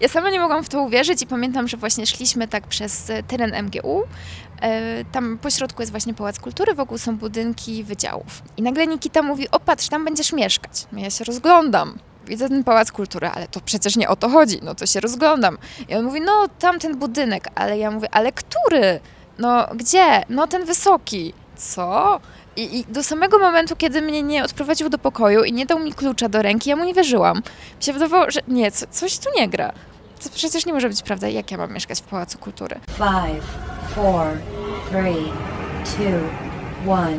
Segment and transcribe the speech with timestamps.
[0.00, 3.22] Ja sama nie mogłam w to uwierzyć i pamiętam, że właśnie szliśmy tak przez e,
[3.22, 4.02] teren MGU.
[4.62, 8.42] E, tam po środku jest właśnie Pałac Kultury, wokół są budynki wydziałów.
[8.56, 10.86] I nagle Nikita mówi, o patrz, tam będziesz mieszkać.
[10.92, 11.98] No ja się rozglądam.
[12.26, 15.58] Widzę ten Pałac Kultury, ale to przecież nie o to chodzi, no to się rozglądam.
[15.88, 19.00] I on mówi, no tamten budynek, ale ja mówię, ale który?
[19.38, 20.22] No gdzie?
[20.28, 21.32] No ten wysoki.
[21.56, 22.20] Co?
[22.56, 25.92] I, I, do samego momentu, kiedy mnie nie odprowadził do pokoju i nie dał mi
[25.92, 27.36] klucza do ręki, ja mu nie wierzyłam.
[27.78, 29.72] Mi się wydawało, że nie, co, coś tu nie gra.
[30.24, 32.80] To przecież nie może być prawda, jak ja mam mieszkać w Pałacu Kultury.
[32.96, 33.44] Five,
[33.94, 34.26] four,
[34.90, 35.32] three,
[35.84, 37.18] two, one.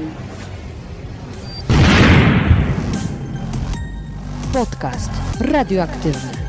[4.54, 6.45] Podcast radioaktywny.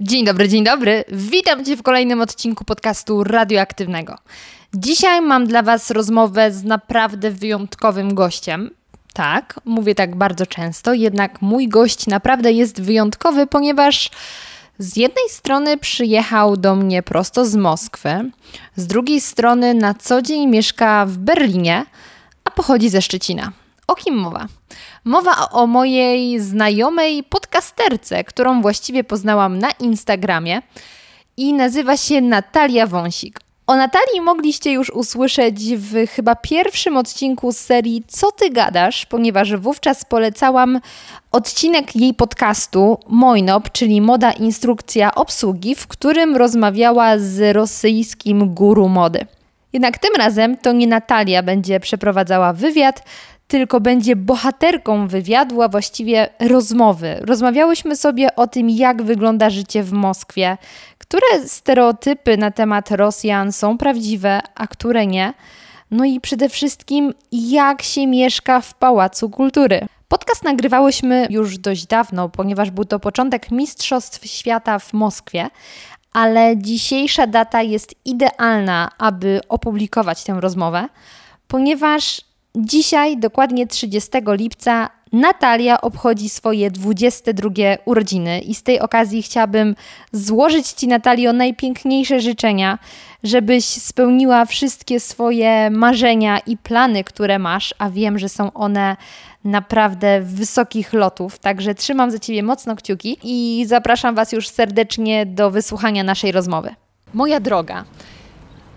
[0.00, 1.04] Dzień dobry, dzień dobry.
[1.08, 4.18] Witam Cię w kolejnym odcinku podcastu radioaktywnego.
[4.74, 8.70] Dzisiaj mam dla Was rozmowę z naprawdę wyjątkowym gościem.
[9.12, 14.10] Tak, mówię tak bardzo często, jednak mój gość naprawdę jest wyjątkowy, ponieważ
[14.78, 18.30] z jednej strony przyjechał do mnie prosto z Moskwy,
[18.76, 21.86] z drugiej strony na co dzień mieszka w Berlinie,
[22.44, 23.52] a pochodzi ze Szczecina.
[23.86, 24.46] O kim mowa?
[25.04, 30.62] Mowa o mojej znajomej podcasterce, którą właściwie poznałam na Instagramie
[31.36, 33.40] i nazywa się Natalia Wąsik.
[33.66, 39.56] O Natalii mogliście już usłyszeć w chyba pierwszym odcinku z serii Co ty gadasz, ponieważ
[39.56, 40.80] wówczas polecałam
[41.32, 49.26] odcinek jej podcastu Mojnop, czyli moda instrukcja obsługi, w którym rozmawiała z rosyjskim guru mody.
[49.72, 53.02] Jednak tym razem to nie Natalia będzie przeprowadzała wywiad,
[53.48, 57.16] tylko będzie bohaterką wywiadu, a właściwie rozmowy.
[57.20, 60.58] Rozmawiałyśmy sobie o tym, jak wygląda życie w Moskwie,
[60.98, 65.34] które stereotypy na temat Rosjan są prawdziwe, a które nie.
[65.90, 69.86] No i przede wszystkim, jak się mieszka w Pałacu Kultury.
[70.08, 75.50] Podcast nagrywałyśmy już dość dawno, ponieważ był to początek Mistrzostw Świata w Moskwie,
[76.12, 80.88] ale dzisiejsza data jest idealna, aby opublikować tę rozmowę,
[81.48, 87.50] ponieważ Dzisiaj, dokładnie 30 lipca, Natalia obchodzi swoje 22
[87.84, 89.76] urodziny i z tej okazji chciałabym
[90.12, 92.78] złożyć Ci, Natalio, najpiękniejsze życzenia,
[93.22, 98.96] żebyś spełniła wszystkie swoje marzenia i plany, które masz, a wiem, że są one
[99.44, 105.50] naprawdę wysokich lotów, także trzymam za Ciebie mocno kciuki i zapraszam Was już serdecznie do
[105.50, 106.74] wysłuchania naszej rozmowy.
[107.14, 107.84] Moja droga,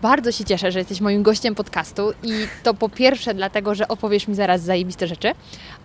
[0.02, 2.32] bardzo się cieszę, że jesteś moim gościem podcastu i
[2.64, 5.32] to po pierwsze dlatego, że opowiesz mi zaraz zajebiste rzeczy,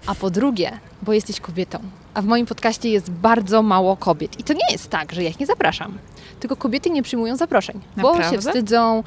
[0.06, 1.78] a po drugie, bo jesteś kobietą.
[2.14, 4.40] A w moim podcaście jest bardzo mało kobiet.
[4.40, 5.98] I to nie jest tak, że ja ich nie zapraszam.
[6.40, 8.24] Tylko kobiety nie przyjmują zaproszeń, Naprawdę?
[8.24, 9.04] bo się wstydzą.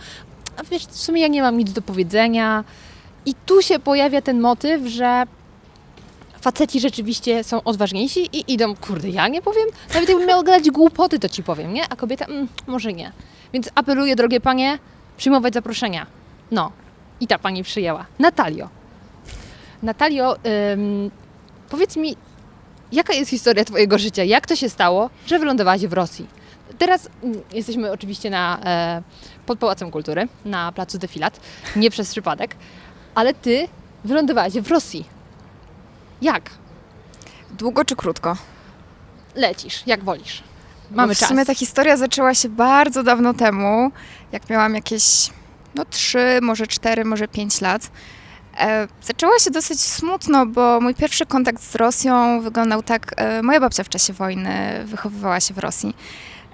[0.58, 2.64] A wiesz, w sumie ja nie mam nic do powiedzenia.
[3.26, 5.24] I tu się pojawia ten motyw, że
[6.41, 11.20] faceci rzeczywiście są odważniejsi i idą, kurde, ja nie powiem, nawet jakbym miał gadać głupoty,
[11.20, 11.90] to ci powiem, nie?
[11.90, 13.12] A kobieta, mm, może nie.
[13.53, 14.80] Więc apeluję, drogie panie,
[15.19, 16.06] przyjmować zaproszenia.
[16.52, 16.72] No,
[17.19, 18.06] i ta pani przyjęła.
[18.19, 18.69] Natalio.
[19.84, 20.35] Natalio,
[20.74, 21.12] ym,
[21.69, 22.16] powiedz mi,
[22.91, 24.24] jaka jest historia Twojego życia?
[24.24, 26.28] Jak to się stało, że wylądowałaś w Rosji?
[26.78, 29.02] Teraz mm, jesteśmy oczywiście na, e,
[29.46, 31.40] pod Pałacem Kultury, na placu Defilat,
[31.75, 32.56] nie przez przypadek,
[33.16, 33.68] ale Ty
[34.06, 35.06] wylądowałaś w Rosji.
[36.22, 36.50] Jak?
[37.52, 38.38] Długo czy krótko?
[39.35, 40.44] Lecisz, jak wolisz.
[40.91, 41.28] Mamy w czas.
[41.28, 43.91] W sumie ta historia zaczęła się bardzo dawno temu,
[44.31, 45.29] jak miałam jakieś
[45.75, 47.91] no trzy, może cztery, może pięć lat.
[48.57, 53.13] E, zaczęła się dosyć smutno, bo mój pierwszy kontakt z Rosją wyglądał tak.
[53.17, 55.95] E, moja babcia w czasie wojny wychowywała się w Rosji.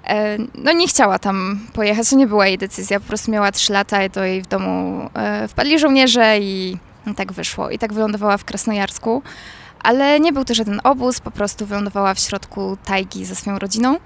[0.04, 3.72] E, no nie chciała tam pojechać, to nie była jej decyzja, po prostu miała trzy
[3.72, 6.76] lata i do jej w domu e, wpadli żołnierze i
[7.16, 7.70] tak wyszło.
[7.70, 9.22] I tak wylądowała w Krasnojarsku.
[9.82, 13.96] Ale nie był to żaden obóz, po prostu wylądowała w środku tajgi ze swoją rodziną.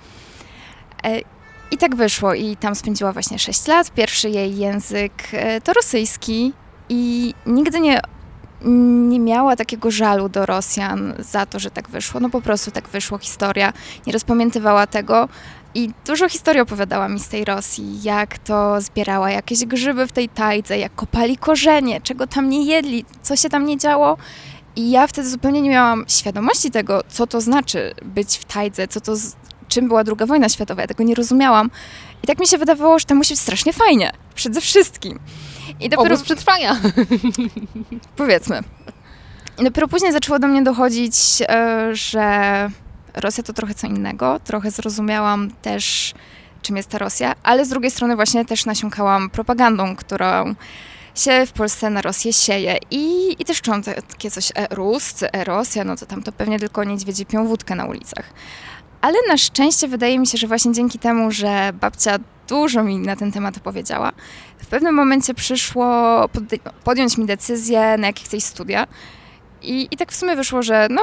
[1.71, 3.91] I tak wyszło i tam spędziła właśnie 6 lat.
[3.91, 6.53] Pierwszy jej język e, to rosyjski
[6.89, 8.01] i nigdy nie,
[9.09, 12.21] nie miała takiego żalu do Rosjan za to, że tak wyszło.
[12.21, 13.73] No po prostu tak wyszło, historia.
[14.07, 15.29] Nie rozpamiętywała tego.
[15.75, 20.29] I dużo historii opowiadała mi z tej Rosji, jak to zbierała jakieś grzyby w tej
[20.29, 24.17] tajdze, jak kopali korzenie, czego tam nie jedli, co się tam nie działo.
[24.77, 29.01] I ja wtedy zupełnie nie miałam świadomości tego, co to znaczy być w tajdze, co
[29.01, 29.13] to,
[29.71, 30.83] czym była druga wojna światowa.
[30.83, 31.71] Ja tego nie rozumiałam.
[32.23, 34.13] I tak mi się wydawało, że to musi być strasznie fajnie.
[34.35, 35.19] Przede wszystkim.
[35.81, 36.15] I dopiero...
[36.15, 36.77] Obóz przetrwania.
[38.17, 38.63] Powiedzmy.
[39.59, 41.15] I dopiero później zaczęło do mnie dochodzić,
[41.49, 42.71] e, że
[43.15, 44.41] Rosja to trochę co innego.
[44.45, 46.15] Trochę zrozumiałam też,
[46.63, 50.55] czym jest ta Rosja, ale z drugiej strony właśnie też nasiąkałam propagandą, którą
[51.15, 52.77] się w Polsce na Rosję sieje.
[52.91, 56.59] I, i też czułam takie coś e, Rus, e, Rosja, no to tam to pewnie
[56.59, 58.25] tylko niedźwiedzi piją wódkę na ulicach.
[59.01, 62.17] Ale na szczęście wydaje mi się, że właśnie dzięki temu, że babcia
[62.49, 64.13] dużo mi na ten temat opowiedziała,
[64.59, 65.85] w pewnym momencie przyszło
[66.33, 68.87] pod- podjąć mi decyzję, na jakie chcę studia.
[69.63, 71.03] I, I tak w sumie wyszło, że no,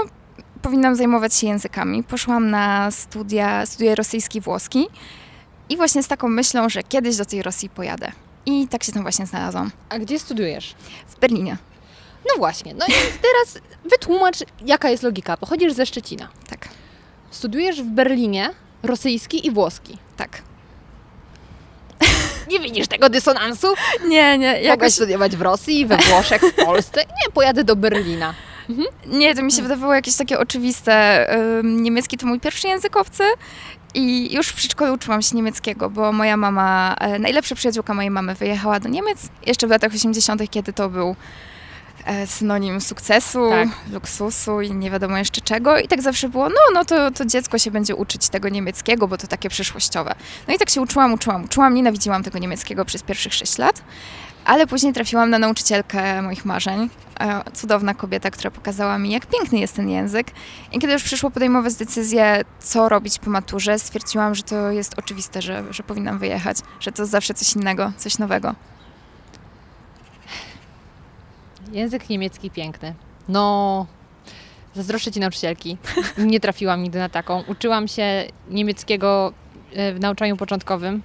[0.61, 2.03] powinnam zajmować się językami.
[2.03, 4.87] Poszłam na studia, studia rosyjski, włoski
[5.69, 8.11] i właśnie z taką myślą, że kiedyś do tej Rosji pojadę.
[8.45, 9.71] I tak się tam właśnie znalazłam.
[9.89, 10.75] A gdzie studiujesz?
[11.07, 11.57] W Berlinie,
[12.25, 12.91] No właśnie, no i
[13.21, 15.37] teraz wytłumacz, jaka jest logika.
[15.37, 16.27] Pochodzisz ze Szczecina.
[16.49, 16.67] tak,
[17.31, 18.49] Studiujesz w Berlinie
[18.83, 19.97] rosyjski i włoski.
[20.17, 20.41] tak.
[22.51, 23.67] Nie widzisz tego dysonansu?
[24.07, 26.99] Nie, nie, jakoś, studiować w Rosji, we Włoszech, w Polsce.
[27.01, 28.33] Nie, pojadę do Berlina.
[29.05, 31.27] nie, to mi się wydawało jakieś takie oczywiste.
[31.63, 33.23] Niemiecki to mój pierwszy język obcy
[33.93, 38.35] i już w przedszkolu uczyłam się niemieckiego, bo moja mama, e, najlepsza przyjaciółka mojej mamy
[38.35, 41.15] wyjechała do Niemiec jeszcze w latach 80., kiedy to był
[42.25, 43.67] synonim sukcesu, Tak.
[43.91, 45.79] luksusu i nie wiadomo jeszcze czego.
[45.79, 49.17] I tak zawsze było, no, no to, to dziecko się będzie uczyć tego niemieckiego, bo
[49.17, 50.15] to takie przyszłościowe.
[50.47, 53.81] No i tak się uczyłam, uczyłam, uczyłam, nienawidziłam tego niemieckiego przez pierwszych sześć lat.
[54.45, 56.89] Ale później trafiłam na nauczycielkę moich marzeń.
[57.19, 60.27] E, Cudowna kobieta, która pokazała mi, jak piękny jest ten język.
[60.71, 65.41] I kiedy już przyszło podejmować decyzję, co robić po maturze, stwierdziłam, że to jest oczywiste,
[65.41, 68.55] że, że powinnam wyjechać, że to zawsze coś innego, coś nowego.
[71.71, 72.93] Język niemiecki piękny.
[73.29, 73.85] No,
[74.73, 75.77] zazdroszczę ci nauczycielki.
[76.17, 77.43] Nie trafiłam nigdy na taką.
[77.47, 79.33] Uczyłam się niemieckiego
[79.73, 81.01] e, w nauczaniu początkowym.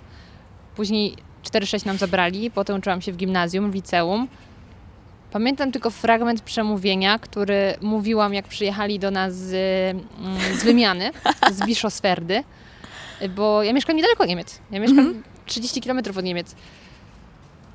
[0.76, 4.28] Później 4-6 nam zabrali, potem uczyłam się w gimnazjum, w liceum.
[5.32, 11.10] Pamiętam tylko fragment przemówienia, który mówiłam, jak przyjechali do nas z, mm, z wymiany,
[11.52, 12.44] z Bischofswerdy,
[13.36, 14.60] bo ja mieszkam niedaleko Niemiec.
[14.70, 16.54] Ja mieszkam 30 km od Niemiec.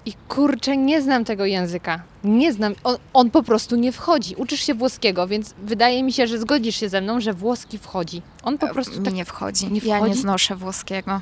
[0.07, 2.00] I kurczę, nie znam tego języka.
[2.24, 2.75] Nie znam.
[2.83, 4.36] On, on po prostu nie wchodzi.
[4.36, 8.21] Uczysz się włoskiego, więc wydaje mi się, że zgodzisz się ze mną, że włoski wchodzi.
[8.44, 9.71] On po prostu mi tak, nie wchodzi.
[9.71, 10.21] nie Ja nie wchodzi?
[10.21, 11.21] znoszę włoskiego.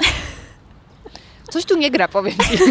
[1.52, 2.58] coś tu nie gra, powiem ci.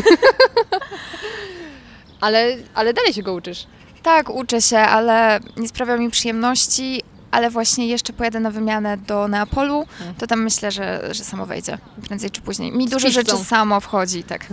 [2.21, 3.67] ale, ale dalej się go uczysz.
[4.03, 7.01] Tak, uczę się, ale nie sprawia mi przyjemności,
[7.36, 9.86] ale właśnie jeszcze pojadę na wymianę do Neapolu,
[10.18, 11.78] to tam myślę, że, że samo wejdzie,
[12.08, 12.72] prędzej czy później.
[12.72, 14.46] Mi dużo rzeczy samo wchodzi, tak,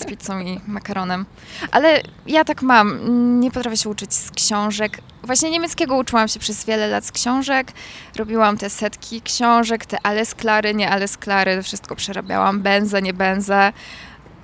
[0.00, 1.26] z pizzą i makaronem.
[1.70, 3.00] Ale ja tak mam,
[3.40, 4.98] nie potrafię się uczyć z książek.
[5.22, 7.72] Właśnie niemieckiego uczyłam się przez wiele lat z książek,
[8.16, 13.72] robiłam te setki książek, te alesklary, nie alesklary, wszystko przerabiałam, benzę, nie benzę,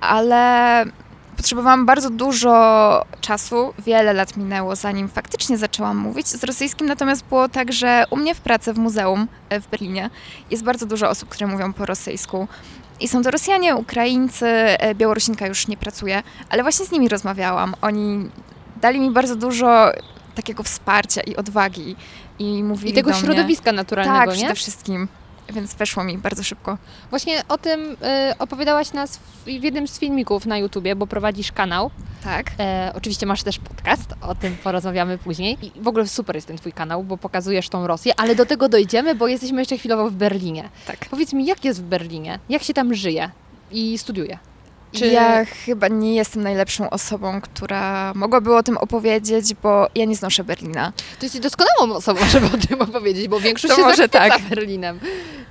[0.01, 0.85] ale
[1.37, 6.27] potrzebowałam bardzo dużo czasu, wiele lat minęło, zanim faktycznie zaczęłam mówić.
[6.27, 10.09] Z rosyjskim natomiast było tak, że u mnie w pracy w muzeum e, w Berlinie
[10.51, 12.47] jest bardzo dużo osób, które mówią po rosyjsku.
[12.99, 17.75] I są to Rosjanie, Ukraińcy, e, Białorusinka już nie pracuje, ale właśnie z nimi rozmawiałam.
[17.81, 18.29] Oni
[18.81, 19.91] dali mi bardzo dużo
[20.35, 21.95] takiego wsparcia i odwagi
[22.39, 24.35] i mówili I tego środowiska naturalnego, Tak, nie?
[24.35, 25.07] przede wszystkim.
[25.53, 26.77] Więc weszło mi bardzo szybko.
[27.09, 27.91] Właśnie o tym
[28.31, 31.91] y, opowiadałaś nas w, w jednym z filmików na YouTubie, bo prowadzisz kanał.
[32.23, 32.51] Tak.
[32.59, 35.57] E, oczywiście masz też podcast, o tym porozmawiamy później.
[35.61, 38.69] I w ogóle super jest ten twój kanał, bo pokazujesz tą Rosję, ale do tego
[38.69, 40.69] dojdziemy, bo jesteśmy jeszcze chwilowo w Berlinie.
[40.87, 41.05] Tak.
[41.09, 42.39] Powiedz mi, jak jest w Berlinie?
[42.49, 43.31] Jak się tam żyje
[43.71, 44.37] i studiuje?
[44.99, 50.15] Czy- Ja chyba nie jestem najlepszą osobą, która mogłaby o tym opowiedzieć, bo ja nie
[50.15, 50.91] znoszę Berlina.
[51.19, 54.41] To jesteś doskonałą osobą, żeby o tym opowiedzieć, bo większość To się może tak.
[54.49, 54.99] Berlinem.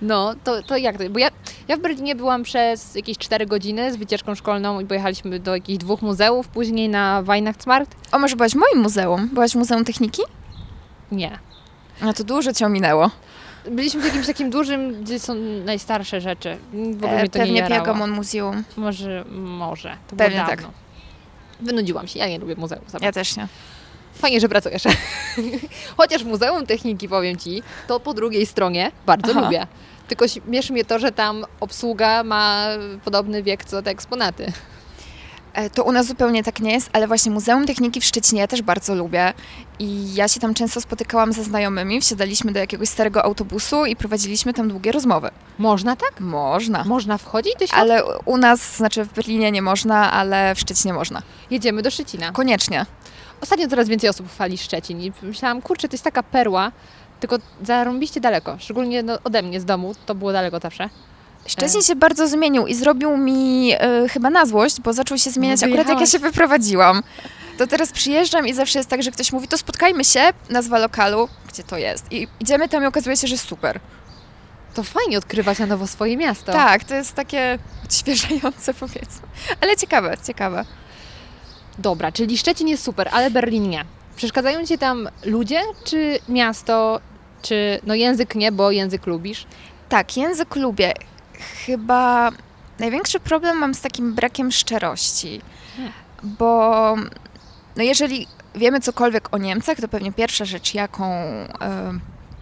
[0.03, 1.11] No, to, to jak to?
[1.11, 1.29] Bo ja,
[1.69, 5.79] ja w Berlinie byłam przez jakieś 4 godziny z wycieczką szkolną i pojechaliśmy do jakichś
[5.79, 7.97] dwóch muzeów, później na Weihnachtsmarkt.
[8.13, 9.29] O, może byłaś w moim muzeum?
[9.33, 10.23] Byłaś w Muzeum Techniki?
[11.13, 11.39] Nie.
[12.03, 13.11] No to dużo cię ominęło.
[13.71, 16.57] Byliśmy w jakimś takim dużym, gdzie są najstarsze rzeczy.
[16.73, 17.85] W ogóle E, to nie pewnie jarało.
[17.85, 18.65] Pergamon Museum.
[18.77, 19.97] Może, może.
[20.09, 20.63] To Pewnie tak.
[21.61, 22.83] Wynudziłam się, ja nie lubię muzeum.
[23.01, 23.49] Ja też nie.
[24.15, 24.83] Fajnie, że pracujesz.
[25.97, 29.41] Chociaż Muzeum Techniki, powiem Ci, to po drugiej stronie bardzo Aha.
[29.41, 29.67] lubię.
[30.09, 32.67] Tylko śmieszy mnie to, że tam obsługa ma
[33.05, 34.53] podobny wiek co te eksponaty.
[35.57, 38.47] E, To u nas zupełnie tak nie jest, ale właśnie Muzeum Techniki w Szczecinie ja
[38.47, 39.33] też bardzo lubię.
[39.79, 44.53] I ja się tam często spotykałam ze znajomymi, wsiadaliśmy do jakiegoś starego autobusu i prowadziliśmy
[44.53, 45.31] tam długie rozmowy.
[45.59, 46.21] Można tak?
[46.21, 46.85] Można.
[46.85, 47.77] Można wchodzić do środka?
[47.77, 51.23] Ale u nas, znaczy w Berlinie nie można, ale w Szczecinie można.
[51.51, 52.33] Jedziemy do Szczecina.
[52.33, 52.87] Koniecznie.
[53.41, 56.73] Ostatnio coraz więcej osób chwali Szczecin i myślałam, kurczę, to jest taka perła,
[57.21, 58.57] tylko zarąbiście daleko.
[58.59, 60.91] Szczególnie no, ode mnie z domu, to było daleko zawsze.
[61.47, 65.63] Szczecin się bardzo zmienił i zrobił mi e, chyba na złość, bo zaczął się zmieniać
[65.63, 67.03] akurat jak ja się wyprowadziłam.
[67.59, 71.29] To teraz przyjeżdżam i zawsze jest tak, że ktoś mówi, to spotkajmy się, nazwa lokalu,
[71.49, 72.13] gdzie to jest.
[72.13, 73.81] I idziemy tam i okazuje się, że super.
[74.75, 76.53] To fajnie odkrywać na nowo swoje miasto.
[76.53, 79.29] Tak, to jest takie odświeżające powiedzmy.
[79.61, 80.65] Ale ciekawe, ciekawe.
[81.79, 83.85] Dobra, czyli Szczecin jest super, ale Berlin nie.
[84.17, 87.01] Przeszkadzają Ci tam ludzie, czy miasto,
[87.43, 89.47] czy no język nie, bo język lubisz?
[89.89, 90.93] Tak, język lubię.
[91.67, 92.31] Chyba
[92.79, 95.41] największy problem mam z takim brakiem szczerości,
[95.77, 95.93] Hmm.
[96.23, 96.95] bo
[97.77, 101.05] no jeżeli wiemy cokolwiek o Niemcach, to pewnie pierwsza rzecz, jaką.
[101.05, 101.53] E,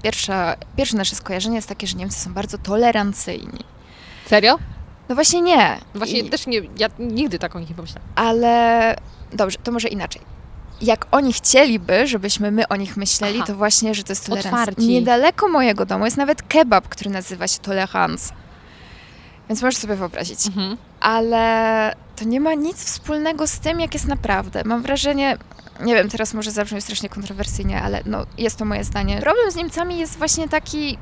[0.02, 3.64] pierwsza, pierwsze nasze skojarzenie jest takie, że Niemcy są bardzo tolerancyjni.
[4.26, 4.58] Serio?
[5.08, 5.78] No właśnie nie.
[5.94, 8.08] Właśnie I- też nie, ja nigdy tak o nich nie pomyślałam.
[8.14, 8.96] Ale
[9.32, 10.22] dobrze, to może inaczej.
[10.82, 13.46] Jak oni chcieliby, żebyśmy my o nich myśleli, Aha.
[13.46, 14.72] to właśnie, że to jest tolerancja.
[14.78, 18.34] Niedaleko mojego domu jest nawet kebab, który nazywa się tolerance.
[19.48, 20.46] Więc możesz sobie wyobrazić.
[20.46, 20.76] Mhm.
[21.00, 24.62] Ale to nie ma nic wspólnego z tym, jak jest naprawdę.
[24.64, 25.38] Mam wrażenie,
[25.80, 29.20] nie wiem, teraz może zabrzmi strasznie kontrowersyjnie, ale no, jest to moje zdanie.
[29.20, 30.98] Problem z Niemcami jest właśnie taki,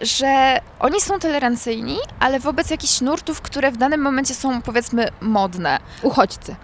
[0.00, 5.78] że oni są tolerancyjni, ale wobec jakichś nurtów, które w danym momencie są powiedzmy modne.
[6.02, 6.56] Uchodźcy.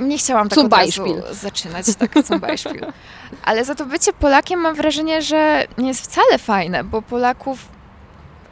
[0.00, 2.86] Nie chciałam tak Zum od razu zaczynać, tak, zum Beispiel.
[3.44, 7.77] Ale za to bycie Polakiem mam wrażenie, że nie jest wcale fajne, bo Polaków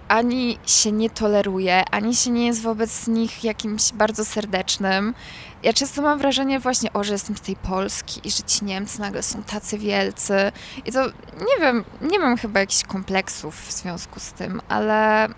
[0.09, 5.15] ani się nie toleruje, ani się nie jest wobec nich jakimś bardzo serdecznym.
[5.63, 9.01] Ja często mam wrażenie właśnie, o, że jestem z tej Polski i że ci Niemcy
[9.01, 10.53] nagle są tacy wielcy.
[10.85, 11.07] I to,
[11.41, 15.29] nie wiem, nie mam chyba jakichś kompleksów w związku z tym, ale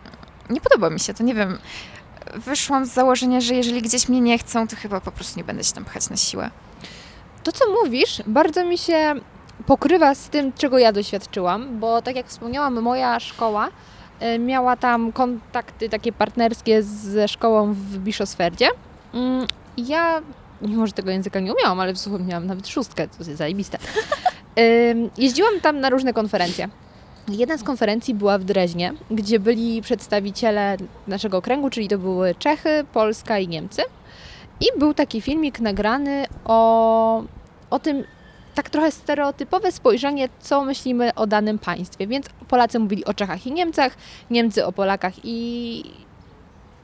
[0.50, 1.58] nie podoba mi się to, nie wiem.
[2.34, 5.64] Wyszłam z założenia, że jeżeli gdzieś mnie nie chcą, to chyba po prostu nie będę
[5.64, 6.50] się tam pchać na siłę.
[7.42, 9.14] To, co mówisz, bardzo mi się
[9.66, 13.68] pokrywa z tym, czego ja doświadczyłam, bo tak jak wspomniałam, moja szkoła
[14.38, 18.68] miała tam kontakty takie partnerskie ze szkołą w Biszosferdzie.
[19.14, 19.46] Mm,
[19.76, 20.22] Ja,
[20.62, 23.78] mimo że tego języka nie umiałam, ale w sumie miałam nawet szóstkę, to jest zajebiste.
[25.18, 26.68] Jeździłam tam na różne konferencje.
[27.28, 32.84] Jedna z konferencji była w Dreźnie, gdzie byli przedstawiciele naszego kręgu, czyli to były Czechy,
[32.92, 33.82] Polska i Niemcy.
[34.60, 37.22] I był taki filmik nagrany o,
[37.70, 38.04] o tym,
[38.58, 42.06] tak trochę stereotypowe spojrzenie, co myślimy o danym państwie.
[42.06, 43.96] Więc Polacy mówili o Czechach i Niemcach,
[44.30, 45.84] Niemcy o Polakach i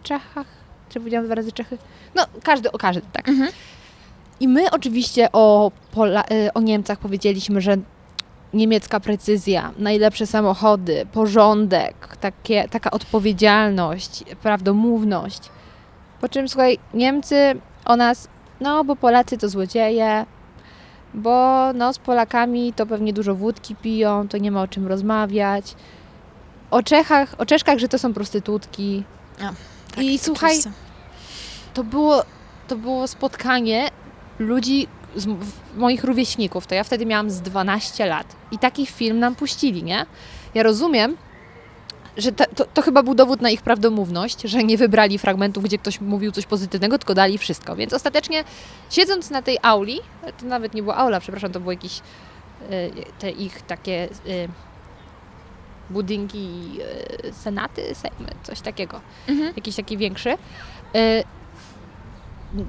[0.03, 0.47] Czechach.
[0.89, 1.79] Czy powiedziałam dwa razy Czechy?
[2.15, 3.29] No, każdy o każdym, tak.
[3.29, 3.51] Mhm.
[4.41, 7.77] I my oczywiście o, Pola- y, o Niemcach powiedzieliśmy, że
[8.53, 15.41] niemiecka precyzja, najlepsze samochody, porządek, takie, taka odpowiedzialność, prawdomówność.
[16.21, 17.55] Po czym, słuchaj, Niemcy
[17.85, 18.29] o nas,
[18.61, 20.27] no bo Polacy to złodzieje,
[21.15, 25.75] bo no z Polakami to pewnie dużo wódki piją, to nie ma o czym rozmawiać.
[26.71, 29.05] O Czechach, o Czeszkach, że to są prostytutki.
[29.39, 30.73] Tak, I słuchaj, oczywiście.
[31.75, 32.23] to było,
[32.69, 33.89] to było spotkanie
[34.39, 35.27] ludzi, z,
[35.77, 36.67] moich rówieśników.
[36.67, 38.27] To ja wtedy miałam z 12 lat.
[38.51, 40.07] I taki film nam puścili, nie?
[40.55, 41.17] Ja rozumiem,
[42.17, 45.79] że to, to, to chyba był dowód na ich prawdomówność, że nie wybrali fragmentów, gdzie
[45.79, 47.77] ktoś mówił coś pozytywnego, tylko dali wszystko.
[47.77, 48.45] Więc ostatecznie,
[48.91, 50.01] siedząc na tej auli,
[50.41, 52.03] to nawet nie była aula, przepraszam, to były jakieś y,
[53.19, 54.49] te ich takie y,
[55.91, 56.49] budynki,
[57.25, 59.53] y, senaty, sejmy, coś takiego Mhm.
[59.57, 60.37] jakiś taki większy.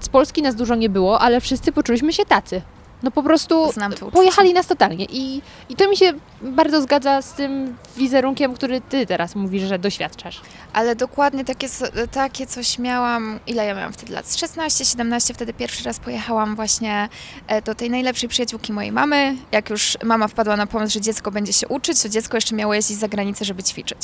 [0.01, 2.61] Z Polski nas dużo nie było, ale wszyscy poczuliśmy się tacy.
[3.03, 3.69] No po prostu
[4.13, 5.05] pojechali nas totalnie.
[5.05, 9.79] I, I to mi się bardzo zgadza z tym wizerunkiem, który ty teraz mówisz, że
[9.79, 10.41] doświadczasz.
[10.73, 11.67] Ale dokładnie takie,
[12.11, 14.27] takie coś miałam, ile ja miałam wtedy lat?
[14.27, 17.09] Z 16, 17, wtedy pierwszy raz pojechałam właśnie
[17.47, 19.35] e, do tej najlepszej przyjaciółki mojej mamy.
[19.51, 22.73] Jak już mama wpadła na pomysł, że dziecko będzie się uczyć, to dziecko jeszcze miało
[22.73, 23.99] jeździć za granicę, żeby ćwiczyć.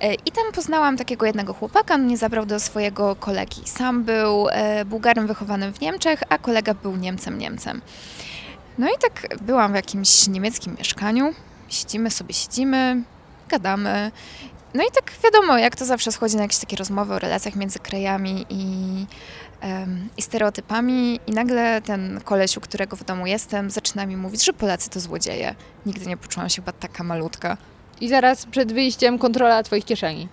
[0.00, 3.62] E, I tam poznałam takiego jednego chłopaka, on mnie zabrał do swojego kolegi.
[3.64, 7.80] Sam był e, Bułgarem wychowanym w Niemczech, a kolega był Niemcem, Niemcem.
[8.78, 11.34] No i tak byłam w jakimś niemieckim mieszkaniu,
[11.68, 13.02] siedzimy sobie, siedzimy,
[13.48, 14.10] gadamy.
[14.74, 17.78] No i tak wiadomo, jak to zawsze schodzi na jakieś takie rozmowy o relacjach między
[17.78, 18.66] krajami i,
[19.60, 24.44] em, i stereotypami i nagle ten koleś, u którego w domu jestem, zaczyna mi mówić,
[24.44, 25.54] że Polacy to złodzieje.
[25.86, 27.56] Nigdy nie poczułam się chyba taka malutka.
[28.00, 30.28] I zaraz przed wyjściem kontrola twoich kieszeni.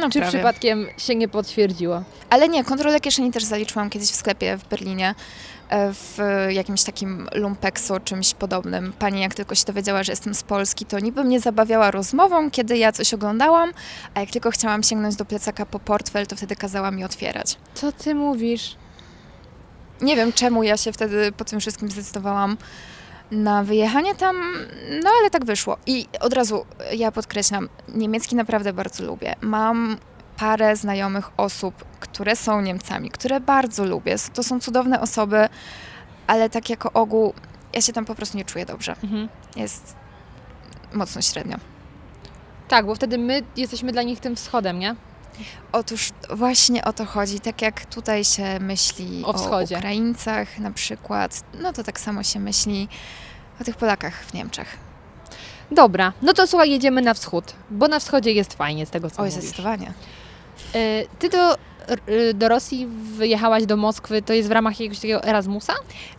[0.00, 0.32] No, Czy prawie.
[0.32, 2.02] przypadkiem się nie potwierdziło?
[2.30, 5.14] Ale nie, kontrolę kieszeni też zaliczyłam kiedyś w sklepie w Berlinie,
[5.70, 6.18] w
[6.50, 8.92] jakimś takim lumpeksu, czymś podobnym.
[8.98, 12.78] Pani jak tylko się dowiedziała, że jestem z Polski, to niby mnie zabawiała rozmową, kiedy
[12.78, 13.72] ja coś oglądałam,
[14.14, 17.56] a jak tylko chciałam sięgnąć do plecaka po portfel, to wtedy kazała mi otwierać.
[17.74, 18.76] Co ty mówisz?
[20.00, 22.56] Nie wiem, czemu ja się wtedy po tym wszystkim zdecydowałam
[23.30, 24.36] na wyjechanie tam,
[25.04, 25.76] no ale tak wyszło.
[25.86, 29.34] I od razu ja podkreślam, niemiecki naprawdę bardzo lubię.
[29.40, 29.96] Mam
[30.38, 34.16] parę znajomych osób, które są Niemcami, które bardzo lubię.
[34.34, 35.48] To są cudowne osoby,
[36.26, 37.34] ale tak jako ogół
[37.72, 38.96] ja się tam po prostu nie czuję dobrze.
[39.02, 39.28] Mhm.
[39.56, 39.96] Jest
[40.92, 41.56] mocno średnio.
[42.68, 44.94] Tak, bo wtedy my jesteśmy dla nich tym wschodem, nie?
[45.72, 47.40] Otóż właśnie o to chodzi.
[47.40, 49.76] Tak jak tutaj się myśli O wschodzie.
[49.76, 52.88] Ukraińcach na przykład, no to tak samo się myśli
[53.60, 54.76] o tych Polakach w Niemczech.
[55.70, 59.22] Dobra, no to słuchaj, jedziemy na wschód, bo na wschodzie jest fajnie z tego, co
[59.22, 59.44] Oj, mówisz.
[59.44, 59.92] zdecydowanie.
[60.74, 61.54] Y, Ty do,
[62.08, 62.86] y, do Rosji
[63.16, 65.72] wyjechałaś do Moskwy, to jest w ramach jakiegoś takiego Erasmusa?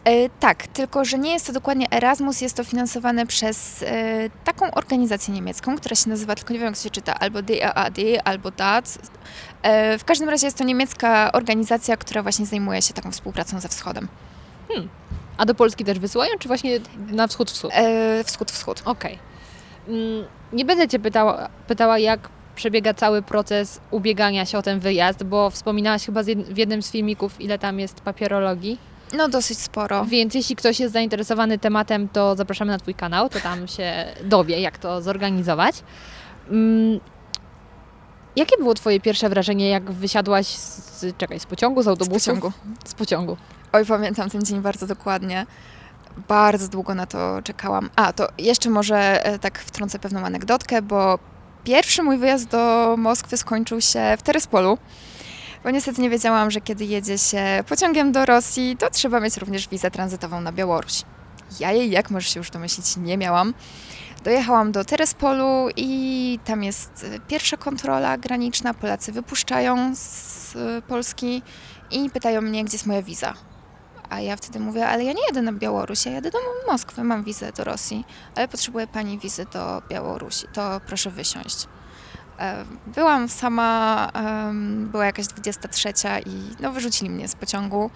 [0.03, 4.71] E, tak, tylko że nie jest to dokładnie Erasmus, jest to finansowane przez e, taką
[4.71, 8.51] organizację niemiecką, która się nazywa, tylko nie wiem jak to się czyta, albo DAAD, albo
[8.51, 8.99] DAC.
[9.61, 13.67] E, w każdym razie jest to niemiecka organizacja, która właśnie zajmuje się taką współpracą ze
[13.69, 14.07] wschodem.
[15.37, 16.79] A do Polski też wysyłają, czy właśnie
[17.11, 17.69] na wschód-wschód?
[17.73, 18.81] E, wschód, wschód.
[18.85, 19.19] Okej.
[19.87, 25.23] Mm, Nie będę Cię pytała, pytała, jak przebiega cały proces ubiegania się o ten wyjazd,
[25.23, 28.77] bo wspominałaś chyba z w jednym z filmików, ile tam jest papierologii.
[29.17, 30.05] No dosyć sporo.
[30.05, 34.59] Więc jeśli ktoś jest zainteresowany tematem, to zapraszamy na Twój kanał, to tam się dowie,
[34.61, 35.75] jak to zorganizować.
[36.49, 36.99] Mm,
[38.35, 42.19] Jakie było Twoje pierwsze wrażenie, jak wysiadłaś z, czekaj, z pociągu, z Z autobusu?
[42.31, 42.51] pociągu.
[42.85, 43.37] Z pociągu.
[43.73, 45.45] Oj, pamiętam ten dzień bardzo dokładnie.
[46.27, 47.89] Bardzo długo na to czekałam.
[47.95, 51.19] A, to jeszcze może e, tak wtrącę pewną anegdotkę, bo
[51.63, 54.77] pierwszy mój wyjazd do Moskwy skończył się w Terespolu.
[55.63, 59.67] Bo niestety nie wiedziałam, że kiedy jedzie się pociągiem do Rosji, to trzeba mieć również
[59.67, 61.01] wizę tranzytową na Białoruś.
[61.59, 63.53] Ja jej, jak możesz się już domyślić, nie miałam.
[64.23, 68.73] Dojechałam do Terespolu i tam jest e, pierwsza kontrola graniczna.
[68.73, 71.41] Polacy wypuszczają z e, Polski
[71.91, 73.33] i pytają mnie, gdzie jest moja wiza.
[74.09, 76.37] A ja wtedy mówię, ale ja nie jadę na Białoruś, ja jadę do
[76.67, 81.67] Moskwy, mam wizę do Rosji, ale potrzebuję pani wizy do Białorusi, to proszę wysiąść.
[82.39, 84.11] E, Byłam sama,
[84.91, 85.93] była jakaś 23
[86.25, 87.89] i no, wyrzucili mnie z pociągu.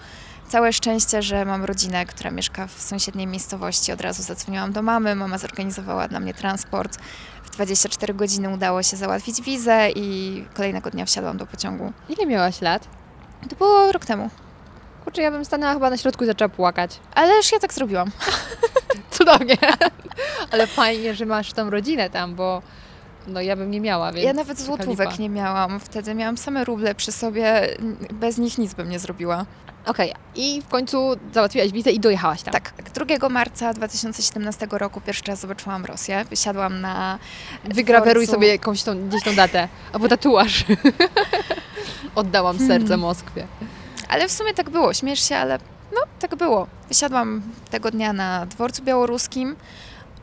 [0.48, 3.92] Całe szczęście, że mam rodzinę, która mieszka w sąsiedniej miejscowości.
[3.92, 6.98] Od razu zadzwoniłam do mamy, mama zorganizowała dla mnie transport.
[7.44, 11.94] W 24 godziny udało się załatwić wizę i kolejnego dnia wsiadłam do pociągu.
[12.10, 12.88] Ile miałaś lat?
[13.50, 14.30] To było rok temu.
[15.04, 17.00] Kurczę, ja bym stanęła chyba na środku i zaczęła płakać.
[17.16, 18.12] Ależ ja tak zrobiłam.
[19.12, 19.58] Cudownie.
[20.52, 22.62] Ale fajnie, że masz tą rodzinę tam, bo
[23.28, 25.80] no ja bym nie miała, więc Ja nawet złotówek nie miałam.
[25.80, 27.68] Wtedy miałam same ruble przy sobie.
[28.14, 29.46] Bez nich nic bym nie zrobiła.
[29.86, 32.52] Okej, i w końcu załatwiłaś wizę i dojechałaś tam.
[32.54, 32.74] Tak,
[33.20, 36.26] 2 marca 2017 roku pierwszy raz zobaczyłam Rosję.
[36.30, 37.20] Wysiadłam na
[37.64, 40.66] Wygraweruj dworcu- sobie jakąś tą, gdzieś tą datę, albo tatuaż.
[42.16, 43.48] Oddałam serce Moskwie.
[44.14, 45.60] Ale w sumie tak było, śmiesz się, ale
[45.94, 46.68] no tak było.
[46.88, 49.56] Wysiadłam tego dnia na dworcu białoruskim.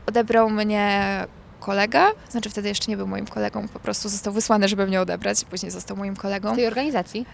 [0.05, 1.25] Odebrał mnie
[1.59, 5.45] kolega, znaczy wtedy jeszcze nie był moim kolegą, po prostu został wysłany, żeby mnie odebrać,
[5.45, 6.53] później został moim kolegą.
[6.53, 7.25] Z tej organizacji?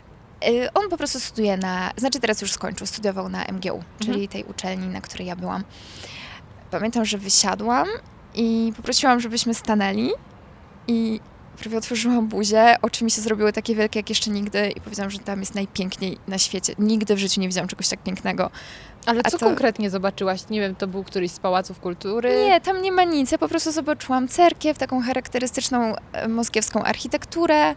[0.47, 4.43] Y, On po prostu studiuje na, znaczy teraz już skończył, studiował na MGU, czyli tej
[4.43, 5.63] uczelni, na której ja byłam.
[6.71, 7.87] Pamiętam, że wysiadłam
[8.35, 10.11] i poprosiłam, żebyśmy stanęli
[10.87, 11.19] i
[11.57, 15.19] prawie otworzyłam buzię, oczy mi się zrobiły takie wielkie jak jeszcze nigdy i powiedziałam, że
[15.19, 16.73] tam jest najpiękniej na świecie.
[16.79, 18.49] Nigdy w życiu nie widziałam czegoś tak pięknego.
[19.05, 20.49] Ale A co to- konkretnie zobaczyłaś?
[20.49, 22.45] Nie wiem, to był któryś z pałaców kultury?
[22.45, 23.31] Nie, tam nie ma nic.
[23.31, 27.75] Ja po prostu zobaczyłam cerkiew, taką charakterystyczną e, moskiewską architekturę.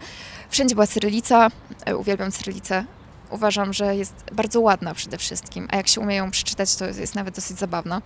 [0.50, 1.48] Wszędzie była cyrylica.
[1.86, 2.84] E, Uwielbiam cyrylicę.
[3.30, 7.14] Uważam, że jest bardzo ładna przede wszystkim, a jak się umie ją przeczytać, to jest
[7.14, 8.02] nawet dosyć zabawna.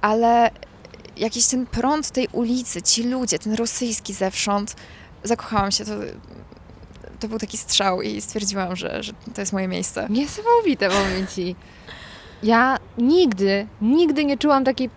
[0.00, 0.50] Ale
[1.20, 4.76] jakiś ten prąd tej ulicy, ci ludzie, ten rosyjski zewsząd,
[5.24, 5.84] zakochałam się.
[5.84, 5.92] To,
[7.20, 10.06] to był taki strzał i stwierdziłam, że, że to jest moje miejsce.
[10.10, 11.56] Niesamowite, powiem Ci.
[12.42, 14.90] Ja nigdy, nigdy nie czułam takiej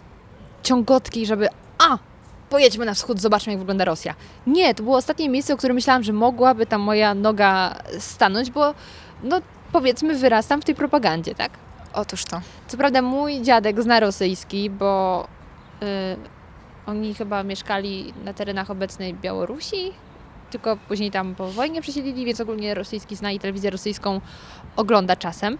[0.64, 1.98] ciągotki, żeby a,
[2.50, 4.16] pojedźmy na wschód, zobaczmy jak wygląda Rosja.
[4.48, 8.74] Nie, to było ostatnie miejsce, o którym myślałam, że mogłaby tam moja noga stanąć, bo
[9.24, 11.52] no powiedzmy wyrastam w tej propagandzie, tak?
[11.94, 12.42] Otóż to.
[12.68, 15.28] Co prawda mój dziadek zna rosyjski, bo
[16.86, 19.92] oni chyba mieszkali na terenach obecnej Białorusi,
[20.52, 24.22] tylko później tam po wojnie przesiedlili, więc ogólnie rosyjski zna i telewizję rosyjską
[24.76, 25.58] ogląda czasem.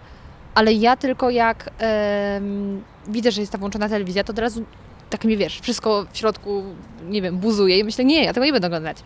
[0.56, 1.70] Ale ja tylko jak
[3.08, 4.64] widzę, że jest ta włączona telewizja, to od razu
[5.10, 6.64] tak mi wiesz, wszystko w środku,
[7.10, 8.98] nie wiem, buzuje i myślę, nie, ja tego nie będę oglądać.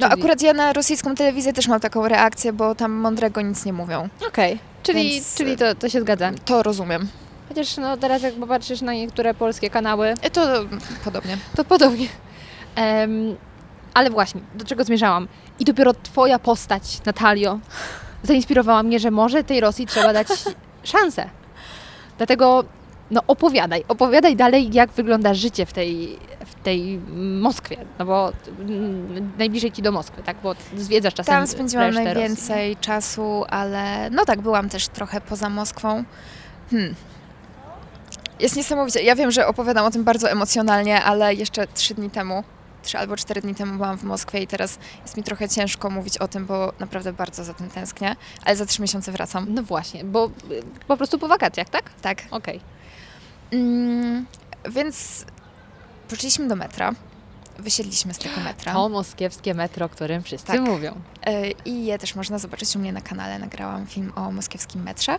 [0.00, 3.64] No Czyli- akurat ja na rosyjską telewizję też mam taką reakcję, bo tam mądrego nic
[3.64, 4.08] nie mówią.
[4.28, 6.30] Okej, czyli, Więc, czyli to, to się zgadza.
[6.44, 7.08] To rozumiem.
[7.48, 10.40] Chociaż no teraz jak popatrzysz na niektóre polskie kanały, E, To
[11.04, 11.38] podobnie.
[11.56, 12.08] To podobnie.
[12.74, 13.36] Em,
[13.94, 15.28] ale właśnie, do czego zmierzałam?
[15.58, 17.58] I dopiero Twoja postać, Natalio,
[18.22, 20.28] zainspirowała mnie, że może tej Rosji trzeba dać
[20.82, 21.30] szansę.
[22.18, 22.64] Dlatego
[23.10, 26.98] no opowiadaj, opowiadaj dalej, jak wygląda życie w tej, w tej
[27.40, 30.36] Moskwie, no bo mm, najbliżej Ci do Moskwy, tak?
[30.42, 36.04] Bo zwiedzasz czasem Tam spędziłam najwięcej czasu, ale no tak, byłam też trochę poza Moskwą.
[36.70, 36.94] Hmm.
[38.40, 39.02] Jest niesamowicie.
[39.02, 42.44] Ja wiem, że opowiadam o tym bardzo emocjonalnie, ale jeszcze trzy dni temu,
[42.82, 46.18] trzy albo cztery dni temu byłam w Moskwie i teraz jest mi trochę ciężko mówić
[46.18, 49.46] o tym, bo naprawdę bardzo za tym tęsknię, ale za trzy miesiące wracam.
[49.48, 51.90] No właśnie, bo y, po prostu po wakacjach, tak?
[52.02, 52.22] Tak.
[52.30, 52.60] Okej.
[53.52, 54.26] Mm,
[54.70, 55.24] więc
[56.08, 56.92] poszliśmy do metra,
[57.58, 60.60] wysiedliśmy z tego metra To moskiewskie metro, o którym wszyscy Tak.
[60.60, 61.00] mówią.
[61.22, 63.38] E, i je też można zobaczyć u mnie na kanale.
[63.38, 65.18] Nagrałam film o moskiewskim metrze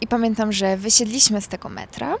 [0.00, 2.14] i pamiętam, że wysiedliśmy z tego metra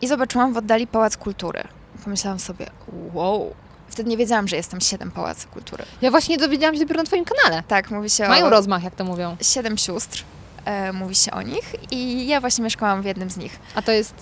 [0.00, 1.62] i zobaczyłam w oddali Pałac Kultury.
[2.04, 2.66] Pomyślałam sobie,
[3.14, 3.54] wow.
[3.88, 5.84] Wtedy nie wiedziałam, że jestem siedem Pałacu Kultury.
[6.02, 7.62] Ja właśnie dowiedziałam się dopiero na twoim kanale.
[7.68, 9.36] Tak, mówi się Mają o rozmach, jak to mówią.
[9.42, 10.24] siedem sióstr,
[10.64, 13.58] e, mówi się o nich i ja właśnie mieszkałam w jednym z nich.
[13.74, 14.14] A to jest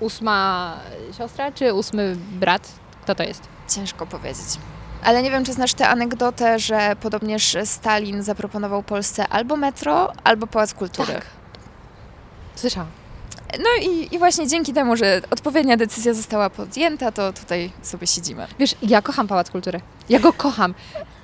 [0.00, 0.74] ósma
[1.18, 2.68] siostra, czy ósmy brat?
[3.02, 3.42] Kto to jest?
[3.74, 4.46] Ciężko powiedzieć.
[5.04, 10.46] Ale nie wiem, czy znasz tę anegdotę, że podobnież Stalin zaproponował Polsce albo metro, albo
[10.46, 11.12] Pałac Kultury.
[11.12, 11.26] Tak.
[12.56, 12.90] Słyszałam.
[13.58, 18.46] No i, i właśnie dzięki temu, że odpowiednia decyzja została podjęta, to tutaj sobie siedzimy.
[18.58, 19.80] Wiesz, ja kocham Pałac Kultury.
[20.08, 20.74] Ja go kocham.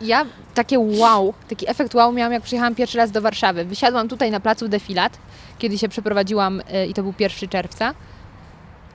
[0.01, 3.65] Ja takie wow, taki efekt wow miałam, jak przyjechałam pierwszy raz do Warszawy.
[3.65, 5.19] Wysiadłam tutaj na placu Defilat,
[5.59, 7.95] kiedy się przeprowadziłam y, i to był 1 czerwca.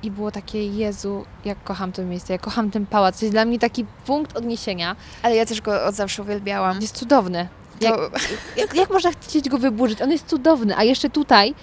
[0.04, 3.20] I było takie, Jezu, jak kocham to miejsce, jak kocham ten pałac.
[3.20, 4.96] To jest dla mnie taki punkt odniesienia.
[5.24, 6.82] Ale ja też go od zawsze uwielbiałam.
[6.82, 7.48] Jest cudowny.
[7.82, 8.10] Jak, To,
[8.58, 10.02] jak, jak można chcieć go wyburzyć?
[10.02, 10.78] On jest cudowny.
[10.78, 11.56] A jeszcze tutaj,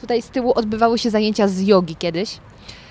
[0.00, 2.38] tutaj z tyłu odbywały się zajęcia z jogi kiedyś.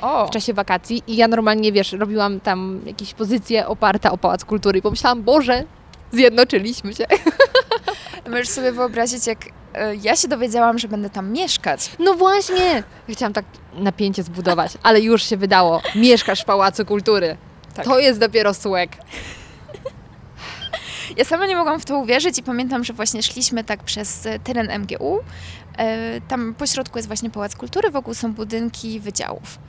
[0.01, 4.45] o, w czasie wakacji i ja normalnie, wiesz, robiłam tam jakieś pozycje oparte o Pałac
[4.45, 5.63] Kultury i pomyślałam, Boże,
[6.11, 7.05] zjednoczyliśmy się.
[8.29, 9.39] możesz sobie wyobrazić, jak
[9.73, 11.91] e, ja się dowiedziałam, że będę tam mieszkać.
[11.99, 12.83] No właśnie!
[13.09, 15.81] Chciałam tak napięcie zbudować, ale już się wydało.
[15.95, 17.37] Mieszkasz w Pałacu Kultury.
[17.75, 17.85] Tak.
[17.85, 18.91] To jest dopiero słek.
[21.17, 24.39] Ja sama nie mogłam w to uwierzyć i pamiętam, że właśnie szliśmy tak przez e,
[24.39, 25.19] teren MGU.
[25.77, 29.59] E, Tam po środku jest właśnie Pałac Kultury, wokół są budynki wydziałów.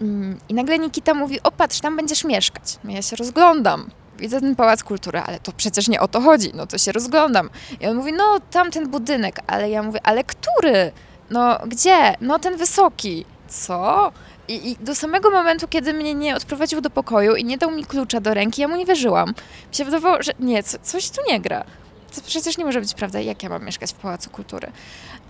[0.00, 2.78] Mm, I nagle Nikita mówi, o patrz, tam będziesz mieszkać.
[2.84, 3.90] No ja się rozglądam.
[4.18, 6.50] Widzę ten Pałac Kultury, ale to przecież nie o to chodzi.
[6.54, 7.50] No to się rozglądam.
[7.80, 9.40] I on mówi, no tamten budynek.
[9.46, 10.92] Ale ja mówię, ale który?
[11.30, 12.14] No gdzie?
[12.20, 13.24] No ten wysoki.
[13.48, 14.12] Co?
[14.52, 17.84] I, I do samego momentu, kiedy mnie nie odprowadził do pokoju i nie dał mi
[17.84, 19.28] klucza do ręki, ja mu nie wierzyłam.
[19.68, 21.64] Mi się wydawało, że nie, co, coś tu nie gra.
[22.14, 24.72] To przecież nie może być prawda, jak ja mam mieszkać w Pałacu Kultury.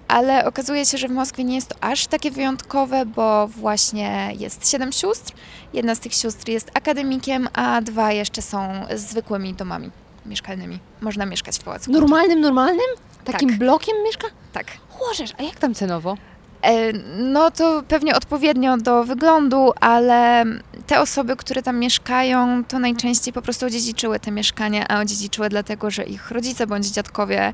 [0.09, 4.71] Ale okazuje się, że w Moskwie nie jest to aż takie wyjątkowe, bo właśnie jest
[4.71, 5.33] siedem sióstr.
[5.73, 9.91] Jedna z tych sióstr jest akademikiem, a dwa jeszcze są zwykłymi domami
[10.27, 10.79] mieszkalnymi.
[11.01, 12.01] Można mieszkać w Pałacu Kultury.
[12.01, 12.87] Normalnym, normalnym?
[13.25, 13.59] Takim Tak.
[13.59, 14.27] blokiem mieszka?
[14.53, 14.67] Tak.
[15.01, 16.17] Łożesz, a jak tam cenowo?
[16.63, 20.45] E, No to pewnie odpowiednio do wyglądu, ale
[20.87, 25.91] te osoby, które tam mieszkają, to najczęściej po prostu odziedziczyły te mieszkania, a odziedziczyły dlatego,
[25.91, 27.53] że ich rodzice bądź dziadkowie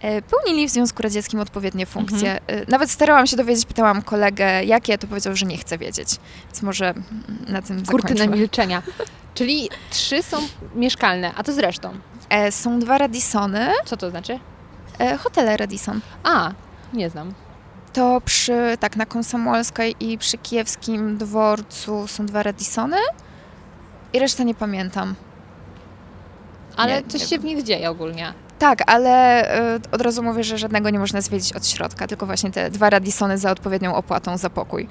[0.00, 2.40] e, pełnili w Związku Radzieckim odpowiednie funkcje.
[2.40, 2.62] Mhm.
[2.62, 6.08] E, Nawet starałam się dowiedzieć, pytałam kolegę, jakie, to powiedział, że nie chce wiedzieć.
[6.46, 6.94] Więc może
[7.48, 8.82] na tym Kurtyna milczenia.
[9.34, 10.36] Czyli trzy są
[10.74, 11.90] mieszkalne, a to zresztą.
[12.50, 14.38] Są dwa Radissony, Co to znaczy?
[15.18, 16.00] hotele Radisson.
[16.24, 16.52] A,
[16.92, 17.34] nie znam.
[17.96, 22.96] To przy, tak, na Komsomolskiej i przy Kijewskim dworcu są dwa Radissony
[24.12, 25.14] i resztę nie pamiętam.
[26.76, 28.32] Ale Nie, coś nie się w nich dzieje ogólnie.
[28.58, 29.44] Tak, ale
[29.76, 32.90] y, od razu mówię, że żadnego nie można zwiedzić od środka, tylko właśnie te dwa
[32.90, 34.88] Radissony za odpowiednią opłatą za pokój.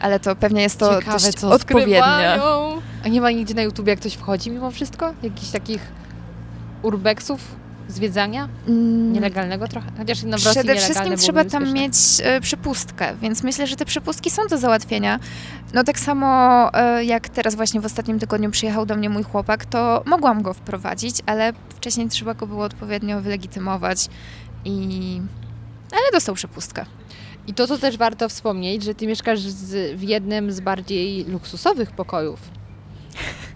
[0.00, 2.00] Ale to pewnie jest to Ciekawe, dość co odpowiednie.
[2.00, 2.80] skrywają.
[3.04, 5.14] A nie ma nigdzie na YouTubie, jak ktoś wchodzi mimo wszystko?
[5.22, 5.82] Jakichś takich
[6.82, 7.40] urbexów,
[7.90, 8.48] zwiedzania?
[8.68, 9.90] Mm, Nielegalnego trochę?
[9.98, 11.80] Chociaż no w Rosji Przede wszystkim trzeba tam bezpieczne.
[11.80, 11.94] mieć
[12.38, 15.20] y, przepustkę, więc myślę, że te przepustki są do załatwienia.
[15.74, 19.64] No tak samo y, jak teraz właśnie w ostatnim tygodniu przyjechał do mnie mój chłopak,
[19.64, 24.08] to mogłam go wprowadzić, ale wcześniej trzeba go było odpowiednio wylegitymować
[24.64, 25.20] i...
[25.92, 26.84] Ale dostał przepustkę.
[27.46, 31.90] I to, co też warto wspomnieć, że ty mieszkasz z, w jednym z bardziej luksusowych
[31.92, 32.40] pokojów.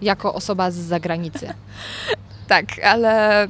[0.01, 1.53] Jako osoba z zagranicy.
[2.47, 3.47] Tak, ale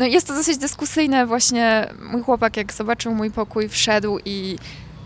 [0.00, 1.26] no jest to dosyć dyskusyjne.
[1.26, 4.58] Właśnie mój chłopak, jak zobaczył mój pokój, wszedł i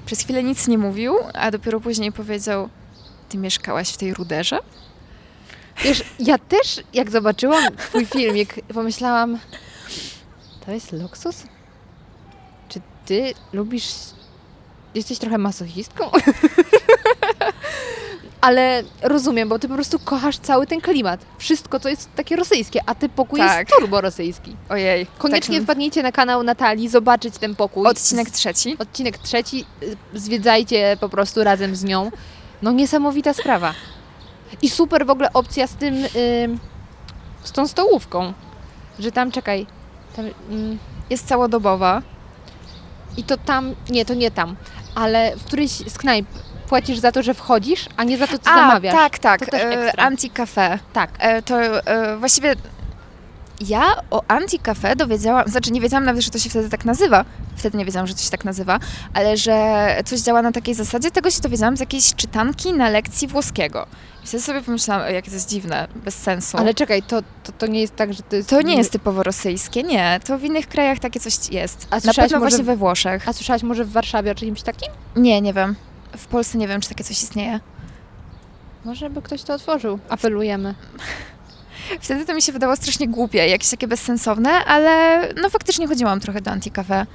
[0.06, 2.68] przez chwilę nic nie mówił, a dopiero później powiedział:
[3.28, 4.58] Ty mieszkałaś w tej ruderze?
[5.82, 9.38] Wiesz, ja też, jak zobaczyłam twój filmik, pomyślałam,
[10.66, 11.42] to jest luksus?
[12.68, 13.94] Czy ty lubisz...
[14.94, 16.10] Jesteś trochę masochistką?
[18.44, 21.20] Ale rozumiem, bo ty po prostu kochasz cały ten klimat.
[21.38, 23.58] Wszystko to jest takie rosyjskie, a ty pokój Tak.
[23.58, 24.56] jest turbo rosyjski.
[24.68, 25.06] Ojej.
[25.18, 27.86] Koniecznie tak, wpadnijcie na kanał Natalii, zobaczyć ten pokój.
[27.86, 28.76] Odcinek trzeci.
[28.78, 32.10] Odcinek trzeci, y, zwiedzajcie po prostu razem z nią.
[32.62, 33.74] No niesamowita sprawa.
[34.62, 36.58] I super w ogóle opcja z tym, ym,
[37.44, 38.32] z tą stołówką,
[38.98, 39.66] że tam, czekaj,
[40.16, 40.78] tam, ym,
[41.10, 42.02] Jest całodobowa.
[43.16, 44.56] i to tam, nie, to nie tam,
[44.94, 46.26] ale w którejś z knajp
[46.64, 48.94] płacisz za to, że wchodzisz, a nie za to, co A, zamawiasz.
[48.94, 49.50] tak, tak.
[49.50, 49.92] To e.
[49.92, 50.78] Anti-cafe.
[50.92, 51.10] Tak.
[51.18, 52.54] E, to e, właściwie
[53.60, 57.24] ja o anti-cafe dowiedziałam, znaczy nie wiedziałam nawet, że to się wtedy tak nazywa.
[57.56, 58.80] Wtedy nie wiedziałam, że to się tak nazywa,
[59.14, 63.28] ale że coś działa na takiej zasadzie, tego się dowiedziałam z jakiejś czytanki na lekcji
[63.28, 63.86] włoskiego.
[64.24, 66.58] I wtedy sobie pomyślałam, o, jakie to jest dziwne, bez sensu.
[66.58, 68.48] Ale czekaj, to, to, to nie jest tak, że to jest...
[68.48, 70.20] to nie jest typowo rosyjskie, nie.
[70.24, 71.86] To w innych krajach takie coś jest.
[71.90, 73.28] A na pewno może- właśnie we Włoszech.
[73.28, 74.92] A słyszałaś może w Warszawie o czymś takim?
[75.16, 75.74] Nie, nie wiem.
[76.16, 77.60] W Polsce nie wiem, czy takie coś istnieje.
[78.84, 79.98] Może by ktoś to otworzył.
[80.08, 80.74] Apelujemy.
[82.00, 86.40] Wtedy to mi się wydało strasznie głupie, jakieś takie bezsensowne, ale no faktycznie chodziłam trochę
[86.40, 87.06] do Anticafe,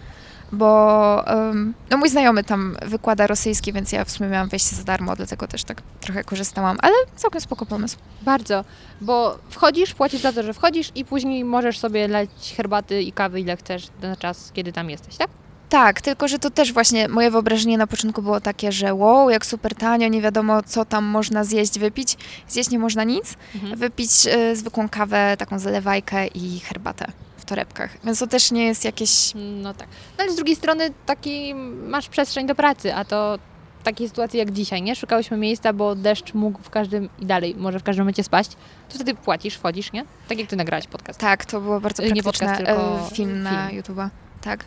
[0.51, 4.83] bo um, no mój znajomy tam wykłada rosyjski, więc ja w sumie miałam wejście za
[4.83, 7.97] darmo, dlatego też tak trochę korzystałam, ale całkiem spoko pomysł.
[8.21, 8.65] Bardzo,
[9.01, 13.41] bo wchodzisz, płacisz za to, że wchodzisz i później możesz sobie leć herbaty i kawy
[13.41, 15.29] ile chcesz na czas, kiedy tam jesteś, tak?
[15.69, 19.45] Tak, tylko że to też właśnie moje wyobrażenie na początku było takie, że wow, jak
[19.45, 22.17] super tanio, nie wiadomo co tam można zjeść, wypić.
[22.47, 23.75] Zjeść nie można nic, Mhm.
[23.75, 27.05] wypić y, zwykłą kawę, taką zalewajkę i herbatę
[27.38, 27.91] w torebkach.
[28.05, 29.88] Więc to też nie jest jakieś No tak.
[30.17, 31.55] No ale z drugiej strony taki
[31.88, 33.39] masz przestrzeń do pracy, a to
[33.84, 34.95] takie sytuacje jak dzisiaj, nie?
[34.95, 38.51] Szukałyśmy miejsca, bo deszcz mógł w każdym i dalej może w każdym momencie spaść.
[38.89, 40.05] To wtedy płacisz, wchodzisz, nie?
[40.27, 41.19] Tak jak ty nagrałaś podcast.
[41.19, 42.47] Tak, to było bardzo Nie praktyczne.
[42.47, 43.82] podcast, tylko e, film na film.
[43.82, 44.10] YouTube'a.
[44.41, 44.65] Tak.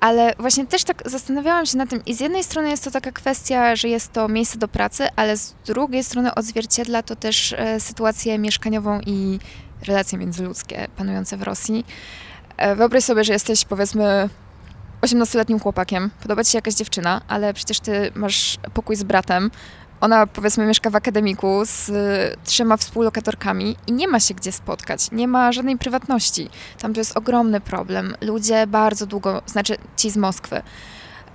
[0.00, 3.12] Ale właśnie też tak zastanawiałam się nad tym i z jednej strony jest to taka
[3.12, 7.80] kwestia, że jest to miejsce do pracy, ale z drugiej strony odzwierciedla to też e,
[7.80, 9.38] sytuację mieszkaniową i
[9.86, 11.84] relacje międzyludzkie panujące w Rosji.
[12.56, 14.28] E, wyobraź sobie, że jesteś powiedzmy
[15.02, 19.50] 18-letnim chłopakiem, podoba ci się jakaś dziewczyna, ale przecież ty masz pokój z bratem,
[20.00, 25.10] ona powiedzmy mieszka w akademiku z y, trzema współlokatorkami i nie ma się gdzie spotkać,
[25.12, 26.48] nie ma żadnej prywatności.
[26.78, 28.14] Tam to jest ogromny problem.
[28.20, 30.62] Ludzie bardzo długo, znaczy ci z Moskwy,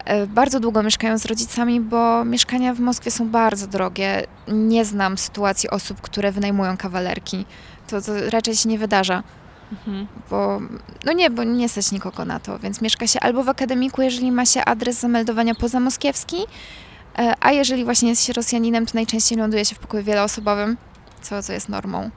[0.05, 4.23] e, bardzo długo mieszkają z rodzicami, bo mieszkania w Moskwie są bardzo drogie.
[4.47, 7.45] Nie znam sytuacji osób, które wynajmują kawalerki.
[7.87, 9.23] To, to raczej się nie wydarza
[9.71, 10.07] Mhm.
[10.29, 10.61] bo
[11.05, 14.31] no nie, bo nie stać nikogo na to, więc mieszka się albo w akademiku, jeżeli
[14.31, 16.37] ma się adres zameldowania pozamoskiewski,
[17.39, 20.77] a jeżeli właśnie jest się Rosjaninem, to najczęściej ląduje się w pokoju wieloosobowym,
[21.21, 22.09] co, co jest normą.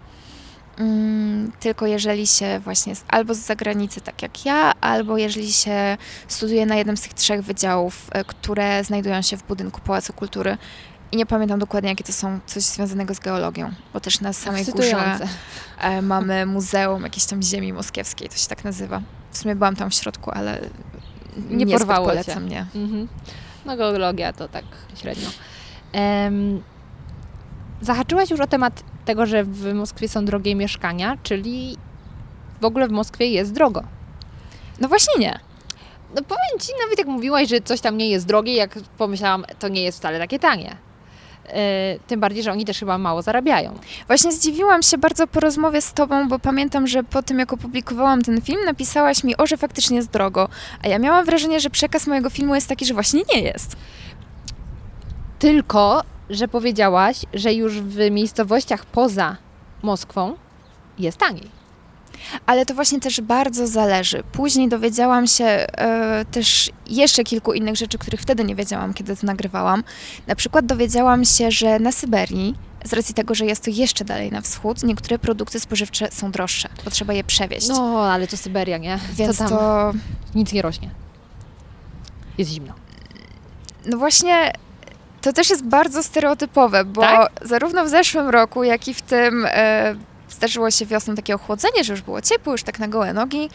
[0.78, 5.96] Mm, tylko jeżeli się właśnie jest albo z zagranicy, tak jak ja, albo jeżeli się
[6.28, 10.58] studiuje na jednym z tych trzech wydziałów, e, które znajdują się w budynku Pałacu Kultury.
[11.12, 14.64] I nie pamiętam dokładnie, jakie to są, coś związanego z geologią, bo też na samej
[14.64, 15.18] górze
[15.78, 19.02] e, mamy muzeum jakiejś tam ziemi moskiewskiej, to się tak nazywa.
[19.30, 20.60] W sumie byłam tam w środku, ale
[21.50, 22.12] Nie niezbyt porwało cię.
[22.12, 22.66] polecam, nie.
[22.74, 23.08] Mhm.
[23.68, 24.64] No geologia to tak
[24.96, 25.28] średnio.
[25.92, 26.62] Em,
[27.80, 31.76] zahaczyłaś już o temat tego, że w Moskwie są drogie mieszkania, czyli
[32.60, 33.82] w ogóle w Moskwie jest drogo.
[34.80, 35.38] No właśnie nie.
[36.14, 39.68] No powiem Ci, nawet jak mówiłaś, że coś tam nie jest drogie, jak pomyślałam, to
[39.68, 40.76] nie jest wcale takie tanie.
[41.48, 43.74] E, tym bardziej, że oni też chyba mało zarabiają.
[44.06, 48.22] Właśnie zdziwiłam się bardzo po rozmowie z tobą, bo pamiętam, że po tym, jak opublikowałam
[48.22, 50.48] ten film, napisałaś mi, o, że faktycznie jest drogo.
[50.84, 53.76] A ja miałam wrażenie, że przekaz mojego filmu jest taki, że właśnie nie jest.
[55.38, 59.36] Tylko, że powiedziałaś, że już w miejscowościach poza
[59.82, 60.36] Moskwą
[60.98, 61.57] jest taniej.
[62.46, 64.22] Ale to właśnie też bardzo zależy.
[64.32, 69.26] Później dowiedziałam się e, też jeszcze kilku innych rzeczy, których wtedy nie wiedziałam, kiedy to
[69.26, 69.84] nagrywałam.
[70.26, 72.54] Na przykład dowiedziałam się, że na Syberii,
[72.84, 76.68] z racji tego, że jest to jeszcze dalej na wschód, niektóre produkty spożywcze są droższe,
[76.84, 77.68] bo trzeba je przewieźć.
[77.68, 78.98] No, ale to Syberia, nie?
[79.12, 79.92] Więc to tam to,
[80.34, 80.90] nic nie rośnie.
[82.38, 82.74] Jest zimno.
[83.86, 84.52] no właśnie,
[85.22, 87.30] to też jest bardzo stereotypowe, bo Tak?
[87.42, 89.94] zarówno w zeszłym roku, jak i w tym e,
[90.38, 93.50] zdarzyło się wiosną takie ochłodzenie, że już było ciepło, już tak na gołe nogi.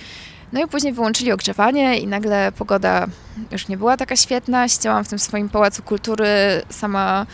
[0.54, 3.08] No i później wyłączyli ogrzewanie i nagle pogoda
[3.52, 4.67] już nie była taka świetna.
[4.67, 6.28] Siedziałam w tym swoim pałacu kultury
[6.69, 7.26] sama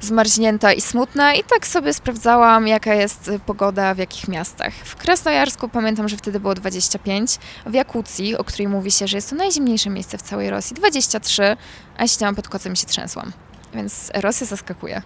[0.00, 4.74] zmarznięta i smutna i tak sobie sprawdzałam, jaka jest pogoda w jakich miastach.
[4.74, 9.30] W Krasnojarsku pamiętam, że wtedy było 25, w Jakucji, o której mówi się, że jest
[9.30, 11.56] to najzimniejsze miejsce w całej Rosji, 23,
[11.96, 13.32] a siedziałam pod kocem i się trzęsłam.
[13.74, 15.02] Więc Rosja zaskakuje.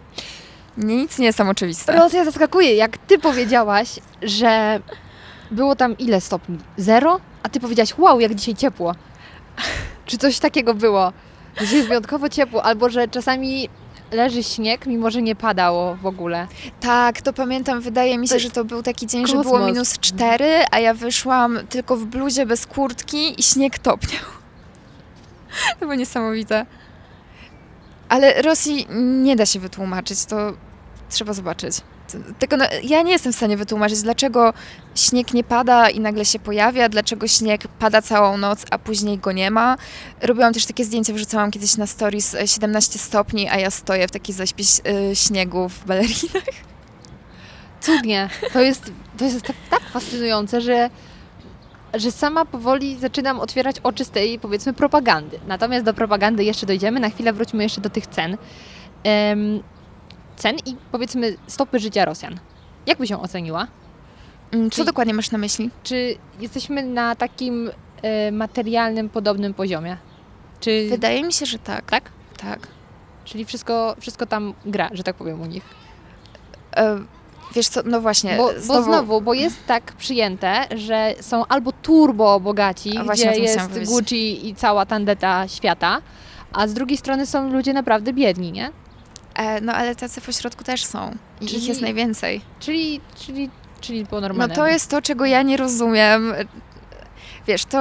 [0.77, 1.93] Nic nie jest tam oczywiste.
[1.93, 3.89] Rosja zaskakuje, jak ty powiedziałaś,
[4.23, 4.81] że
[5.51, 6.59] było tam ile stopni?
[6.77, 7.21] Zero?
[7.43, 8.95] A ty powiedziałaś, wow, jak dzisiaj ciepło.
[10.07, 11.13] Czy coś takiego było?
[11.61, 13.69] Że jest wyjątkowo ciepło, albo że czasami
[14.13, 16.47] leży śnieg, mimo że nie padało w ogóle.
[16.81, 17.81] Tak, to pamiętam.
[17.81, 19.53] Wydaje mi się, To że to był taki dzień, że kosmos.
[19.55, 24.23] było minus 4, a ja wyszłam tylko w bluzie bez kurtki i śnieg topniał.
[25.71, 26.67] To było niesamowite.
[28.12, 28.87] Ale Rosji
[29.22, 30.53] nie da się wytłumaczyć, to
[31.11, 31.77] trzeba zobaczyć.
[32.12, 34.53] t- tego, no, ja nie jestem w stanie wytłumaczyć, dlaczego
[34.94, 39.33] śnieg nie pada i nagle się pojawia, dlaczego śnieg pada całą noc, a później go
[39.33, 39.77] nie ma.
[40.22, 44.11] Robiłam też takie zdjęcia, wrzucałam kiedyś na stories e, 17 stopni, a ja stoję w
[44.11, 44.64] takiej zaśpie
[45.14, 46.44] śniegu w balerinach.
[47.81, 48.31] Cudnie.
[48.53, 50.90] To jest, to jest tak fascynujące, że,
[51.95, 55.41] że sama powoli zaczynam otwierać oczy z tej, powiedzmy, propagandy.
[55.47, 57.01] Natomiast do propagandy jeszcze dojdziemy.
[57.01, 58.37] Na chwilę wróćmy jeszcze do tych cen.
[59.05, 59.63] Em,
[60.37, 62.41] cen i, powiedzmy, stopy życia Rosjan.
[62.87, 63.67] Jak by się oceniła?
[64.53, 65.71] Mm, Co Czyli- dokładnie masz na myśli?
[65.83, 67.71] Czy jesteśmy na takim
[68.03, 69.97] e, materialnym, podobnym poziomie?
[70.61, 71.91] Czy, Wydaje mi się, że tak.
[71.91, 72.11] tak?
[72.37, 72.69] Tak.
[73.25, 75.63] Czyli wszystko, wszystko tam gra, że tak powiem u nich.
[76.77, 76.99] E,
[77.55, 78.37] wiesz co, no właśnie.
[78.37, 83.85] Bo, bo znowu, bo jest tak przyjęte, że są albo turbo bogaci, A gdzie jest.
[83.87, 86.03] Gucci i cała tandeta świata,
[86.53, 88.71] a z drugiej strony są ludzie naprawdę biedni, nie?
[89.35, 91.15] E, no ale tacy pośrodku też są.
[91.41, 92.41] I Czyli- ich jest najwięcej.
[92.61, 94.61] Czyli, czyli, czyli po No normalnemu.
[94.61, 96.35] to jest to, czego ja nie rozumiem.
[97.47, 97.79] Wiesz, to,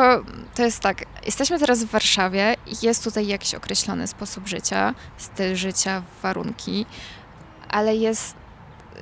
[0.55, 1.05] to jest tak.
[1.25, 6.85] Jesteśmy teraz w Warszawie i jest tutaj jakiś określony sposób życia, styl życia, warunki,
[7.69, 8.35] ale jest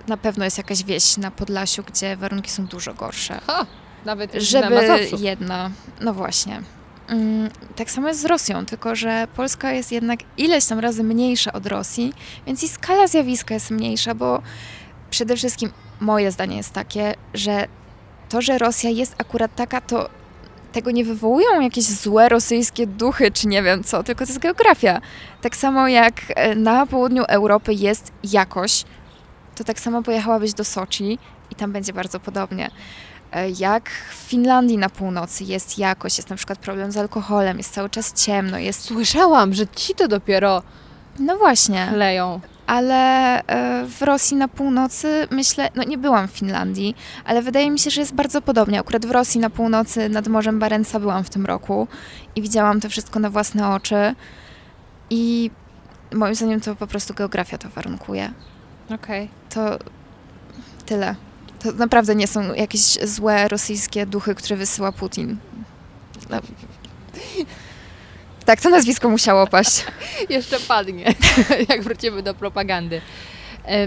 [0.10, 3.40] na pewno jest jakaś wieś na Podlasiu, gdzie warunki są dużo gorsze.
[3.48, 3.66] Ha,
[4.06, 6.62] nawet na Żeby jedna, no właśnie.
[7.08, 11.54] Mm, Tak samo jest z Rosją, tylko że Polska jest jednak ileś tam razy mniejsza
[11.54, 12.14] od Rosji,
[12.48, 14.42] więc i skala zjawiska jest mniejsza, bo
[15.10, 17.68] przede wszystkim moje zdanie jest takie, że
[18.30, 20.10] to, że Rosja jest akurat taka, to
[20.72, 25.02] tego nie wywołują jakieś złe rosyjskie duchy, czy nie wiem co, tylko to jest geografia.
[25.42, 28.84] Tak samo jak e, na południu Europy jest jakoś,
[29.60, 31.20] to tak samo pojechałabyś do Soczi
[31.52, 32.72] i tam będzie bardzo podobnie.
[33.32, 37.74] E, Jak w Finlandii na północy jest jakoś, jest na przykład problem z alkoholem, jest
[37.74, 38.82] cały czas ciemno, jest...
[38.86, 40.64] Słyszałam, że ci to dopiero
[41.20, 42.40] No właśnie, leją.
[42.68, 42.96] ale
[43.48, 46.96] e, w Rosji na północy myślę, no nie byłam w Finlandii,
[47.26, 48.80] ale wydaje mi się, że jest bardzo podobnie.
[48.80, 51.88] Akurat w Rosji na północy nad Morzem Barenca byłam w tym roku
[52.36, 54.16] i widziałam to wszystko na własne oczy
[55.10, 55.52] i
[56.14, 58.32] moim zdaniem to po prostu geografia to warunkuje.
[58.96, 59.30] Okej.
[59.50, 59.80] To
[60.86, 61.16] tyle.
[61.60, 65.38] To naprawdę nie są jakieś złe rosyjskie duchy, które wysyła Putin.
[66.30, 66.40] No.
[68.46, 69.86] Tak, to nazwisko musiało paść.
[70.30, 71.14] Jeszcze padnie,
[71.70, 73.02] jak wrócimy do propagandy.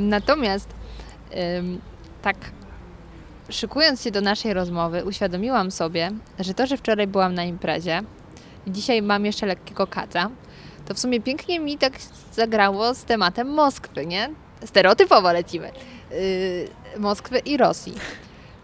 [0.00, 0.68] Natomiast
[2.22, 2.36] tak
[3.48, 8.02] szykując się do naszej rozmowy, uświadomiłam sobie, że to, że wczoraj byłam na imprezie
[8.66, 10.30] dzisiaj mam jeszcze lekkiego kaca,
[10.86, 11.92] to w sumie pięknie mi tak
[12.32, 14.30] zagrało z tematem Moskwy, nie?
[14.66, 15.72] Stereotypowo lecimy.
[16.10, 17.94] Yy, Moskwy i Rosji.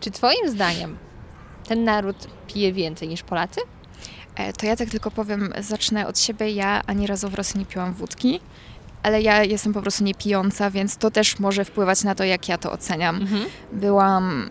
[0.01, 0.99] Czy twoim zdaniem
[1.69, 3.61] ten naród pije więcej niż Polacy?
[4.37, 6.51] E, To ja tak tylko powiem, zacznę od siebie.
[6.51, 8.41] Ja ani razu w Rosji nie piłam wódki,
[9.03, 12.59] ale ja jestem po prostu niepijąca, więc to też może wpływać na to, jak ja
[12.59, 13.17] to oceniam.
[13.17, 13.45] Mhm.
[13.73, 14.49] Byłam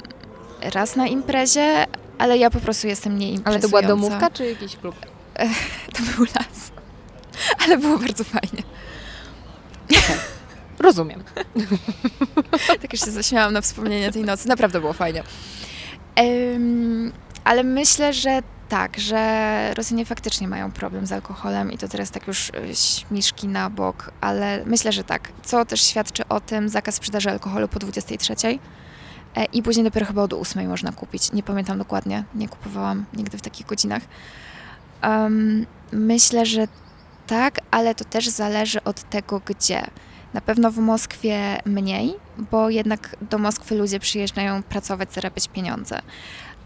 [0.74, 1.86] raz na imprezie,
[2.18, 3.62] ale ja po prostu jestem Ale nieimprezująca.
[3.68, 4.96] to była domówka czy jakiś klub?
[5.94, 6.72] To był las.
[7.66, 8.64] Ale było bardzo fajnie.
[10.80, 11.24] Rozumiem.
[12.82, 14.48] Tak już się zaśmiałam na wspomnienie tej nocy.
[14.48, 15.24] Naprawdę było fajnie.
[16.16, 17.12] Em,
[17.44, 22.28] ale myślę, że tak, że Rosjanie faktycznie mają problem z alkoholem i to teraz tak
[22.28, 25.32] już y, śmiszki na bok, ale myślę, że tak.
[25.44, 28.36] Co też świadczy o tym zakaz sprzedaży alkoholu po 23.
[29.36, 31.32] E, I później dopiero chyba od 8 można kupić.
[31.32, 34.04] Nie pamiętam dokładnie, nie kupowałam nigdy w takich godzinach.
[35.02, 36.68] Em, myślę, że
[37.28, 39.88] tak, ale to też zależy od tego, gdzie.
[40.38, 42.14] Na pewno w Moskwie mniej,
[42.52, 46.02] bo jednak do Moskwy ludzie przyjeżdżają pracować, zarabiać pieniądze.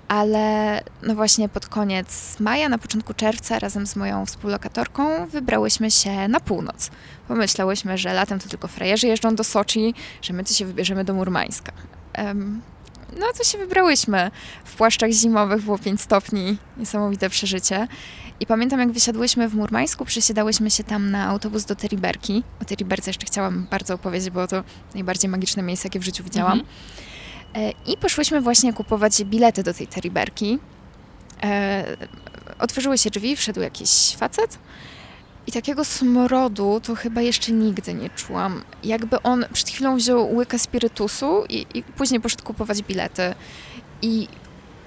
[0.08, 6.28] Ale no właśnie pod koniec maja, na początku czerwca razem z moją współlokatorką wybrałyśmy się
[6.28, 6.92] na północ.
[7.28, 11.14] Pomyślałyśmy, że latem to tylko frajerzy jeżdżą do Soczi, że my to się wybierzemy do
[11.14, 11.72] Murmańska.
[12.14, 12.62] Em,
[13.20, 14.32] no to się wybrałyśmy.
[14.66, 17.88] W płaszczach zimowych było 5 stopni, niesamowite przeżycie.
[18.40, 22.44] I pamiętam, jak wysiadłyśmy w Murmańsku, przesiadałyśmy się tam na autobus do Teriberki.
[22.62, 26.60] O Teriberce jeszcze chciałam bardzo opowiedzieć, było to najbardziej magiczne miejsce, jakie w życiu widziałam.
[26.60, 26.68] Mhm.
[27.56, 30.60] E, I poszłyśmy właśnie kupować bilety do tej Teriberki.
[31.44, 31.84] E,
[32.60, 34.60] otworzyły się drzwi, wszedł jakiś facet
[35.48, 38.64] i takiego smrodu to chyba jeszcze nigdy nie czułam.
[38.84, 43.36] Jakby on przed chwilą wziął łyka spirytusu i, i później poszedł kupować bilety.
[44.02, 44.28] I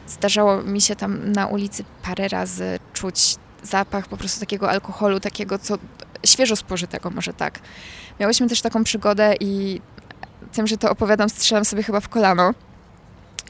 [0.06, 5.58] zdarzało mi się tam na ulicy parę razy czuć zapach po prostu takiego alkoholu, takiego
[5.58, 5.78] co
[6.26, 7.58] świeżo spożytego, może tak.
[8.20, 9.80] Miałyśmy też taką przygodę i
[10.52, 12.54] tym, że to opowiadam, strzelam sobie chyba w kolano,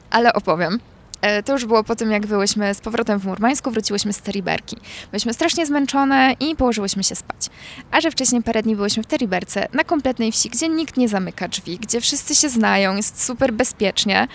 [0.09, 0.79] ale opowiem.
[1.21, 4.77] E, To już było po tym, jak byłyśmy z powrotem w Murmańsku, wróciłyśmy z Teriberki.
[5.11, 7.47] Byliśmy strasznie zmęczone i położyłyśmy się spać.
[7.91, 11.47] A że wcześniej parę dni byłyśmy w Teriberce, na kompletnej wsi, gdzie nikt nie zamyka
[11.47, 14.27] drzwi, gdzie wszyscy się znają, jest super bezpiecznie.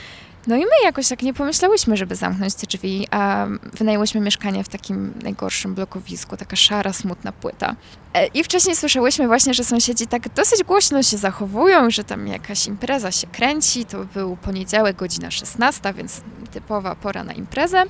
[0.46, 4.68] No i my jakoś tak nie pomyślałyśmy, żeby zamknąć te drzwi, a wynajęłyśmy mieszkanie w
[4.68, 7.76] takim najgorszym blokowisku, taka szara, smutna płyta.
[8.14, 12.66] E, I wcześniej słyszałyśmy właśnie, że sąsiedzi tak dosyć głośno się zachowują, że tam jakaś
[12.66, 13.84] impreza się kręci.
[13.84, 16.20] To był poniedziałek, godzina 16, więc
[16.50, 17.82] typowa pora na imprezę.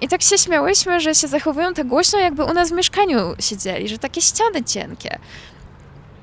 [0.00, 3.88] I tak się śmiałyśmy, że się zachowują tak głośno, jakby u nas w mieszkaniu siedzieli,
[3.88, 5.18] że takie ściany cienkie.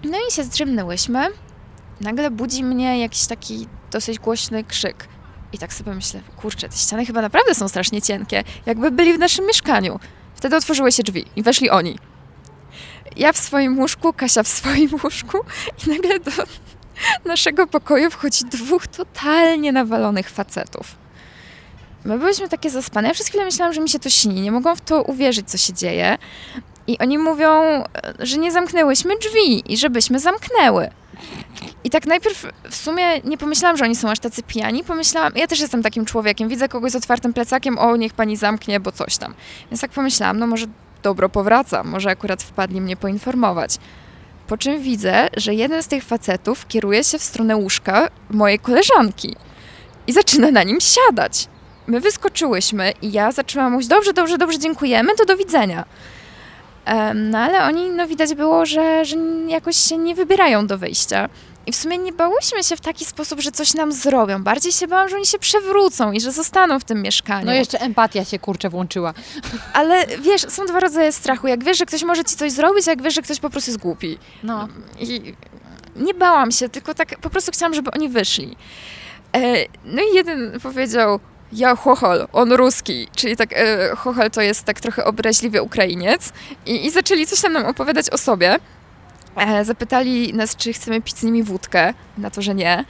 [0.03, 1.27] No i się zdrzemnęłyśmy.
[2.01, 5.07] Nagle budzi mnie jakiś taki dosyć głośny krzyk.
[5.53, 9.19] I tak sobie myślę, kurczę, te ściany chyba naprawdę są strasznie cienkie, jakby byli w
[9.19, 9.99] naszym mieszkaniu.
[10.35, 11.99] Wtedy otworzyły się drzwi i weszli oni.
[13.15, 15.37] Ja w swoim łóżku, Kasia w swoim łóżku
[15.87, 16.31] i nagle do
[17.25, 20.95] naszego pokoju wchodzi dwóch totalnie nawalonych facetów.
[22.05, 23.07] My byliśmy takie zaspane.
[23.07, 24.41] Ja przez chwilę myślałam, że mi się to śni.
[24.41, 26.17] Nie mogłam w to uwierzyć, co się dzieje.
[26.87, 27.83] I oni mówią, e,
[28.19, 30.89] że nie zamknęłyśmy drzwi i żebyśmy zamknęły.
[31.87, 34.83] I tak najpierw w sumie nie pomyślałam, że oni są aż tacy pijani.
[34.83, 36.49] Pomyślałam, ja też jestem takim człowiekiem.
[36.49, 39.33] Widzę kogoś z otwartym plecakiem, o niech pani zamknie, bo coś tam.
[39.71, 40.65] Więc tak pomyślałam, no może
[41.03, 43.77] dobro powraca, może akurat wpadli mnie poinformować.
[44.47, 49.35] Po czym widzę, że jeden z tych facetów kieruje się w stronę łóżka mojej koleżanki
[50.07, 51.47] i zaczyna na nim siadać.
[51.87, 55.85] My wyskoczyłyśmy i ja zaczęłam mówić, dobrze, dobrze, dobrze, dziękujemy, to do widzenia.
[57.15, 59.15] No ale oni, no widać było, że, że
[59.47, 61.29] jakoś się nie wybierają do wyjścia.
[61.67, 64.43] I w sumie nie bałyśmy się w taki sposób, że coś nam zrobią.
[64.43, 67.45] Bardziej się bałam, że oni się przewrócą i że zostaną w tym mieszkaniu.
[67.45, 69.13] No jeszcze empatia się kurczę włączyła.
[69.73, 71.47] Ale wiesz, są dwa rodzaje strachu.
[71.47, 73.71] Jak wiesz, że ktoś może ci coś zrobić, a jak wiesz, że ktoś po prostu
[73.71, 74.17] jest głupi.
[74.43, 74.67] No.
[74.99, 75.33] I
[75.95, 78.55] nie bałam się, tylko tak po prostu chciałam, żeby oni wyszli.
[79.35, 81.19] E, no i jeden powiedział,
[81.53, 86.33] ja chochol, on ruski, czyli tak e, chochol to jest tak trochę obraźliwie Ukrainiec
[86.65, 88.59] i, i zaczęli coś tam nam opowiadać o sobie.
[89.37, 92.85] E, zapytali nas, czy chcemy pić z nimi wódkę, na to, że nie.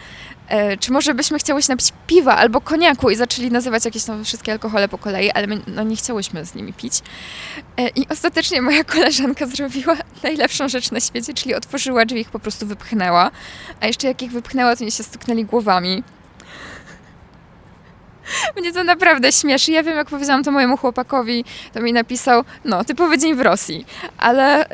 [0.48, 4.24] E, czy może byśmy chciały się napić piwa albo koniaku i zaczęli nazywać jakieś tam
[4.24, 6.94] wszystkie alkohole po kolei, ale my no, nie chciałyśmy z nimi pić.
[7.78, 12.40] E, I ostatecznie moja koleżanka zrobiła najlepszą rzecz na świecie, czyli otworzyła drzwi, ich po
[12.40, 13.32] prostu wypchnęła.
[13.82, 16.04] A jeszcze jak ich wypchnęła, to oni się stuknęli głowami.
[18.58, 19.72] Mnie to naprawdę śmieszy.
[19.72, 23.86] Ja wiem, jak powiedziałam to mojemu chłopakowi, to mi napisał, no, typowy dzień w Rosji.
[24.18, 24.66] Ale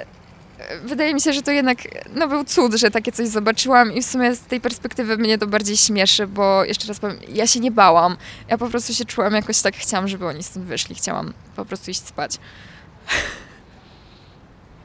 [0.83, 1.77] wydaje mi się, że to jednak
[2.15, 5.47] no, był cud, że takie coś zobaczyłam i w sumie z tej perspektywy mnie to
[5.47, 8.17] bardziej śmieszy, bo jeszcze raz powiem, ja się nie bałam.
[8.47, 10.95] Ja po prostu się czułam jakoś tak, chciałam, żeby oni stąd wyszli.
[10.95, 12.39] Chciałam po prostu iść spać.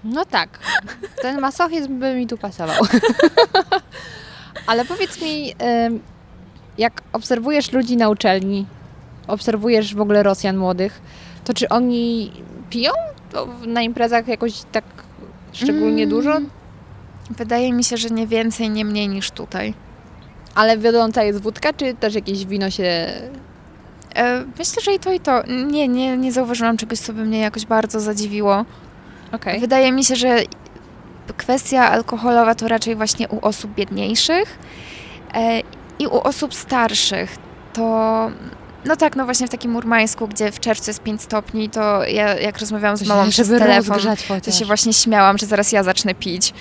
[0.05, 0.59] No tak.
[1.23, 2.83] Ten masochizm by mi tu pasował.
[4.67, 5.55] Ale powiedz mi,
[6.79, 8.67] jak obserwujesz ludzi na uczelni,
[9.27, 11.01] obserwujesz w ogóle Rosjan młodych,
[11.45, 12.33] to czy oni
[12.71, 12.93] piją
[13.67, 14.85] na imprezach jakoś tak
[15.65, 16.09] szczególnie Mm.
[16.11, 16.39] dużo?
[17.31, 19.75] Wydaje mi się, że nie więcej, nie mniej niż tutaj.
[20.55, 23.07] Ale wiodąca jest wódka, czy też jakieś wino się...
[24.17, 25.43] E, Myślę, że i to, i to.
[25.71, 28.65] Nie, nie, nie zauważyłam czegoś, co by mnie jakoś bardzo zadziwiło.
[29.33, 29.61] Okej.
[29.61, 30.39] Wydaje mi się, że
[31.37, 34.59] kwestia alkoholowa to raczej właśnie u osób biedniejszych
[35.35, 35.61] e,
[35.99, 37.37] i u osób starszych.
[37.73, 38.31] To,
[38.85, 42.35] no tak, no właśnie w takim Murmańsku, gdzie w czerwcu jest 5 stopni, to ja
[42.35, 43.97] jak rozmawiałam z mamą przez telefon,
[44.45, 46.55] to się właśnie śmiałam, że zaraz ja zacznę pić,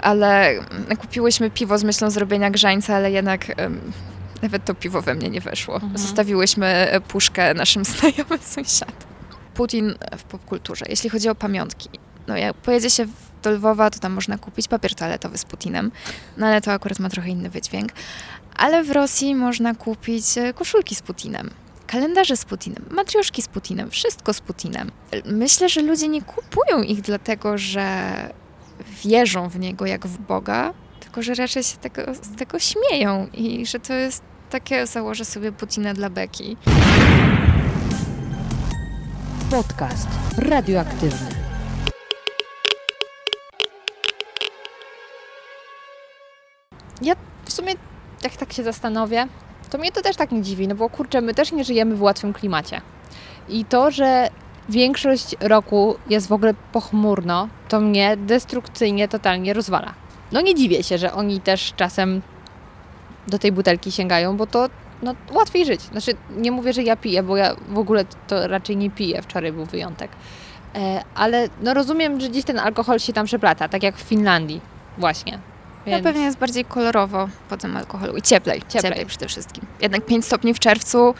[0.00, 3.92] ale mm, kupiłyśmy piwo z myślą zrobienia grzańca, ale jednak em,
[4.42, 5.74] nawet to piwo we mnie nie weszło.
[5.74, 5.98] Mhm.
[5.98, 8.94] Zostawiłyśmy e, puszkę naszym znajomym sąsiadom.
[9.54, 11.88] Putin w popkulturze, jeśli chodzi o pamiątki.
[12.26, 13.12] No jak pojedzie się w-
[13.42, 15.90] do Lwowa, to tam można kupić papier toaletowy z Putinem,
[16.36, 17.92] no ale to akurat ma trochę inny wydźwięk.
[18.60, 21.50] Ale w Rosji można kupić e, koszulki z Putinem.
[21.86, 24.90] Kalendarze z Putinem, matrioszki z Putinem, wszystko z Putinem.
[25.24, 28.12] Myślę, że ludzie nie kupują ich dlatego, że
[29.04, 33.66] wierzą w niego jak w Boga, tylko że raczej się tego, z tego śmieją i
[33.66, 36.56] że to jest takie, założę sobie Putina dla beki.
[39.50, 40.08] Podcast
[40.38, 41.30] radioaktywny.
[47.02, 47.74] Ja w sumie,
[48.24, 49.26] jak tak się zastanowię,
[49.70, 52.02] to mnie to też tak nie dziwi, no bo kurczę, my też nie żyjemy w
[52.02, 52.80] łatwym klimacie.
[53.48, 54.28] I to, że
[54.68, 59.94] większość roku jest w ogóle pochmurno, to mnie destrukcyjnie totalnie rozwala.
[60.32, 62.22] No nie dziwię się, że oni też czasem
[63.28, 64.68] do tej butelki sięgają, bo to
[65.02, 65.80] no, łatwiej żyć.
[65.80, 69.22] Znaczy, nie mówię, że ja piję, bo ja w ogóle to raczej nie piję.
[69.22, 70.10] Wczoraj był wyjątek.
[70.74, 74.60] E, ale no rozumiem, że gdzieś ten alkohol się tam przeplata, tak jak w Finlandii
[74.98, 75.38] właśnie.
[75.86, 76.04] No Więc...
[76.04, 79.06] pewnie jest bardziej kolorowo po tym alkoholu i cieplej, cieplej, Cieplej.
[79.06, 79.66] przede wszystkim.
[79.80, 81.14] Jednak 5 stopni w czerwcu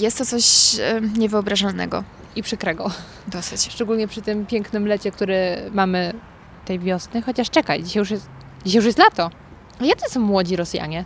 [0.00, 0.76] jest to coś
[1.18, 2.04] niewyobrażalnego.
[2.36, 2.90] I przykrego.
[3.28, 3.72] Dosyć.
[3.72, 6.12] Szczególnie przy tym pięknym lecie, który mamy
[6.64, 7.22] tej wiosny.
[7.22, 8.28] Chociaż czekaj, dzisiaj już jest,
[8.64, 9.30] dzisiaj już jest lato.
[9.80, 11.04] A jacy są młodzi Rosjanie?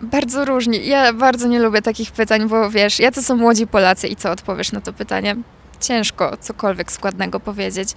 [0.00, 0.86] Bardzo różni.
[0.86, 4.72] Ja bardzo nie lubię takich pytań, bo wiesz, jacy są młodzi Polacy i co odpowiesz
[4.72, 5.36] na to pytanie?
[5.80, 7.88] Ciężko cokolwiek składnego powiedzieć.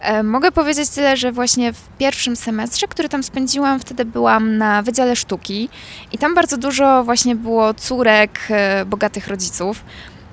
[0.00, 4.82] E, mogę powiedzieć tyle, że właśnie w pierwszym semestrze, który tam spędziłam, wtedy byłam na
[4.82, 5.68] Wydziale Sztuki
[6.12, 9.84] i tam bardzo dużo właśnie było córek e, bogatych rodziców,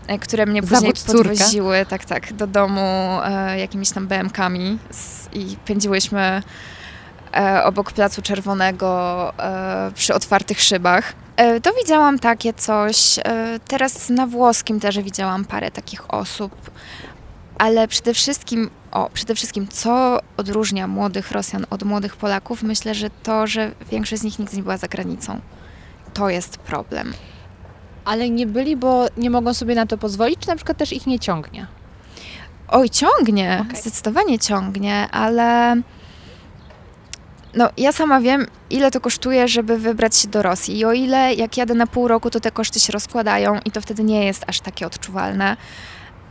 [0.08, 1.30] e, które mnie później Zawód córka.
[1.30, 3.20] podwoziły tak, tak, do domu
[3.58, 4.78] jakimiś tam BM-kami
[5.34, 6.42] i pędziłyśmy
[7.64, 9.34] obok Placu Czerwonego
[9.96, 11.14] przy otwartych szybach.
[11.64, 13.20] To widziałam takie coś.
[13.68, 16.52] Teraz na włoskim też widziałam parę takich osób.
[17.58, 22.64] Ale przede wszystkim, o, przede wszystkim, co odróżnia młodych Rosjan od młodych Polaków?
[22.64, 25.40] Myślę, że to, że większość z nich nigdy nie była za granicą.
[26.14, 27.14] To jest problem.
[28.06, 31.08] Ale nie byli, bo nie mogą sobie na to pozwolić, czy na przykład też ich
[31.08, 31.68] nie ciągnie?
[32.68, 33.82] Oj, ciągnie, Okej.
[33.82, 35.76] zdecydowanie ciągnie, ale
[37.56, 40.80] no, ja sama wiem, ile to kosztuje, żeby wybrać się do Rosji.
[40.80, 43.82] I o ile jak jadę na pół roku, to te koszty się rozkładają i to
[43.82, 45.58] wtedy nie jest aż takie odczuwalne.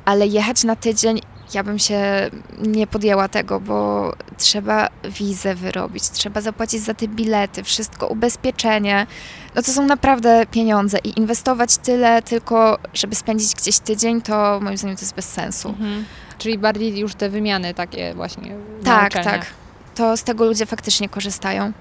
[0.04, 1.20] Ale jechać na tydzień,
[1.54, 2.30] ja bym się
[2.62, 9.06] nie podjęła tego, bo trzeba wizę wyrobić, trzeba zapłacić za te bilety, wszystko, ubezpieczenie.
[9.54, 14.76] No to są naprawdę pieniądze i inwestować tyle tylko, żeby spędzić gdzieś tydzień, to moim
[14.76, 15.68] zdaniem to jest bez sensu.
[15.68, 16.04] Mhm.
[16.38, 18.56] Czyli bardziej już te wymiany takie właśnie.
[18.84, 19.46] Tak, tak.
[19.94, 21.72] To z tego ludzie faktycznie korzystają.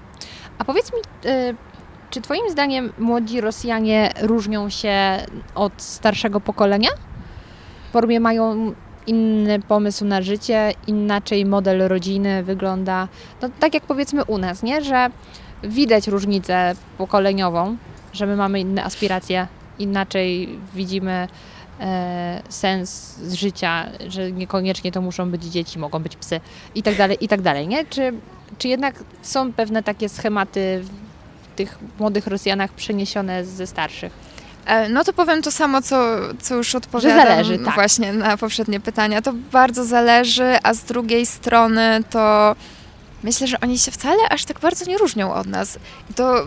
[0.58, 0.98] A powiedz mi,
[1.30, 1.56] y,
[2.10, 6.90] czy Twoim zdaniem młodzi Rosjanie różnią się od starszego pokolenia?
[7.94, 8.74] W formie mają
[9.06, 13.08] inny pomysł na życie, inaczej model rodziny wygląda.
[13.42, 14.84] No, tak jak powiedzmy u nas, nie?
[14.84, 15.10] że
[15.62, 17.76] widać różnicę pokoleniową,
[18.12, 19.46] że my mamy inne aspiracje,
[19.78, 21.28] inaczej widzimy
[21.80, 26.40] e, sens życia, że niekoniecznie to muszą być dzieci, mogą być psy
[26.74, 27.84] i tak dalej, i tak dalej, nie?
[27.84, 28.12] Czy,
[28.58, 34.33] czy jednak są pewne takie schematy w tych młodych Rosjanach przeniesione ze starszych?
[34.66, 36.06] E, No to powiem to samo, co,
[36.42, 37.74] co już odpowiadam zależy, tak.
[37.74, 39.22] właśnie na poprzednie pytania.
[39.22, 42.56] To bardzo zależy, a z drugiej strony to
[43.22, 45.78] myślę, że oni się wcale aż tak bardzo nie różnią od nas.
[46.10, 46.46] I to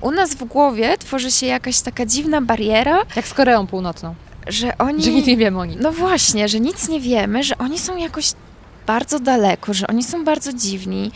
[0.00, 4.14] u nas w głowie tworzy się jakaś taka dziwna bariera, Jak z Koreą Północną,
[4.46, 5.04] że oni...
[5.04, 5.78] że nic nie wiemy o nich.
[5.80, 8.32] No właśnie, że nic nie wiemy, że oni są jakoś
[8.86, 11.12] bardzo daleko, że oni są bardzo dziwni.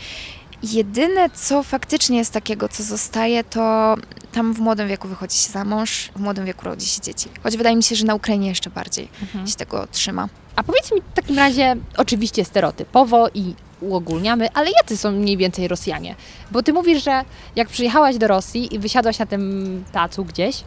[0.71, 3.95] Jedyne, co faktycznie jest takiego, co zostaje, to
[4.31, 7.29] tam w młodym wieku wychodzi się za mąż, w młodym wieku rodzi się dzieci.
[7.43, 9.47] Choć wydaje mi się, że na Ukrainie jeszcze bardziej Mhm.
[9.47, 10.27] się tego trzyma.
[10.55, 15.67] A powiedz mi w takim razie, oczywiście stereotypowo i uogólniamy, ale jacy są mniej więcej
[15.67, 16.15] Rosjanie?
[16.51, 17.21] Bo ty mówisz, że
[17.55, 20.63] jak przyjechałaś do Rosji i wysiadłaś na tym placu gdzieś,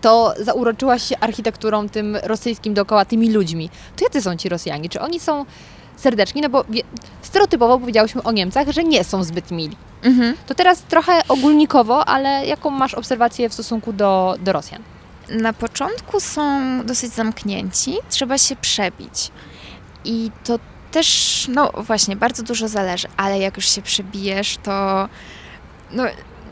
[0.00, 3.70] to zauroczyłaś się architekturą tym rosyjskim dookoła, tymi ludźmi.
[3.96, 4.88] To jacy są ci Rosjanie?
[4.88, 5.44] Czy oni są
[5.96, 6.42] serdeczni?
[6.42, 6.64] No bo
[7.22, 9.76] stereotypowo powiedziałyśmy o Niemcach, że nie są zbyt mili.
[10.02, 10.36] Mhm.
[10.46, 14.82] To teraz trochę ogólnikowo, ale jaką masz obserwację w stosunku do, do Rosjan?
[15.28, 19.30] Na początku są dosyć zamknięci, trzeba się przebić.
[20.04, 20.58] I to
[20.90, 25.08] też, no właśnie, bardzo dużo zależy, ale jak już się przebijesz, to
[25.90, 26.04] no,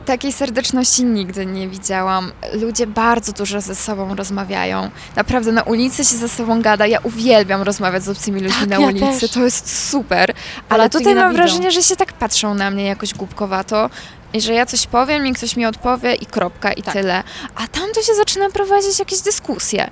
[0.06, 2.32] takiej serdeczności nigdy nie widziałam.
[2.52, 4.90] Ludzie bardzo dużo ze sobą rozmawiają.
[5.16, 6.86] Naprawdę na ulicy się ze sobą gada.
[6.86, 9.20] Ja uwielbiam rozmawiać z obcymi ludźmi Tak, na ja ulicy.
[9.20, 9.30] też.
[9.30, 10.32] To jest super.
[10.68, 13.90] Ale Polacy tutaj mam wrażenie, że się tak patrzą na mnie jakoś głupkowato.
[14.32, 16.94] I że ja coś powiem i ktoś mi odpowie i kropka i Tak.
[16.94, 17.22] tyle.
[17.56, 19.90] A tam to się zaczyna prowadzić jakieś dyskusje.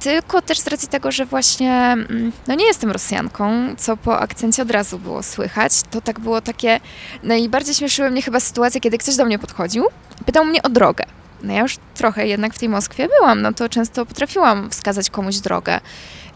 [0.00, 4.62] Tylko też z racji tego, że właśnie, mm, no nie jestem Rosjanką, co po akcencie
[4.62, 6.80] od razu było słychać, to tak było takie,
[7.22, 9.84] najbardziej śmieszyły mnie chyba sytuacje, kiedy ktoś do mnie podchodził,
[10.26, 11.04] pytał mnie o drogę.
[11.42, 15.36] No ja już trochę jednak w tej Moskwie byłam, no to często potrafiłam wskazać komuś
[15.36, 15.80] drogę.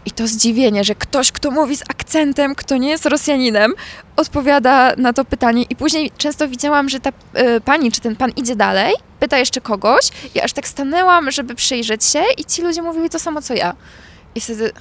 [0.09, 3.73] I to zdziwienie, że ktoś, kto mówi z akcentem, kto nie jest Rosjaninem,
[4.15, 5.63] odpowiada na to pytanie.
[5.69, 9.61] I później często widziałam, że ta y, pani czy ten pan idzie dalej, pyta jeszcze
[9.61, 13.53] kogoś, i aż tak stanęłam, żeby przyjrzeć się, i ci ludzie mówili to samo co
[13.53, 13.75] ja.
[14.35, 14.71] I wtedy.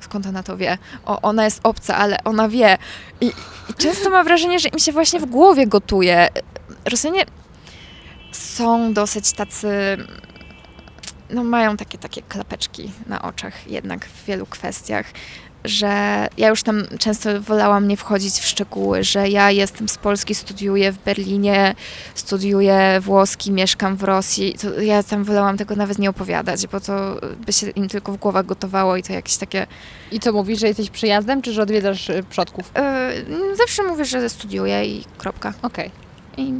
[0.00, 0.78] Skąd ona to wie?
[1.06, 2.78] O, ona jest obca, ale ona wie.
[3.20, 3.26] I,
[3.68, 6.28] I często mam wrażenie, że im się właśnie w głowie gotuje.
[6.84, 7.24] Rosjanie
[8.32, 9.68] są dosyć tacy.
[11.30, 15.06] No, mają takie, takie klapeczki na oczach jednak w wielu kwestiach,
[15.64, 20.34] że ja już tam często wolałam nie wchodzić w szczegóły, że ja jestem z Polski,
[20.34, 21.74] studiuję w Berlinie,
[22.14, 24.54] studiuję włoski, mieszkam w Rosji.
[24.60, 28.16] To ja tam wolałam tego nawet nie opowiadać, bo to by się im tylko w
[28.16, 29.66] głowach gotowało i to jakieś takie.
[30.12, 32.72] I co mówisz, że jesteś przyjazdem, czy że odwiedzasz y, przodków?
[33.28, 35.52] Yy, zawsze mówię, że studiuję i kropka.
[35.62, 35.90] Okej.
[36.36, 36.54] I,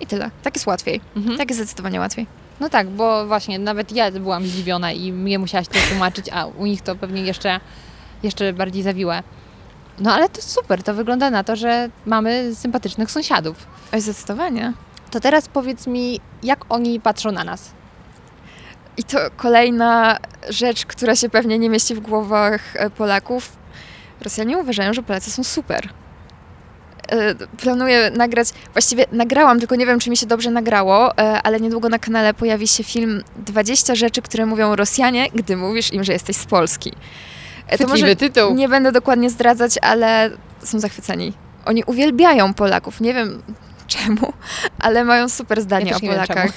[0.00, 0.30] I tyle.
[0.42, 1.00] Tak jest łatwiej.
[1.16, 1.38] Mhm.
[1.38, 2.26] Tak jest zdecydowanie łatwiej.
[2.60, 6.66] No tak, bo właśnie nawet ja byłam zdziwiona i mnie musiałaś to tłumaczyć, a u
[6.66, 7.60] nich to pewnie jeszcze,
[8.22, 9.22] jeszcze bardziej zawiłe.
[10.00, 13.66] No ale to super, to wygląda na to, że mamy sympatycznych sąsiadów.
[13.92, 14.72] Oj, zdecydowanie.
[15.10, 17.72] To teraz powiedz mi, jak oni patrzą na nas?
[18.96, 23.56] I to kolejna rzecz, która się pewnie nie mieści w głowach e, Polaków.
[24.20, 25.88] Rosjanie uważają, że Polacy są super.
[27.10, 31.60] E, Planuję nagrać, właściwie nagrałam, tylko nie wiem, czy mi się dobrze nagrało, e, ale
[31.60, 36.12] niedługo na kanale pojawi się film 20 rzeczy, które mówią Rosjanie, gdy mówisz im, że
[36.12, 36.92] jesteś z Polski.
[37.68, 38.54] E, To może tytuł.
[38.54, 40.30] nie będę dokładnie zdradzać, ale
[40.64, 41.32] są zachwyceni.
[41.64, 43.00] Oni uwielbiają Polaków.
[43.00, 43.42] Nie wiem
[43.98, 44.32] czemu,
[44.78, 46.52] ale mają super zdanie Ja o Polakach.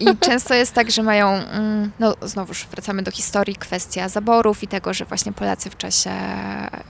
[0.00, 4.68] I często jest tak, że mają, mm, no znowuż wracamy do historii, kwestia zaborów i
[4.68, 6.10] tego, że właśnie Polacy w czasie,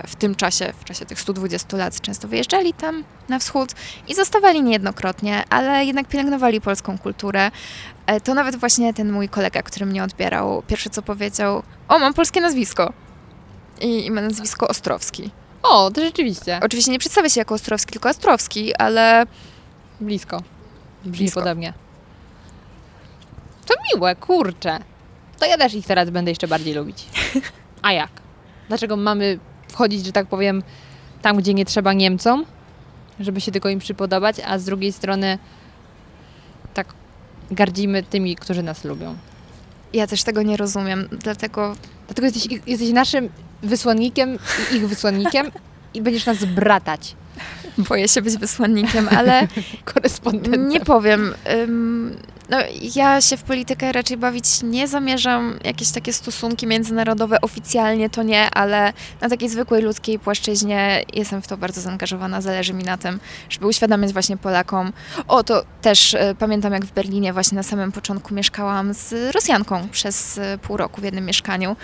[0.06, 3.72] w tym czasie, w czasie tych 120 lat często wyjeżdżali tam na wschód
[4.08, 7.50] i zostawali niejednokrotnie, ale jednak pielęgnowali polską kulturę.
[8.06, 12.14] E, To nawet właśnie ten mój kolega, który mnie odbierał, pierwsze co powiedział, o mam
[12.14, 12.92] polskie nazwisko.
[13.80, 15.30] I, i ma nazwisko Ostrowski.
[15.62, 16.60] O, to rzeczywiście.
[16.62, 19.26] Oczywiście nie przedstawia się jako Ostrowski, tylko Ostrowski, ale
[20.00, 20.42] Blisko.
[21.04, 21.40] Brzmi Blisko.
[21.40, 21.72] podobnie.
[23.66, 24.78] To miłe, kurczę.
[25.38, 27.06] To ja też ich teraz będę jeszcze bardziej lubić.
[27.82, 28.10] A jak?
[28.68, 29.38] Dlaczego mamy
[29.68, 30.62] wchodzić, że tak powiem,
[31.22, 32.44] tam, gdzie nie trzeba Niemcom,
[33.20, 35.38] żeby się tylko im przypodobać, a z drugiej strony
[36.74, 36.94] tak
[37.50, 39.16] gardzimy tymi, którzy nas lubią.
[39.92, 41.74] ja też tego nie rozumiem, dlatego
[42.06, 43.28] Dlatego jesteś, ich- jesteś naszym
[43.62, 44.38] wysłannikiem
[44.72, 45.50] i ich wysłannikiem
[45.94, 47.14] i będziesz nas bratać.
[47.78, 49.48] Boję się być wysłannikiem, ale
[49.94, 50.68] Korespondentem.
[50.68, 51.34] nie powiem.
[51.52, 52.16] ym,
[52.50, 52.58] no,
[52.94, 55.58] ja się w politykę raczej bawić nie zamierzam.
[55.64, 61.46] Jakieś takie stosunki międzynarodowe oficjalnie to nie, ale na takiej zwykłej ludzkiej płaszczyźnie jestem w
[61.48, 62.40] to bardzo zaangażowana.
[62.40, 64.92] Zależy mi na tym, żeby uświadamiać właśnie Polakom.
[65.28, 69.88] O, to też y, pamiętam jak w Berlinie właśnie na samym początku mieszkałam z Rosjanką
[69.88, 71.76] przez y, pół roku w jednym mieszkaniu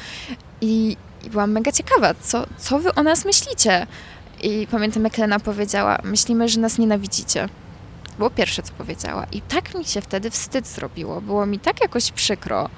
[0.60, 3.86] i, i byłam mega ciekawa, co, co wy o nas myślicie?
[4.42, 7.48] I pamiętam, jak Lena powiedziała, myślimy, że nas nienawidzicie.
[8.18, 9.26] Było pierwsze, co powiedziała.
[9.32, 11.20] I tak mi się wtedy wstyd zrobiło.
[11.20, 12.68] Było mi tak jakoś przykro,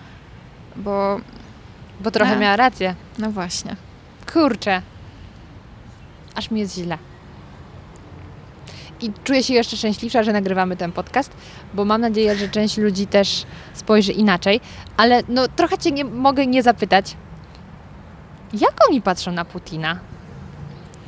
[0.77, 1.21] bo
[2.01, 2.41] Bo trochę No.
[2.41, 2.95] miała rację.
[3.19, 3.77] no właśnie.
[4.33, 4.83] Kurczę.
[6.35, 6.99] Aż mi jest źle.
[9.01, 11.31] I czuję się jeszcze szczęśliwsza, że nagrywamy ten podcast,
[11.75, 13.45] bo mam nadzieję, że część ludzi też
[13.75, 14.61] spojrzy inaczej.
[14.97, 17.17] Ale no trochę Cię nie, mogę nie zapytać,
[18.53, 19.99] jak oni patrzą na Putina?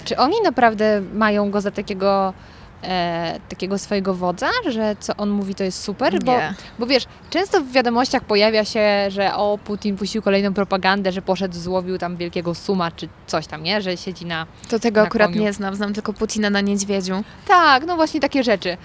[0.05, 2.35] Czy oni naprawdę mają go za takiego,
[2.83, 6.25] e, takiego swojego wodza, że co on mówi to jest super?
[6.25, 6.55] Bo Nie.
[6.79, 11.55] bo wiesz, często w wiadomościach pojawia się, że o, Putin puścił kolejną propagandę, że poszedł,
[11.59, 13.83] złowił tam wielkiego suma, czy coś tam, nie?
[13.83, 14.47] Że siedzi na...
[14.69, 15.43] To tego Na akurat koniu.
[15.43, 15.75] nie znam.
[15.75, 17.25] Znam tylko Putina na niedźwiedziu.
[17.49, 18.77] Tak, no właśnie takie rzeczy.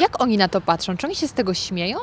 [0.00, 0.96] Jak oni na to patrzą?
[0.96, 1.98] Czy oni się z tego śmieją?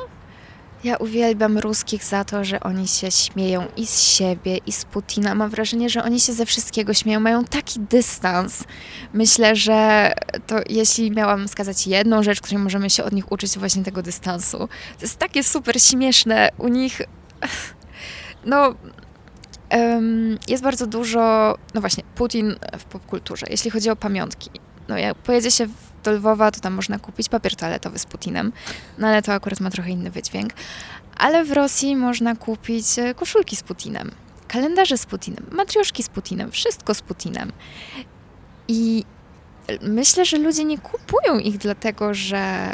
[0.84, 5.34] Ja uwielbiam ruskich za to, że oni się śmieją i z siebie, i z Putina.
[5.34, 7.20] Mam wrażenie, że oni się ze wszystkiego śmieją.
[7.20, 8.64] Mają taki dystans.
[9.12, 10.12] Myślę, że
[10.46, 14.02] to jeśli miałam wskazać jedną rzecz, której możemy się od nich uczyć, to właśnie tego
[14.02, 14.58] dystansu.
[14.58, 16.48] To jest takie super śmieszne.
[16.58, 17.02] U nich,
[18.44, 18.74] no,
[20.48, 24.50] jest bardzo dużo, no właśnie, Putin w popkulturze, jeśli chodzi o pamiątki.
[24.88, 25.66] No jak pojedzie się
[26.02, 28.52] do Lwowa, to tam można kupić papier toaletowy z Putinem,
[28.98, 30.52] no ale to akurat ma trochę inny wydźwięk.
[31.16, 34.10] Ale w Rosji można kupić e, koszulki z Putinem,
[34.48, 37.52] kalendarze z Putinem, matrioszki z Putinem, wszystko z Putinem.
[38.68, 39.04] I
[39.82, 42.68] myślę, że ludzie nie kupują ich dlatego, że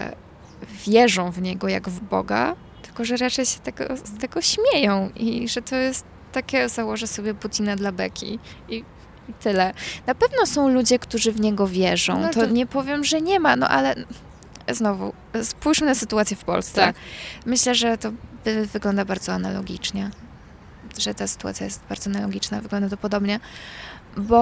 [0.87, 5.49] wierzą w niego jak w Boga, tylko że raczej się tego, z tego śmieją i
[5.49, 8.85] że to jest takie, założę sobie Putina dla beki i,
[9.29, 9.73] i tyle.
[10.07, 12.21] Na pewno są ludzie, którzy w niego wierzą.
[12.21, 12.41] No to...
[12.41, 13.95] to- nie powiem, że nie ma, no ale
[14.69, 15.13] znowu,
[15.43, 16.81] spójrzmy na sytuację w Polsce.
[16.81, 16.97] Tak.
[17.47, 18.13] Myślę, że to
[18.73, 20.11] wygląda bardzo analogicznie.
[20.99, 23.41] Że ta sytuacja jest bardzo analogiczna, wygląda to podobnie.
[24.17, 24.39] Bo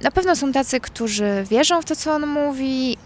[0.00, 2.96] na pewno są tacy, którzy wierzą w to, co on mówi,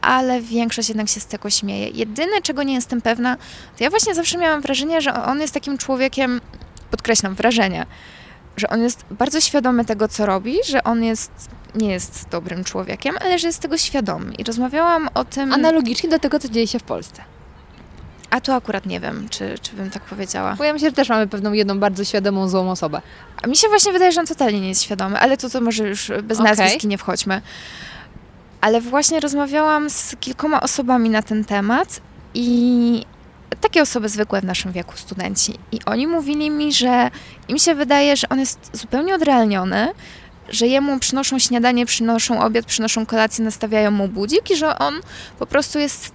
[0.00, 1.88] ale większość jednak się z tego śmieje.
[1.88, 3.36] Jedyne, czego nie jestem pewna,
[3.78, 6.40] to ja właśnie zawsze miałam wrażenie, że on jest takim człowiekiem,
[6.90, 7.86] podkreślam, wrażenie,
[8.56, 11.32] że on jest bardzo świadomy tego, co robi, że on jest,
[11.74, 14.34] nie jest dobrym człowiekiem, ale że jest tego świadomy.
[14.34, 15.52] I rozmawiałam o tym...
[15.52, 17.22] Analogicznie do tego, co dzieje się w Polsce.
[18.30, 20.54] A tu akurat nie wiem, czy, czy bym tak powiedziała.
[20.58, 23.00] Bo ja myślę, że też mamy pewną jedną bardzo świadomą, złą osobę.
[23.42, 25.88] A mi się właśnie wydaje, że on totalnie nie jest świadomy, ale to, to może
[25.88, 26.50] już bez Okej.
[26.50, 27.42] nazwisk i nie wchodźmy.
[28.60, 32.00] Ale właśnie rozmawiałam z kilkoma osobami na ten temat
[32.34, 33.04] i
[33.60, 35.58] takie osoby zwykłe w naszym wieku, studenci.
[35.72, 37.10] I oni mówili mi, że
[37.48, 39.88] im się wydaje, że on jest zupełnie odrealniony,
[40.48, 44.94] że jemu przynoszą śniadanie, przynoszą obiad, przynoszą kolację, nastawiają mu budzik i że on
[45.38, 46.12] po prostu jest,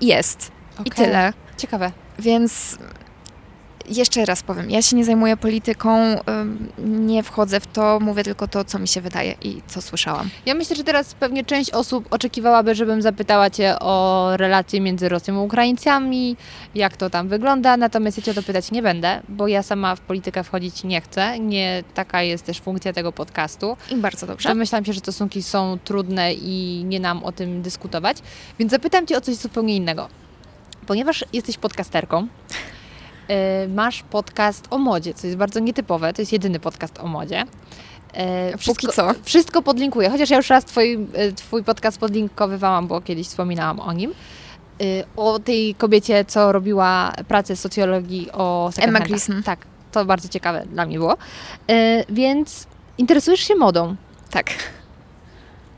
[0.00, 0.50] jest.
[0.78, 1.04] I Okej.
[1.04, 1.32] tyle.
[1.56, 1.92] Ciekawe.
[2.18, 2.78] Więc
[3.90, 5.98] jeszcze raz powiem, ja się nie zajmuję polityką,
[6.78, 10.30] nie wchodzę w to, mówię tylko to, co mi się wydaje i co słyszałam.
[10.46, 15.40] Ja myślę, że teraz pewnie część osób oczekiwałaby, żebym zapytała Cię o relacje między Rosją
[15.40, 16.36] a Ukraińcami,
[16.74, 19.96] jak to tam wygląda, natomiast ja Cię o to pytać nie będę, bo ja sama
[19.96, 21.38] w politykę wchodzić nie chcę.
[21.38, 23.76] Nie taka jest też funkcja tego podcastu.
[23.90, 24.48] I bardzo dobrze.
[24.48, 28.16] Domyślam się, że stosunki są trudne i nie nam o tym dyskutować,
[28.58, 30.08] więc zapytam Cię o coś zupełnie innego.
[30.86, 32.26] Ponieważ jesteś podcasterką,
[33.68, 37.44] masz podcast o modzie, co jest bardzo nietypowe, to jest jedyny podcast o modzie.
[38.54, 39.10] Y, Póki co.
[39.22, 43.92] Wszystko podlinkuję, chociaż ja już raz twój, y, twój podcast podlinkowywałam, bo kiedyś wspominałam o
[43.92, 44.10] nim.
[44.82, 49.00] Y, O tej kobiecie, co robiła pracę socjologii o Emma.
[49.00, 49.42] Gleason.
[49.42, 51.14] Tak, to bardzo ciekawe dla mnie było.
[51.70, 52.66] Y, Więc
[52.98, 53.96] interesujesz się modą.
[54.30, 54.50] Tak.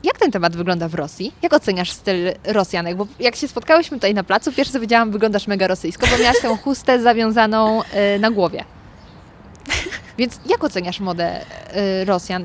[0.03, 1.33] Jak ten temat wygląda w Rosji?
[1.41, 2.97] Jak oceniasz styl Rosjanek?
[2.97, 6.41] Bo jak się spotkałyśmy tutaj na placu, pierwsze co wiedziałam, wyglądasz mega rosyjsko, bo miałaś
[6.41, 8.63] tę chustę zawiązaną y, na głowie.
[10.17, 11.41] Więc jak oceniasz modę
[12.01, 12.43] y, Rosjan,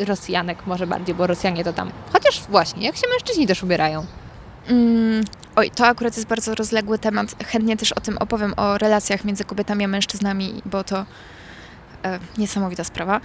[0.00, 1.90] y, Rosjanek może bardziej, bo Rosjanie to tam.
[2.12, 4.06] Chociaż właśnie, jak się mężczyźni też ubierają?
[4.68, 5.24] Mm,
[5.56, 7.44] oj, to akurat jest bardzo rozległy temat.
[7.46, 11.04] Chętnie też o tym opowiem, o relacjach między kobietami a mężczyznami, bo to
[12.04, 13.20] e, niesamowita sprawa.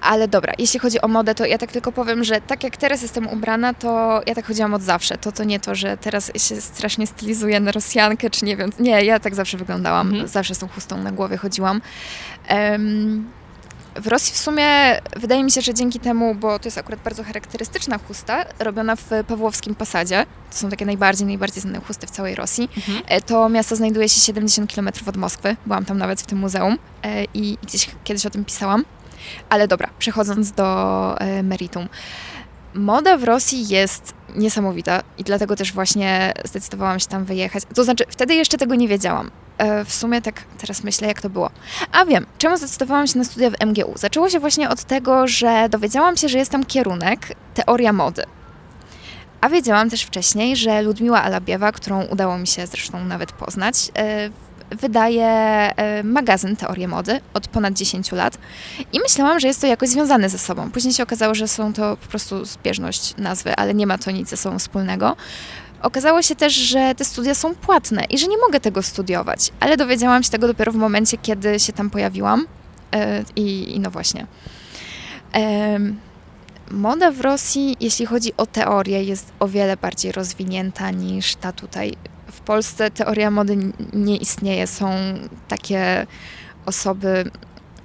[0.00, 3.02] Ale dobra, jeśli chodzi o modę, to ja tak tylko powiem, że tak jak teraz
[3.02, 5.18] jestem ubrana, to ja tak chodziłam od zawsze.
[5.18, 8.70] To to nie to, że teraz się strasznie stylizuję na Rosjankę, czy nie wiem.
[8.78, 10.08] Nie, ja tak zawsze wyglądałam.
[10.08, 10.28] Mhm.
[10.28, 11.80] Zawsze z tą chustą na głowie chodziłam.
[13.96, 14.66] W Rosji w sumie
[15.16, 19.08] wydaje mi się, że dzięki temu, bo to jest akurat bardzo charakterystyczna chusta, robiona w
[19.28, 23.02] Pawłowskim Posadzie, to są takie najbardziej, najbardziej znane chusty w całej Rosji, Mhm.
[23.08, 25.56] E, To miasto znajduje się 70 km od Moskwy.
[25.66, 28.84] Byłam tam nawet w tym muzeum e, i gdzieś kiedyś o tym pisałam.
[29.48, 31.88] Ale dobra, przechodząc do e, meritum.
[32.74, 37.62] Moda w Rosji jest niesamowita i dlatego też właśnie zdecydowałam się tam wyjechać.
[37.74, 39.30] To znaczy, wtedy jeszcze tego nie wiedziałam.
[39.60, 41.50] E, W sumie tak teraz myślę, jak to było.
[41.92, 43.92] A wiem, czemu zdecydowałam się na studia w MGU?
[43.96, 48.22] Zaczęło się właśnie od tego, że dowiedziałam się, że jest tam kierunek teoria mody.
[49.40, 54.30] A wiedziałam też wcześniej, że Ludmiła Alabiewa, którą udało mi się zresztą nawet poznać, e,
[54.70, 58.38] wydaje e, magazyn Teorie Mody od ponad 10 lat
[58.92, 60.70] i myślałam, że jest to jakoś związane ze sobą.
[60.70, 64.28] Później się okazało, że są to po prostu zbieżność nazwy, ale nie ma to nic
[64.28, 65.16] ze sobą wspólnego.
[65.82, 69.76] Okazało się też, że te studia są płatne i że nie mogę tego studiować, ale
[69.76, 72.46] dowiedziałam się tego dopiero w momencie, kiedy się tam pojawiłam
[72.92, 74.26] e, i, i no właśnie.
[75.32, 76.00] Em,
[76.70, 81.94] Moda w Rosji, jeśli chodzi o teorię, jest o wiele bardziej rozwinięta niż ta tutaj.
[82.32, 83.56] W Polsce teoria mody
[83.92, 84.66] nie istnieje.
[84.66, 84.90] Są
[85.48, 86.06] takie
[86.66, 87.30] osoby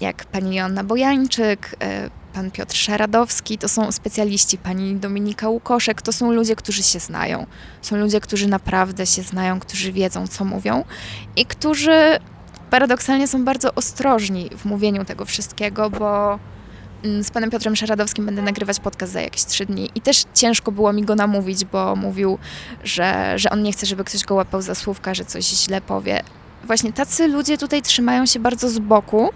[0.02, 6.14] jak pani Joanna Bojańczyk, e, pan Piotr Szaradowski, to są specjaliści, pani Dominika Łukoszek, to
[6.14, 7.46] są ludzie, którzy się znają.
[7.82, 10.84] Są ludzie, którzy naprawdę się znają, którzy wiedzą, co mówią
[11.36, 12.20] i którzy
[12.70, 16.40] paradoksalnie są bardzo ostrożni w mówieniu tego wszystkiego, bo
[17.04, 20.72] Mm, z panem Piotrem Szaradowskim będę nagrywać podcast za jakieś trzy dni i też ciężko
[20.72, 22.38] było mi go namówić, bo mówił,
[22.84, 26.24] że, że on nie chce, żeby ktoś go łapał za słówka, że coś źle powie.
[26.64, 29.30] Właśnie tacy ludzie tutaj trzymają się bardzo z boku,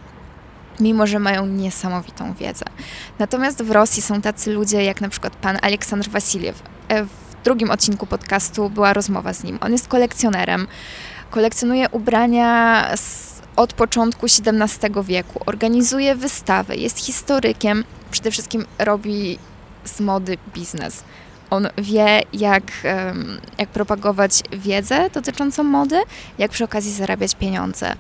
[0.80, 2.66] mimo że mają niesamowitą wiedzę.
[3.20, 6.64] Natomiast w Rosji są tacy ludzie jak na przykład pan Aleksandr Wasiliew.
[6.88, 9.58] E, W drugim odcinku podcastu była rozmowa z nim.
[9.62, 10.68] On jest kolekcjonerem,
[11.32, 12.86] kolekcjonuje ubrania
[13.56, 19.40] od początku XVII wieku, organizuje wystawy, jest historykiem, przede wszystkim robi
[19.86, 21.04] z mody biznes.
[21.50, 22.64] On wie, jak,
[23.58, 26.02] jak propagować wiedzę dotyczącą mody,
[26.38, 27.96] jak przy okazji zarabiać pieniądze.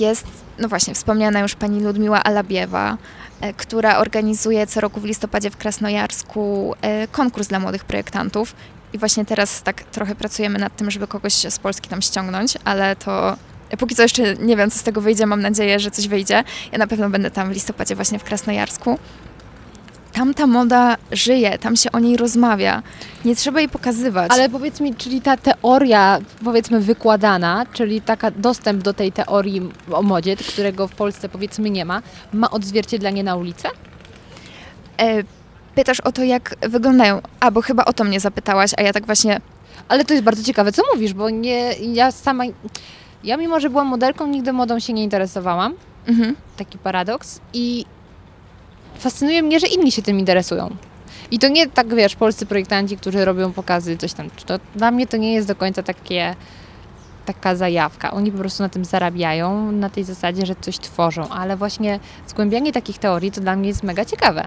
[0.00, 0.26] Jest,
[0.58, 2.96] no właśnie, wspomniana już pani Ludmiła Alabiewa,
[3.40, 8.54] e, która organizuje co roku w listopadzie w Krasnojarsku e, konkurs dla młodych projektantów.
[8.92, 12.96] I właśnie teraz tak trochę pracujemy nad tym, żeby kogoś z Polski tam ściągnąć, ale
[12.96, 13.36] to
[13.78, 15.26] póki co jeszcze nie wiem, co z tego wyjdzie.
[15.26, 16.44] Mam nadzieję, że coś wyjdzie.
[16.72, 18.98] Ja na pewno będę tam w listopadzie właśnie w Krasnojarsku.
[20.18, 22.82] Tam ta moda żyje, tam się o niej rozmawia.
[23.24, 24.30] Nie trzeba jej pokazywać.
[24.30, 29.62] Ale powiedz mi, czyli ta teoria, powiedzmy, wykładana, czyli taka dostęp do tej teorii
[29.92, 32.02] o modzie, którego w Polsce powiedzmy nie ma,
[32.32, 33.68] ma odzwierciedlenie na ulicę?
[35.00, 35.22] E,
[35.74, 37.20] pytasz o to, jak wyglądają.
[37.40, 39.40] A, bo chyba o to mnie zapytałaś, a ja tak właśnie.
[39.88, 42.44] Ale to jest bardzo ciekawe, co mówisz, bo nie, ja sama,
[43.24, 45.74] ja mimo, że byłam modelką, nigdy modą się nie interesowałam,
[46.06, 46.36] Mhm.
[46.56, 47.84] taki paradoks i
[48.98, 50.76] fascynuje mnie, że inni się tym interesują.
[51.30, 54.30] I to nie tak, wiesz, polscy projektanci, którzy robią pokazy, coś tam.
[54.46, 56.34] To, dla mnie to nie jest do końca takie,
[57.24, 58.10] taka zajawka.
[58.10, 62.72] Oni po prostu na tym zarabiają, na tej zasadzie, że coś tworzą, ale właśnie zgłębianie
[62.72, 64.44] takich teorii to dla mnie jest mega ciekawe.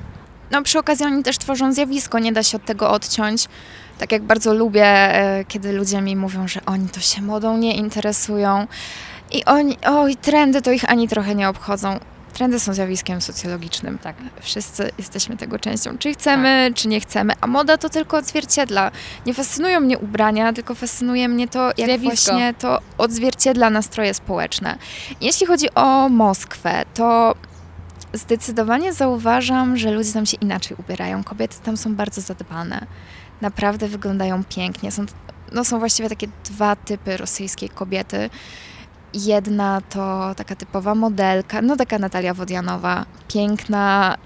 [0.52, 3.48] No, przy okazji oni też tworzą zjawisko, nie da się od tego odciąć.
[3.98, 7.76] Tak jak bardzo lubię, e, kiedy ludzie mi mówią, że oni to się modą nie
[7.76, 8.68] interesują.
[9.32, 12.00] I oni, oj, trendy to ich ani trochę nie obchodzą.
[12.32, 13.98] Trendy są zjawiskiem socjologicznym.
[13.98, 14.16] Tak.
[14.42, 15.98] Wszyscy jesteśmy tego częścią.
[15.98, 17.34] Czy chcemy, czy nie chcemy.
[17.42, 18.92] A moda to tylko odzwierciedla.
[19.26, 22.32] Nie fascynują mnie ubrania, tylko fascynuje mnie to, jak Zjawisko.
[22.32, 24.78] właśnie to odzwierciedla nastroje społeczne.
[25.22, 27.36] Jeśli chodzi o Moskwę, to
[28.14, 31.24] zdecydowanie zauważam, że ludzie tam się inaczej ubierają.
[31.24, 32.86] Kobiety tam są bardzo zadbane.
[33.42, 34.92] Naprawdę wyglądają pięknie.
[34.92, 35.06] Są,
[35.52, 38.30] no, są właściwie takie dwa typy rosyjskiej kobiety.
[39.14, 44.18] Jedna to taka typowa modelka, no taka Natalia Wodianowa, piękna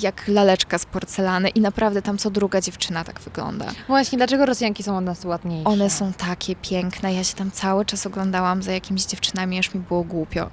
[0.00, 3.66] jak laleczka z porcelany i naprawdę tam co druga dziewczyna tak wygląda.
[3.88, 5.70] Właśnie, dlaczego Rosjanki są od nas ładniejsze?
[5.70, 9.80] One są takie piękne, ja się tam cały czas oglądałam za jakimiś dziewczynami, aż mi
[9.80, 10.50] było głupio.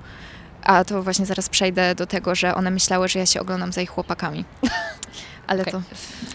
[0.64, 3.82] A to właśnie zaraz przejdę do tego, że one myślały, że ja się oglądam za
[3.82, 4.46] ich chłopakami.
[5.48, 5.74] Ale Okej.
[5.74, 5.82] to,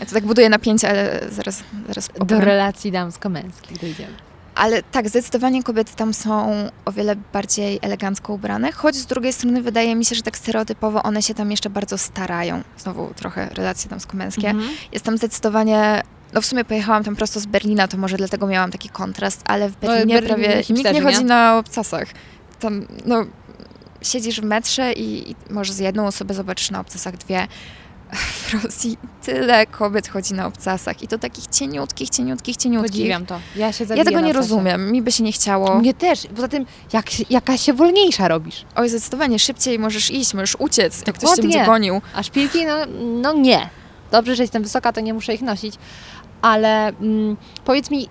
[0.07, 4.12] to tak buduje napięcie, ale zaraz, zaraz Do relacji damsko-męskich dojdziemy.
[4.55, 9.62] Ale tak, zdecydowanie kobiety tam są o wiele bardziej elegancko ubrane, choć z drugiej strony
[9.62, 12.62] wydaje mi się, że tak stereotypowo one się tam jeszcze bardzo starają.
[12.78, 14.48] Znowu trochę relacje damsko-męskie.
[14.48, 14.70] Mhm.
[14.92, 16.02] Jest tam zdecydowanie...
[16.32, 19.68] No w sumie pojechałam tam prosto z Berlina, to może dlatego miałam taki kontrast, ale
[19.68, 21.24] w No, Berlinie Berlin prawie hipsterzy, nikt nie chodzi nie?
[21.24, 22.09] na obcasach.
[22.61, 23.24] Tam, no,
[24.02, 27.48] siedzisz w metrze i, i może z jedną osobę zobaczysz na obcasach dwie.
[28.44, 32.92] W Rosji tyle kobiet chodzi na obcasach i to takich cieniutkich, cieniutkich, cieniutkich.
[32.92, 33.40] Podziwiam to.
[33.56, 35.74] Ja się Ja tego nie rozumiem, mi by się nie chciało.
[35.74, 36.26] Mnie też.
[36.34, 38.64] Poza tym, jak, jaka się wolniejsza robisz.
[38.76, 42.00] Oj, zdecydowanie szybciej możesz iść, możesz uciec, jak ktoś cię będzie gonił.
[42.14, 42.76] A szpilki, no,
[43.22, 43.68] no nie.
[44.10, 45.74] Dobrze, że jestem wysoka, to nie muszę ich nosić.
[46.42, 48.08] Ale mm, powiedz mi,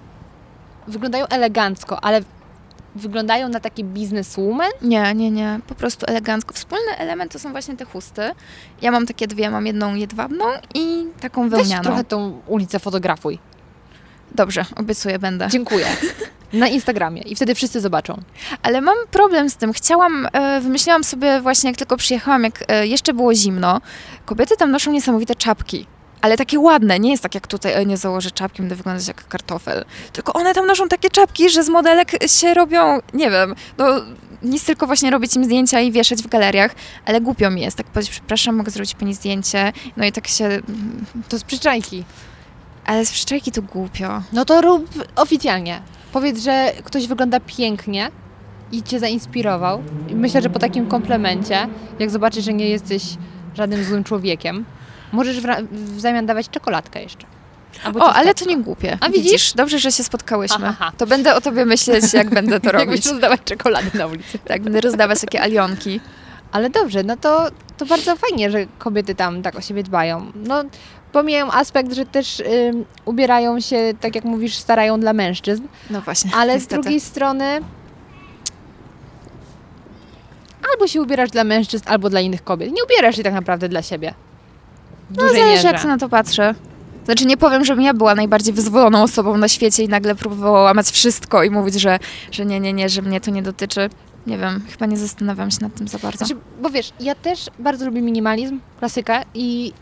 [0.87, 2.21] wyglądają elegancko, ale
[2.95, 4.71] wyglądają na takie bizneswoman?
[4.81, 6.53] Nie, nie, nie, po prostu elegancko.
[6.53, 8.31] Wspólny element to są właśnie te chusty.
[8.81, 11.83] Ja mam takie dwie, mam jedną jedwabną i taką Weź wełnianą.
[11.83, 13.39] trochę tą ulicę fotografuj.
[14.35, 15.47] Dobrze, obiecuję, będę.
[15.49, 15.85] Dziękuję.
[16.53, 18.21] Na Instagramie i wtedy wszyscy zobaczą.
[18.63, 19.73] Ale mam problem z tym.
[19.73, 23.81] Chciałam, e, wymyśliłam sobie właśnie, jak tylko przyjechałam, jak e, jeszcze było zimno,
[24.25, 25.87] kobiety tam noszą niesamowite czapki.
[26.23, 29.27] Ale takie ładne, nie jest tak jak tutaj, e, nie założę czapki, będę wyglądać jak
[29.27, 29.85] kartofel.
[30.13, 33.85] Tylko one tam noszą takie czapki, że z modelek się robią, nie wiem, no
[34.43, 37.77] nic tylko właśnie robić im zdjęcia i wieszać w galeriach, ale głupio mi jest.
[37.77, 39.73] Tak powiedzieć, przepraszam, mogę zrobić pani zdjęcie.
[39.97, 42.03] No i tak się, mm, To z przyczajki.
[42.85, 44.21] ale z przyczajki to głupio.
[44.33, 45.81] No to rób oficjalnie.
[46.11, 48.11] Powiedz, że ktoś wygląda pięknie
[48.71, 49.83] i cię zainspirował.
[50.09, 51.67] I myślę, że po takim komplemencie,
[51.99, 53.03] jak zobaczysz, że nie jesteś
[53.57, 54.65] żadnym złym człowiekiem,
[55.13, 57.27] możesz w, w zamian dawać czekoladkę jeszcze.
[57.99, 58.97] O, ale to nie głupie.
[59.01, 59.53] A widzisz?
[59.53, 60.67] Dobrze, że się spotkałyśmy.
[60.67, 60.91] Aha.
[60.97, 62.87] To będę o tobie myśleć, jak będę to robić.
[62.89, 64.39] Jakbyś rozdawać czekolady na ulicy.
[64.39, 65.99] Tak, będę rozdawać takie alionki.
[66.51, 67.47] Ale dobrze, no to,
[67.77, 70.31] to bardzo fajnie, że kobiety tam tak o siebie dbają.
[70.35, 70.63] No,
[71.11, 76.31] pomijają aspekt, że też ym, ubierają się, tak jak mówisz, starają dla mężczyzn, No właśnie.
[76.35, 76.81] ale z niestety.
[76.81, 77.59] drugiej strony
[80.73, 82.71] albo się ubierasz dla mężczyzn, albo dla innych kobiet.
[82.71, 84.13] Nie ubierasz się tak naprawdę dla siebie.
[85.13, 85.67] W No zależy, mierze.
[85.67, 86.55] jak na to patrzę.
[87.05, 90.91] Znaczy nie powiem, żebym ja była najbardziej wyzwoloną osobą na świecie i nagle próbowała łamać
[90.91, 91.99] wszystko i mówić, że,
[92.31, 93.89] że nie, nie, nie, że mnie to nie dotyczy.
[94.27, 96.17] Nie wiem, chyba nie zastanawiam się nad tym za bardzo.
[96.25, 99.73] Znaczy, bo wiesz, ja też bardzo lubię minimalizm, klasykę i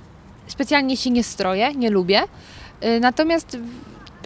[0.47, 2.21] specjalnie się nie stroję, nie lubię.
[2.84, 3.57] Y, Natomiast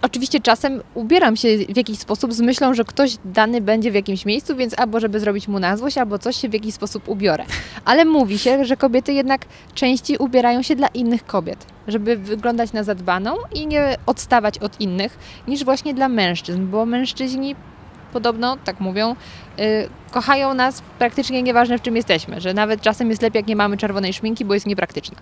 [0.06, 4.26] oczywiście czasem ubieram się w jakiś sposób z myślą, że ktoś dany będzie w jakimś
[4.26, 7.46] miejscu, więc albo żeby zrobić mu na złość, albo coś się w jakiś sposób ubiorę.
[7.86, 12.84] Ale mówi się, że kobiety jednak częściej ubierają się dla innych kobiet, żeby wyglądać na
[12.84, 17.56] zadbaną i nie odstawać od innych, niż właśnie dla mężczyzn, bo mężczyźni
[18.14, 19.16] podobno, tak mówią,
[20.12, 23.78] kochają nas praktycznie nieważne w czym jesteśmy, że nawet czasem jest lepiej jak nie mamy
[23.78, 25.18] czerwonej szminki, bo jest niepraktyczna.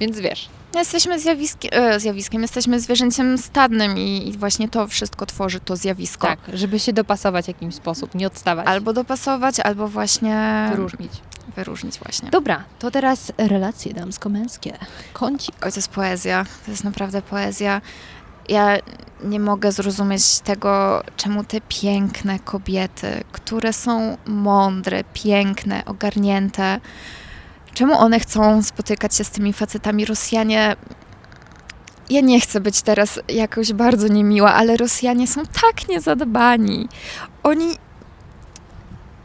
[0.00, 5.26] Więc wiesz, No, Jesteśmy zjawiskiem, e, zjawiskiem, jesteśmy zwierzęciem stadnym i, i właśnie to wszystko
[5.26, 6.26] tworzy to zjawisko.
[6.26, 11.12] tak, żeby się dopasować w jakiś sposób, nie odstawać, Albo dopasować, albo właśnie wyróżnić.
[11.56, 12.30] wyróżnić właśnie.
[12.30, 14.72] Dobra, to teraz relacje damsko-męskie.
[15.12, 15.54] Kącik.
[15.66, 16.44] Oj, to jest poezja.
[16.64, 17.80] To jest naprawdę poezja.
[18.48, 18.78] Ja
[19.24, 26.80] nie mogę zrozumieć tego, czemu te piękne kobiety, które są mądre, piękne, ogarnięte,
[27.74, 30.76] czemu one chcą spotykać się z tymi facetami Rosjanie.
[32.10, 36.88] Ja nie chcę być teraz jakoś bardzo niemiła, ale Rosjanie są tak niezadbani.
[37.42, 37.76] Oni.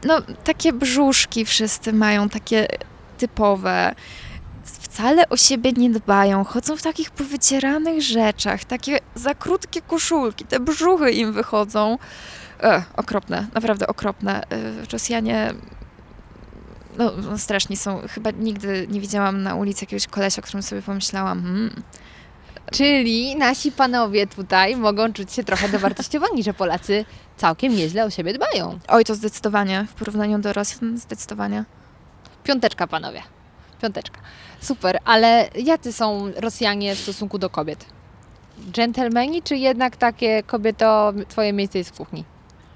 [0.04, 2.66] No, takie brzuszki wszyscy mają, takie
[3.18, 3.94] typowe
[4.94, 10.60] wcale o siebie nie dbają, chodzą w takich powycieranych rzeczach, takie za krótkie koszulki, te
[10.60, 11.98] brzuchy im wychodzą.
[12.62, 14.42] E, okropne, naprawdę okropne.
[14.42, 14.46] E,
[14.92, 15.54] Rosjanie
[16.98, 18.00] no, no straszni są.
[18.08, 21.82] Chyba nigdy nie widziałam na ulicy jakiegoś kolesia, o którym sobie pomyślałam, hmm,
[22.72, 27.04] Czyli nasi panowie tutaj mogą czuć się trochę dowartościowani, że Polacy
[27.36, 28.78] całkiem nieźle o siebie dbają.
[28.88, 29.86] Oj, to zdecydowanie.
[29.90, 31.64] W porównaniu do Rosjan zdecydowanie.
[32.44, 33.22] Piąteczka, panowie.
[33.82, 34.20] Piąteczka.
[34.60, 37.86] Super, ale jacy są Rosjanie w stosunku do kobiet?
[38.70, 42.24] Dżentelmeni, czy jednak takie kobieto, twoje miejsce jest w kuchni?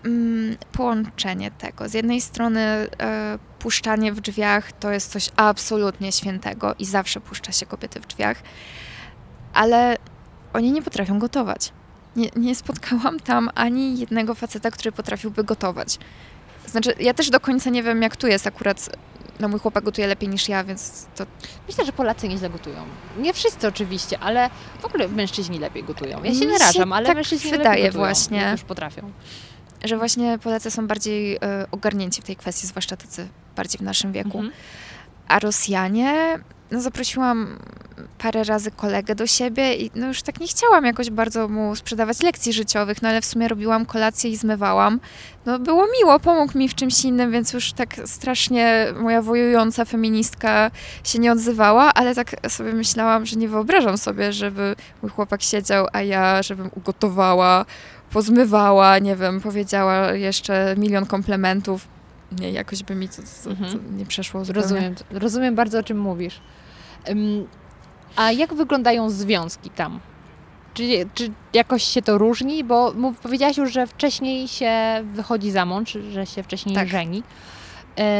[0.04, 1.88] Mm, połączenie tego.
[1.88, 7.52] Z jednej strony e, puszczanie w drzwiach to jest coś absolutnie świętego i zawsze puszcza
[7.52, 8.42] się kobiety w drzwiach,
[9.54, 9.96] ale
[10.52, 11.72] oni nie potrafią gotować.
[12.16, 15.98] Nie, nie spotkałam tam ani jednego faceta, który potrafiłby gotować.
[16.66, 18.90] Znaczy, ja też do końca nie wiem, jak tu jest akurat.
[19.40, 21.26] No, mój chłopak gotuje lepiej niż ja, więc to
[21.68, 22.84] Myślę, że Polacy nieźle gotują.
[23.18, 26.24] Nie wszyscy oczywiście, ale w ogóle mężczyźni lepiej gotują.
[26.24, 28.48] Ja się narażam, ale tak mężczyźni wydaje lepiej gotują, właśnie.
[28.52, 29.12] już potrafią.
[29.84, 34.12] że właśnie Polacy są bardziej e, ogarnięci w tej kwestii, zwłaszcza tacy bardziej w naszym
[34.12, 34.38] wieku.
[34.38, 34.52] Mhm.
[35.28, 36.38] A Rosjanie,
[36.70, 37.58] no zaprosiłam
[38.18, 42.22] parę razy kolegę do siebie i no już tak nie chciałam jakoś bardzo mu sprzedawać
[42.22, 45.00] lekcji życiowych, no ale w sumie robiłam kolację i zmywałam.
[45.46, 50.70] No było miło, pomógł mi w czymś innym, więc już tak strasznie moja wojująca feministka
[51.04, 55.86] się nie odzywała, ale tak sobie myślałam, że nie wyobrażam sobie, żeby mój chłopak siedział,
[55.92, 57.64] a ja żebym ugotowała,
[58.10, 61.88] pozmywała, nie wiem, powiedziała jeszcze milion komplementów.
[62.40, 63.72] Nie, jakoś by mi to, to, Mhm.
[63.72, 64.62] to nie przeszło zupełnie.
[64.68, 66.40] Rozumiem, rozumiem bardzo, o czym mówisz.
[68.16, 70.00] A jak wyglądają związki tam?
[70.74, 70.82] Czy,
[71.14, 72.64] czy jakoś się to różni?
[72.64, 74.72] Bo mów, powiedziałaś już, że wcześniej się
[75.04, 76.88] wychodzi za mąż, że się wcześniej Tak.
[76.88, 77.22] żeni.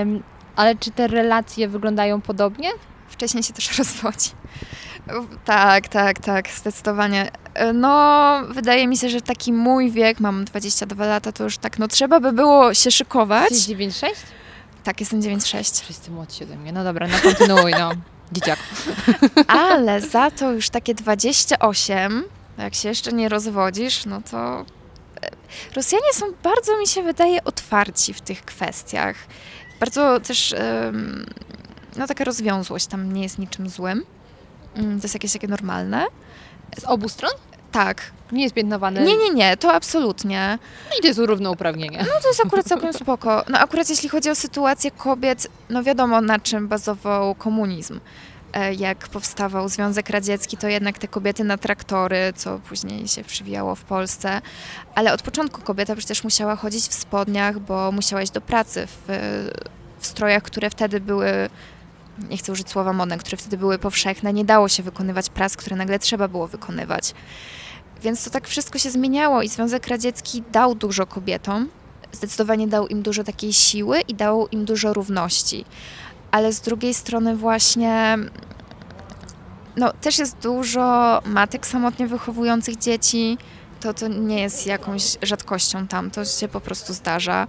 [0.02, 0.22] Ym,
[0.56, 2.68] ale czy te relacje wyglądają podobnie?
[3.08, 4.30] Wcześniej się też rozwodzi.
[5.44, 7.30] Tak, tak, tak, zdecydowanie.
[7.54, 11.78] E, No, wydaje mi się, że taki mój wiek, mam 22 lata, to już tak,
[11.78, 13.50] no trzeba by było się szykować.
[13.50, 14.06] Jesteś 9,6?
[14.84, 15.82] Tak, jestem 9,6.
[15.84, 16.72] Wszyscy młodsi ode mnie.
[16.72, 17.90] No dobra, no kontynuuj, no.
[18.32, 18.58] Dzieciak.
[19.46, 22.24] Ale za to już takie 28,
[22.58, 24.64] jak się jeszcze nie rozwodzisz, no to
[25.22, 25.30] e,
[25.76, 29.16] Rosjanie są bardzo, mi się wydaje, otwarci w tych kwestiach.
[29.80, 30.54] Bardzo też,
[31.96, 34.04] no taka rozwiązłość tam nie jest niczym złym.
[34.74, 36.06] Mm, To jest jakieś takie normalne.
[36.80, 37.30] Z obu stron?
[37.72, 38.02] Tak.
[38.32, 39.00] Nie jest piętnowane.
[39.02, 40.58] Nie, nie, nie, to absolutnie.
[40.90, 41.98] No i to jest równouprawnienie.
[41.98, 43.44] No to jest akurat całkiem spoko.
[43.48, 48.00] No akurat jeśli chodzi o sytuację kobiet, no wiadomo na czym bazował komunizm.
[48.52, 53.74] E, Jak powstawał Związek Radziecki, to jednak te kobiety na traktory, co później się przywijało
[53.74, 54.40] w Polsce.
[54.94, 59.02] Ale od początku kobieta przecież musiała chodzić w spodniach, bo musiała iść do pracy w,
[59.98, 61.48] w strojach, które wtedy były,
[62.30, 64.32] nie chcę użyć słowa modne, które wtedy były powszechne.
[64.32, 67.14] Nie dało się wykonywać prac, które nagle trzeba było wykonywać.
[68.02, 71.68] Więc to tak wszystko się zmieniało i Związek Radziecki dał dużo kobietom,
[72.12, 75.64] zdecydowanie dał im dużo takiej siły i dał im dużo równości.
[76.30, 78.18] Ale z drugiej strony właśnie
[79.76, 83.38] no, też jest dużo matek samotnie wychowujących dzieci.
[83.80, 87.46] To, to nie jest jakąś rzadkością tam, to się po prostu zdarza.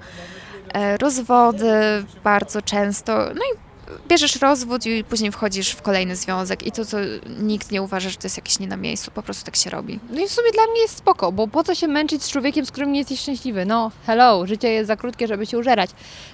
[0.74, 3.69] E, rozwody bardzo często, no i
[4.08, 6.98] bierzesz rozwód i później wchodzisz w kolejny związek i to, to
[7.40, 10.00] nikt nie uważa, że to jest jakieś nie na miejscu, po prostu tak się robi.
[10.10, 12.66] No i w sumie dla mnie jest spoko, bo po co się męczyć z człowiekiem,
[12.66, 13.66] z którym nie jesteś szczęśliwy?
[13.66, 15.90] No, hello, życie jest za krótkie, żeby się użerać.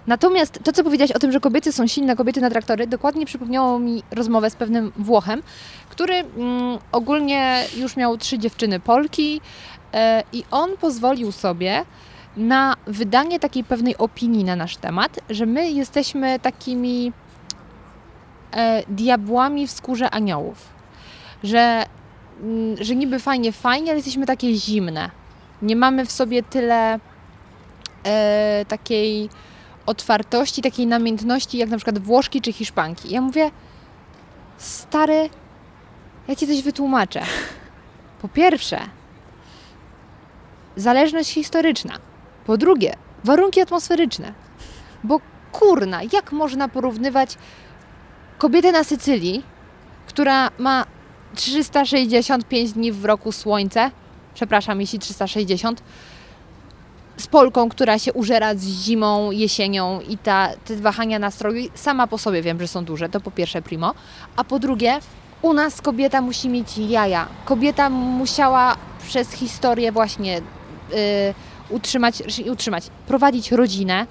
[0.08, 3.80] Natomiast to, co powiedziałaś o tym, że kobiety są silne, kobiety na traktory, dokładnie przypomniało
[3.80, 5.44] mi rozmowę z pewnym Włochem,
[5.90, 9.42] który mm, ogólnie już miał trzy dziewczyny Polki
[9.94, 11.86] e, i on pozwolił sobie
[12.38, 17.12] na wydanie takiej pewnej opinii na nasz temat, że my jesteśmy takimi
[18.88, 20.70] diabłami w skórze aniołów.
[21.44, 21.86] Że
[22.42, 25.10] mm, że niby fajnie, fajnie, ale jesteśmy takie zimne.
[25.62, 27.00] Nie mamy w sobie tyle
[28.04, 29.30] e, takiej
[29.86, 33.10] otwartości, takiej namiętności, jak na przykład Włoszki czy Hiszpanki.
[33.10, 33.52] Ja mówię,
[34.58, 35.30] stary,
[36.28, 37.22] ja ci coś wytłumaczę.
[38.22, 38.80] Po pierwsze,
[40.76, 41.94] zależność historyczna.
[42.46, 42.94] Po drugie,
[43.24, 44.34] warunki atmosferyczne.
[45.04, 45.20] Bo
[45.52, 47.38] kurna, jak można porównywać
[48.38, 49.44] kobietę na Sycylii,
[50.08, 50.86] która ma
[51.36, 53.92] 365 dni w roku słońce,
[54.34, 55.84] przepraszam, jeśli 360,
[57.18, 62.18] z Polką, która się użera z zimą, jesienią i ta, te wahania nastroju sama po
[62.18, 63.94] sobie wiem, że są duże, to po pierwsze primo,
[64.36, 65.00] a po drugie
[65.42, 67.28] u nas kobieta musi mieć jaja.
[67.46, 68.76] Kobieta musiała
[69.08, 70.44] przez historię właśnie y,
[71.70, 74.08] utrzymać, utrzymać, prowadzić rodzinę,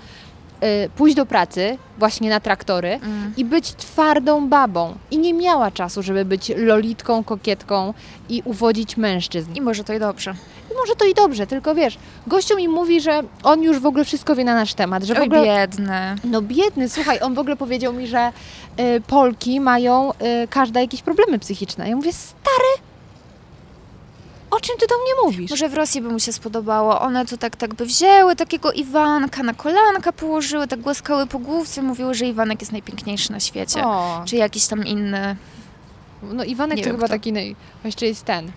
[0.96, 3.00] pójść do pracy właśnie na traktory,
[3.36, 4.94] i być twardą babą.
[5.10, 7.94] I nie miała czasu, żeby być lolitką, kokietką
[8.28, 9.54] i uwodzić mężczyzn.
[9.54, 10.34] I może to i dobrze.
[10.72, 14.04] I może to i dobrze, tylko wiesz, gościu mi mówi, że on już w ogóle
[14.04, 15.44] wszystko wie na nasz temat, że w ogóle...
[15.44, 16.16] biedny.
[16.24, 18.32] No biedny, słuchaj, on w ogóle powiedział mi, że
[18.80, 21.88] y, Polki mają y, każda jakieś problemy psychiczne.
[21.88, 22.83] Ja mówię, stary,
[24.64, 25.50] czym ty do mnie mówisz?
[25.50, 27.00] Może w Rosji by mu się spodobało.
[27.00, 31.82] One to tak, tak by wzięły takiego Iwanka na kolanka, położyły, tak głaskały po główce,
[31.82, 33.84] mówiły, że Iwanek jest najpiękniejszy na świecie.
[33.84, 35.36] O, Czy jakiś tam inny.
[36.22, 37.08] no Iwanek Nie to chyba kto.
[37.14, 37.56] taki, naj...
[37.84, 38.52] jeszcze jest ten,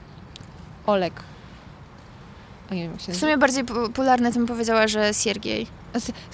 [0.85, 1.13] Olek.
[2.71, 5.67] O, nie wiem, jak się W sumie bardziej popularny, to bym powiedziała, że Siergiej.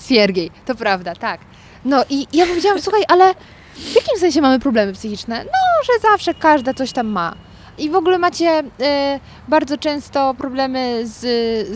[0.07, 1.41] Siergiej, to prawda, tak.
[1.86, 3.34] No i ja powiedziałam, słuchaj, ale
[3.76, 5.43] w jakim sensie mamy problemy psychiczne?
[5.45, 7.36] No, że zawsze każda coś tam ma.
[7.78, 11.19] I w ogóle macie e, bardzo często problemy z,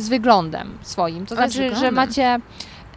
[0.01, 1.25] z wyglądem swoim.
[1.25, 1.93] To znaczy, że wyglądem.
[1.93, 2.39] macie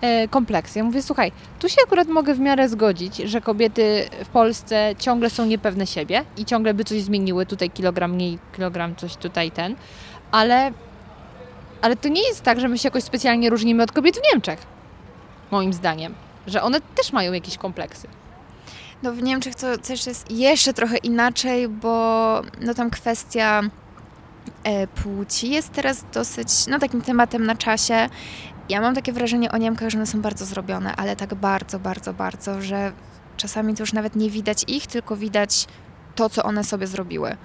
[0.01, 0.79] e, kompleksy.
[0.79, 5.31] Ja mówię, słuchaj, tu się akurat mogę w miarę zgodzić, że kobiety w Polsce ciągle
[5.31, 9.77] są niepewne siebie i ciągle by coś zmieniły, tutaj kilogram mniej, kilogram coś tutaj ten,
[10.31, 10.73] ale,
[11.83, 14.59] ale to nie jest tak, że my się jakoś specjalnie różnimy od kobiet w Niemczech,
[15.51, 16.15] moim zdaniem,
[16.47, 18.09] że one też mają jakieś kompleksy.
[19.03, 23.63] No w Niemczech to też jest jeszcze trochę inaczej, bo no tam kwestia
[24.65, 28.09] e, płci jest teraz dosyć, no takim tematem na czasie.
[28.69, 32.15] Ja mam takie wrażenie o Niemkach, że one są bardzo zrobione, ale tak bardzo, bardzo,
[32.15, 32.93] bardzo, że
[33.37, 35.67] czasami to już nawet nie widać ich, tylko widać
[36.15, 37.37] to, co one sobie zrobiły.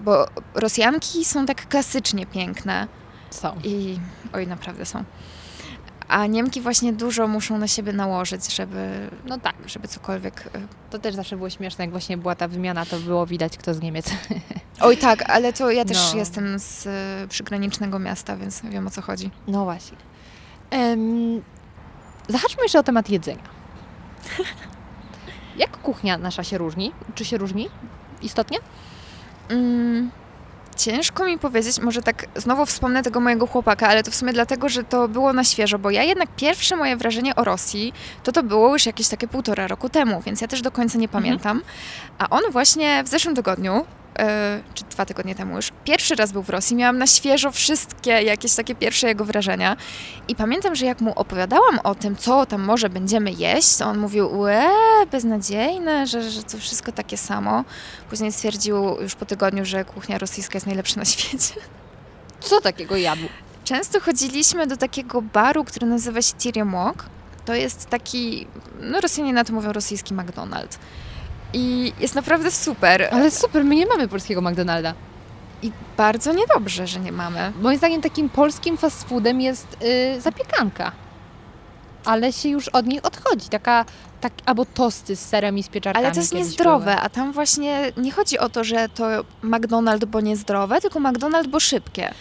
[0.00, 2.88] Bo Rosjanki są tak klasycznie piękne
[3.30, 3.56] Są.
[3.64, 3.98] i
[4.32, 5.04] oj, naprawdę są.
[6.08, 9.54] A Niemki właśnie dużo muszą na siebie nałożyć, żeby, No tak.
[9.66, 13.26] żeby cokolwiek e, To też zawsze było śmieszne, jak właśnie była ta wymiana, to było
[13.26, 14.10] widać, kto z Niemiec.
[14.80, 16.18] Oj tak, ale to ja też No.
[16.18, 19.30] jestem z y, przygranicznego miasta, więc wiem o co chodzi.
[19.48, 19.96] No właśnie.
[20.72, 21.42] Um,
[22.28, 23.42] zahaczmy jeszcze o temat jedzenia.
[25.56, 26.92] Jak kuchnia nasza się różni?
[27.14, 27.68] Czy się różni
[28.22, 28.58] istotnie?
[29.48, 30.10] Mm,
[30.76, 34.68] ciężko mi powiedzieć, może tak znowu wspomnę tego mojego chłopaka, ale to w sumie dlatego,
[34.68, 38.42] że to było na świeżo, bo ja jednak pierwsze moje wrażenie o Rosji, to to
[38.42, 41.62] było już jakieś takie półtora roku temu, więc ja też do końca nie pamiętam.
[42.18, 43.84] A on właśnie w zeszłym tygodniu,
[44.74, 48.54] czy dwa tygodnie temu już, pierwszy raz był w Rosji, miałam na świeżo wszystkie jakieś
[48.54, 49.76] takie pierwsze jego wrażenia
[50.28, 53.98] i pamiętam, że jak mu opowiadałam o tym, co tam może będziemy jeść, to on
[53.98, 54.68] mówił, łe,
[55.12, 57.64] beznadziejne, że, że to wszystko takie samo.
[58.10, 61.54] Później stwierdził już po tygodniu, że kuchnia rosyjska jest najlepsza na świecie.
[62.40, 63.22] Co takiego jadł?
[63.64, 67.04] Często chodziliśmy do takiego baru, który nazywa się Tiremok.
[67.44, 68.46] To jest taki,
[68.80, 70.78] no Rosjanie na to mówią rosyjski McDonald's.
[71.56, 73.08] I jest naprawdę super.
[73.12, 74.94] Ale super, my nie mamy polskiego McDonalda.
[75.62, 77.52] I bardzo niedobrze, że nie mamy.
[77.60, 79.66] Moim zdaniem takim polskim fast foodem jest
[80.16, 80.92] y, zapiekanka.
[82.04, 83.48] Ale się już od nich odchodzi.
[83.48, 83.84] Taka,
[84.20, 86.06] tak, albo tosty z serem i z pieczarkami.
[86.06, 89.04] Ale to jest niezdrowe, a tam właśnie nie chodzi o to, że to
[89.42, 92.14] McDonald's, bo niezdrowe, tylko McDonald's, bo szybkie.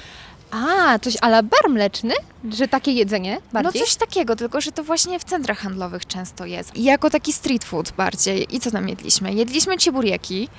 [0.51, 2.13] A, coś ala bar mleczny?
[2.51, 3.81] Że takie jedzenie bardziej?
[3.81, 6.75] No coś takiego, tylko że to właśnie w centrach handlowych często jest.
[6.75, 8.55] I jako taki street food bardziej.
[8.55, 9.33] I co tam jedliśmy?
[9.33, 10.49] Jedliśmy cieburieki.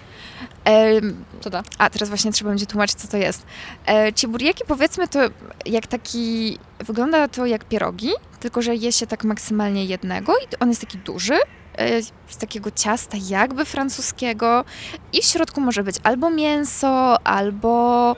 [0.64, 1.62] Em, Co to?
[1.78, 3.46] a, teraz właśnie trzeba będzie tłumaczyć, co to jest.
[3.88, 5.18] E, cieburieki powiedzmy to
[5.66, 8.10] jak taki, wygląda to jak pierogi,
[8.40, 11.34] tylko że je się tak maksymalnie jednego i on jest taki duży,
[11.78, 14.64] e, z takiego ciasta jakby francuskiego
[15.12, 18.16] i w środku może być albo mięso, albo,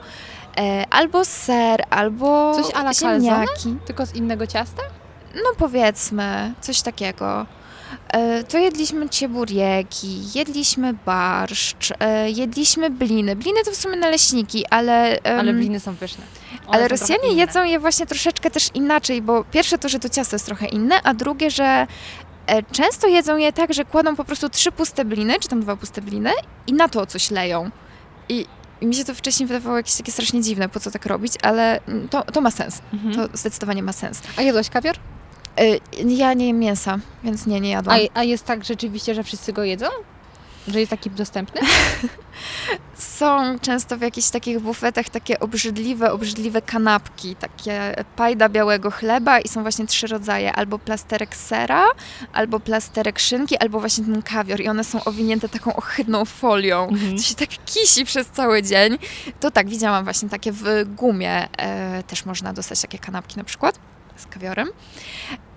[0.89, 3.75] albo ser, albo Coś a la ziemniaki.
[3.85, 4.81] Tylko z innego ciasta?
[5.35, 7.45] No powiedzmy, coś takiego.
[8.13, 13.35] E, To jedliśmy cieburieki, jedliśmy barszcz, e, jedliśmy bliny.
[13.35, 15.19] Bliny to w sumie naleśniki, ale...
[15.23, 16.23] em, Ale bliny są pyszne.
[16.67, 20.09] One ale są Rosjanie jedzą je właśnie troszeczkę też inaczej, bo pierwsze to, że to
[20.09, 21.87] ciasto jest trochę inne, a drugie, że
[22.47, 25.75] e, często jedzą je tak, że kładą po prostu trzy puste bliny, czy tam dwa
[25.75, 26.31] puste bliny
[26.67, 27.69] i na to coś leją.
[28.29, 28.45] I,
[28.81, 31.79] i mi się to wcześniej wydawało jakieś takie strasznie dziwne, po co tak robić, ale
[31.87, 32.81] mm, to, to ma sens.
[32.93, 33.15] Mhm.
[33.15, 34.21] To zdecydowanie ma sens.
[34.37, 34.95] A jadłaś kawior?
[35.57, 35.63] E,
[36.05, 37.99] Ja nie jem mięsa, więc nie, nie jadłam.
[38.13, 39.87] A, a jest tak rzeczywiście, że wszyscy go jedzą?
[40.69, 41.61] Że jest taki dostępny?
[42.97, 49.47] Są często w jakichś takich bufetach takie obrzydliwe, obrzydliwe kanapki, takie pajda białego chleba i
[49.47, 51.85] są właśnie trzy rodzaje, albo plasterek sera,
[52.33, 56.87] albo plasterek szynki, albo właśnie ten kawior i one są owinięte taką ohydną folią.
[56.87, 57.17] Mhm.
[57.17, 58.97] To się tak kisi przez cały dzień.
[59.39, 60.65] To tak, widziałam właśnie takie w
[60.95, 61.47] gumie.
[61.57, 63.79] E, też można dostać takie kanapki na przykład
[64.15, 64.69] z kawiorem.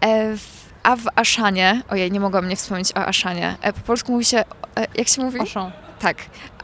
[0.05, 0.36] E,
[0.82, 3.56] a w Aszanie, ojej, nie mogłam nie wspomnieć o Aszanie.
[3.62, 5.40] E, po polsku mówi się, e, jak się mówi?
[5.40, 5.70] Oszą.
[5.98, 6.16] Tak,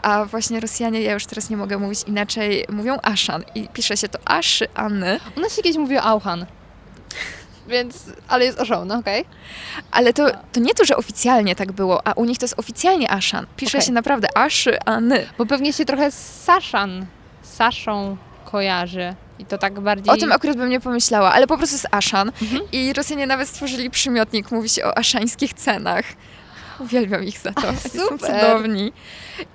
[0.03, 4.09] a właśnie Rosjanie, ja już teraz nie mogę mówić inaczej, mówią Aszan i pisze się
[4.09, 6.47] to Aszy Anny, U nas się kiedyś mówiło Auchan.
[7.69, 9.25] Więc, ale jest oszą, no okej.
[9.91, 13.11] ale to, to nie to, że oficjalnie tak było, a u nich to jest oficjalnie
[13.11, 13.47] Aszan.
[13.57, 13.87] Pisze Okej.
[13.87, 15.27] się naprawdę Aszy Anny.
[15.39, 17.07] Bo pewnie się trochę z Saszan,
[17.43, 19.15] Saszą kojarzy.
[19.39, 20.15] I to tak bardziej...
[20.15, 22.61] O tym akurat bym nie pomyślała, ale po prostu jest Aszan Mhm.
[22.73, 26.05] i Rosjanie nawet stworzyli przymiotnik, mówi się o aszańskich cenach.
[26.81, 27.73] Uwielbiam ich za to.
[27.99, 28.19] Są Super.
[28.19, 28.93] cudowni.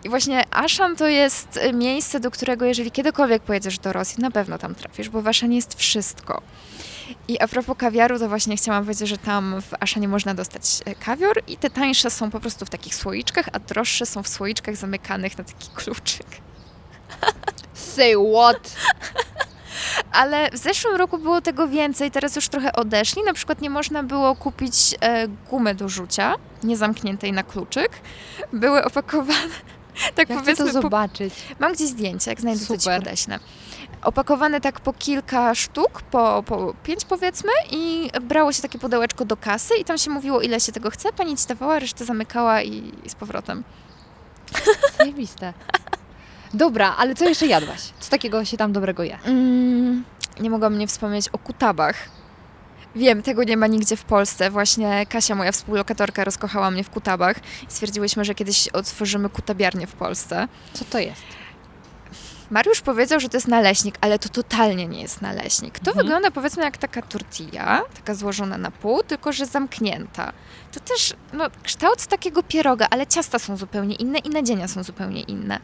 [0.04, 4.32] I właśnie Aszan to jest e, miejsce, do którego jeżeli kiedykolwiek pojedziesz do Rosji, na
[4.32, 6.42] pewno tam trafisz, bo w Aszanie jest wszystko.
[7.28, 10.96] I a propos kawiaru, to właśnie chciałam powiedzieć, że tam w Aszanie można dostać e,
[10.96, 14.76] kawior i te tańsze są po prostu w takich słoiczkach, a droższe są w słoiczkach
[14.76, 16.28] zamykanych na taki kluczyk.
[17.74, 18.76] Say what?
[20.12, 23.24] Ale w zeszłym roku było tego więcej, teraz już trochę odeszli.
[23.24, 27.90] Na przykład nie można było kupić e, gumy do rzucia, niezamkniętej na kluczyk.
[28.54, 29.40] Były opakowane,
[30.16, 31.34] tak Ja chcę powiedzmy, to po, zobaczyć.
[31.60, 33.04] mam gdzieś zdjęcie, jak znajdę to ci Super.
[33.04, 33.40] podeślę.
[34.02, 39.38] Opakowane tak po kilka sztuk, po, po pięć powiedzmy i brało się takie pudełeczko do
[39.38, 42.92] kasy i tam się mówiło ile się tego chce, pani ci dawała, resztę zamykała i,
[43.04, 43.64] i z powrotem.
[44.98, 45.54] Zajebiste.
[46.54, 47.80] Dobra, ale co jeszcze jadłaś?
[48.00, 49.18] Co takiego się tam dobrego je?
[49.26, 50.04] Mm,
[50.40, 51.96] nie mogłam nie wspomnieć o kutabach.
[52.96, 54.52] Wiem, tego nie ma nigdzie w Polsce.
[54.52, 59.94] Właśnie Kasia, moja współlokatorka, rozkochała mnie w kutabach i stwierdziłyśmy, że kiedyś otworzymy kutabiarnię w
[59.94, 60.48] Polsce.
[60.74, 61.22] Co to jest?
[62.52, 65.80] Mariusz powiedział, że to jest naleśnik, ale to totalnie nie jest naleśnik.
[65.80, 66.06] To Mhm.
[66.06, 70.34] wygląda powiedzmy jak taka tortilla, taka złożona na pół, tylko że zamknięta.
[70.74, 75.22] To też no, kształt takiego pieroga, ale ciasta są zupełnie inne i nadzienia są zupełnie
[75.22, 75.60] inne.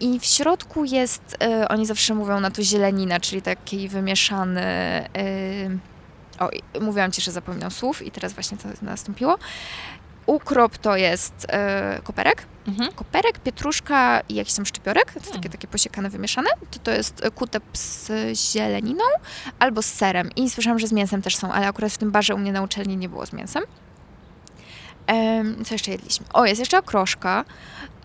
[0.00, 4.60] I w środku jest, e, oni zawsze mówią na to zielenina, czyli taki wymieszany...
[4.60, 5.10] E,
[6.38, 6.50] o,
[6.80, 9.38] mówiłam Ci, że zapomniałam słów i teraz właśnie to nastąpiło.
[10.26, 12.92] Ukrop to jest e, koperek, Mhm.
[12.92, 15.42] koperek, pietruszka i jakiś tam szczypiorek, to jest Mm.
[15.42, 18.10] takie, takie posiekane, wymieszane, to to jest kutep z
[18.52, 19.04] zieleniną
[19.58, 20.30] albo z serem.
[20.36, 22.62] I słyszałam, że z mięsem też są, ale akurat w tym barze u mnie na
[22.62, 23.62] uczelni nie było z mięsem.
[25.64, 26.26] Co jeszcze jedliśmy?
[26.32, 27.44] O, jest jeszcze okroszka.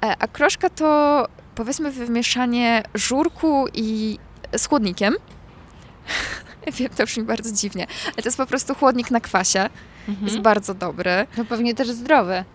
[0.05, 4.19] E, a kroszka to powiedzmy wymieszanie żurku i
[4.57, 5.13] z chłodnikiem.
[6.77, 9.69] Wiem, to brzmi bardzo dziwnie, ale to jest po prostu chłodnik na kwasie.
[10.07, 10.41] Jest Mhm.
[10.41, 11.27] bardzo dobry.
[11.35, 12.45] To pewnie też zdrowe.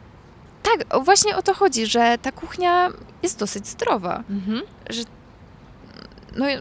[0.62, 2.88] Tak, właśnie o to chodzi, że ta kuchnia
[3.22, 4.22] jest dosyć zdrowa.
[4.30, 4.60] Mhm.
[6.36, 6.54] No i,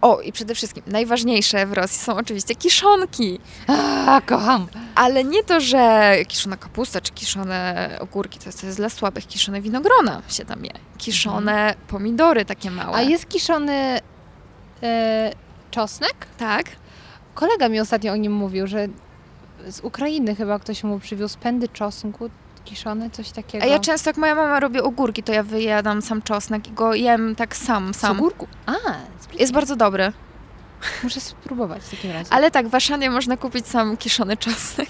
[0.00, 3.38] o, i przede wszystkim najważniejsze w Rosji są oczywiście kiszonki.
[4.06, 4.66] A, kocham.
[4.94, 9.26] Ale nie to, że kiszona kapusta czy kiszone ogórki, to jest, to jest dla słabych.
[9.26, 10.70] Kiszone winogrona się tam je.
[10.98, 12.96] Kiszone pomidory takie małe.
[12.96, 14.00] A jest kiszony
[14.82, 15.32] e,
[15.70, 16.14] czosnek?
[16.38, 16.66] Tak.
[17.34, 18.88] Kolega mi ostatnio o nim mówił, że
[19.68, 22.30] z Ukrainy chyba ktoś mu przywiózł pędy czosnku
[22.64, 23.64] kiszone, coś takiego.
[23.64, 26.94] A ja często, jak moja mama robi ogórki, to ja wyjadam sam czosnek i go
[26.94, 28.16] jem tak sam, Z sam.
[28.16, 28.46] ogórku.
[28.66, 28.72] A.
[29.38, 30.12] Jest bardzo dobry.
[31.02, 32.32] Muszę spróbować w takim razie.
[32.32, 34.88] Ale tak, w Aszanie można kupić sam kiszony czosnek.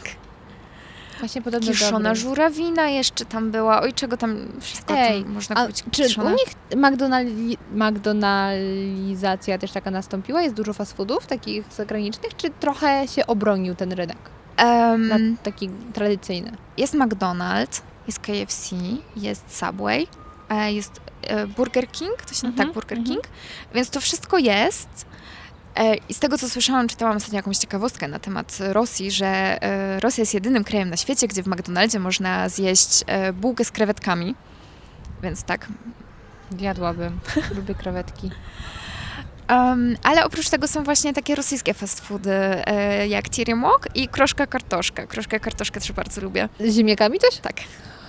[1.19, 2.15] Właśnie podobno Kiszona dobry.
[2.20, 3.81] żurawina jeszcze tam była.
[3.81, 6.31] Oj, czego tam wszystko Ej, tam można kupić czy kiszone.
[6.31, 10.43] u nich McDonali- McDonalizacja też taka nastąpiła?
[10.43, 12.36] Jest dużo fast foodów takich zagranicznych?
[12.36, 14.19] Czy trochę się obronił ten rynek?
[14.59, 16.52] Em, Na taki tradycyjny.
[16.76, 18.76] Jest McDonald's, jest KFC,
[19.16, 20.06] jest Subway,
[20.48, 23.16] e, jest e, Burger King, to się Mhm, tak, Burger mhm.
[23.16, 23.28] King,
[23.74, 25.06] więc to wszystko jest.
[25.76, 29.59] E, I z tego, co słyszałam, czytałam ostatnio jakąś ciekawostkę na temat Rosji, że
[30.01, 33.05] Rosja jest jedynym krajem na świecie, gdzie w McDonaldzie można zjeść
[33.35, 34.35] bułkę z krewetkami.
[35.22, 35.66] Więc tak.
[36.59, 37.20] Zjadłabym.
[37.56, 38.30] Lubię krewetki.
[39.48, 44.46] Em, ale oprócz tego są właśnie takie rosyjskie fast foody, e, jak Tirimok i kroszka
[44.46, 45.06] kartoszka.
[45.06, 46.48] Kroszka kartoszkę też bardzo lubię.
[46.60, 47.36] Z ziemniakami też?
[47.36, 47.56] Tak.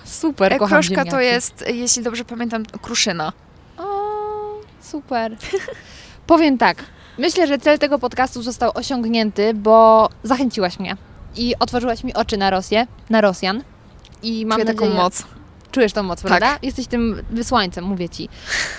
[0.05, 1.09] Super, E, kocham Kroszka ziemniaki.
[1.11, 3.33] to jest, jeśli dobrze pamiętam, kruszyna.
[3.77, 3.83] O,
[4.81, 5.37] super.
[6.27, 6.83] Powiem tak.
[7.17, 10.95] Myślę, że cel tego podcastu został osiągnięty, bo zachęciłaś mnie
[11.35, 13.63] i otworzyłaś mi oczy na Rosję, na Rosjan.
[14.23, 15.23] I mam Czuję nadzieję, taką moc.
[15.71, 16.27] Czujesz tą moc, Tak.
[16.27, 16.59] prawda?
[16.61, 18.29] Jesteś tym wysłańcem, mówię ci.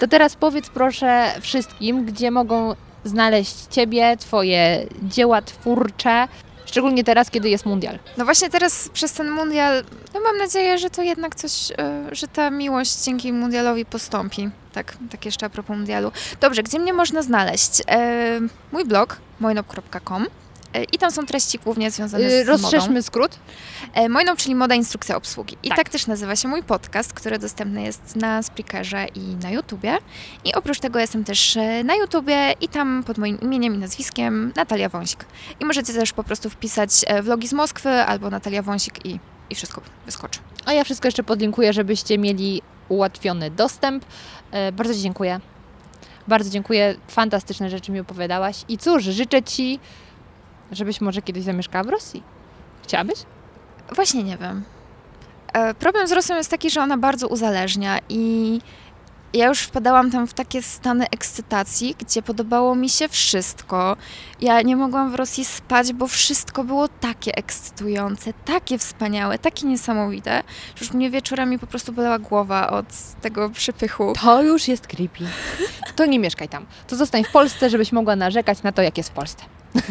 [0.01, 6.29] To teraz powiedz proszę wszystkim, gdzie mogą znaleźć Ciebie, Twoje dzieła twórcze,
[6.67, 7.99] szczególnie teraz, kiedy jest mundial.
[8.17, 9.85] No właśnie teraz przez ten mundial,
[10.15, 14.51] no mam nadzieję, że to jednak coś, e, że ta miłość dzięki mundialowi postąpi.
[14.73, 16.13] Tak, tak jeszcze a propos mundialu.
[16.41, 17.83] Dobrze, gdzie mnie można znaleźć?
[17.89, 18.41] E,
[18.73, 20.27] mój blog, mojnop.com
[20.93, 22.53] i tam są treści głównie związane Yy, z modą.
[22.63, 23.39] Rozszerzmy skrót.
[23.95, 25.57] E, Mojnop, czyli moda, instrukcja obsługi.
[25.63, 25.77] I Tak.
[25.77, 25.89] tak.
[25.89, 29.99] też nazywa się mój podcast, który dostępny jest na Spreakerze i na YouTubie.
[30.45, 34.53] I oprócz tego jestem też e, na YouTubie i tam pod moim imieniem i nazwiskiem
[34.57, 35.25] Natalia Wąsik.
[35.61, 39.21] I możecie też po prostu wpisać e, vlogi z Moskwy albo Natalia Wąsik i,
[39.51, 40.41] i wszystko wyskoczy.
[40.65, 44.05] A ja wszystko jeszcze podlinkuję, żebyście mieli ułatwiony dostęp.
[44.51, 45.41] E, bardzo Ci dziękuję.
[46.29, 46.95] Bardzo dziękuję.
[47.09, 48.65] Fantastyczne rzeczy mi opowiadałaś.
[48.69, 49.81] I cóż, życzę Ci,
[50.73, 52.23] żebyś może kiedyś zamieszkała w Rosji.
[52.83, 53.19] Chciałabyś?
[53.97, 54.65] Właśnie nie wiem.
[55.53, 58.61] E, Problem z Rosją jest taki, że ona bardzo uzależnia i
[59.33, 63.97] Ja już wpadałam tam w takie stany ekscytacji, gdzie podobało mi się wszystko.
[64.41, 70.43] Ja nie mogłam w Rosji spać, bo wszystko było takie ekscytujące, takie wspaniałe, takie niesamowite,
[70.77, 72.87] że już mnie wieczorami po prostu bolała głowa od
[73.21, 74.13] tego przypychu.
[74.23, 75.25] To już jest creepy.
[75.97, 76.67] To nie mieszkaj tam.
[76.89, 79.45] To zostań w Polsce, żebyś mogła narzekać na to, jak jest w Polsce.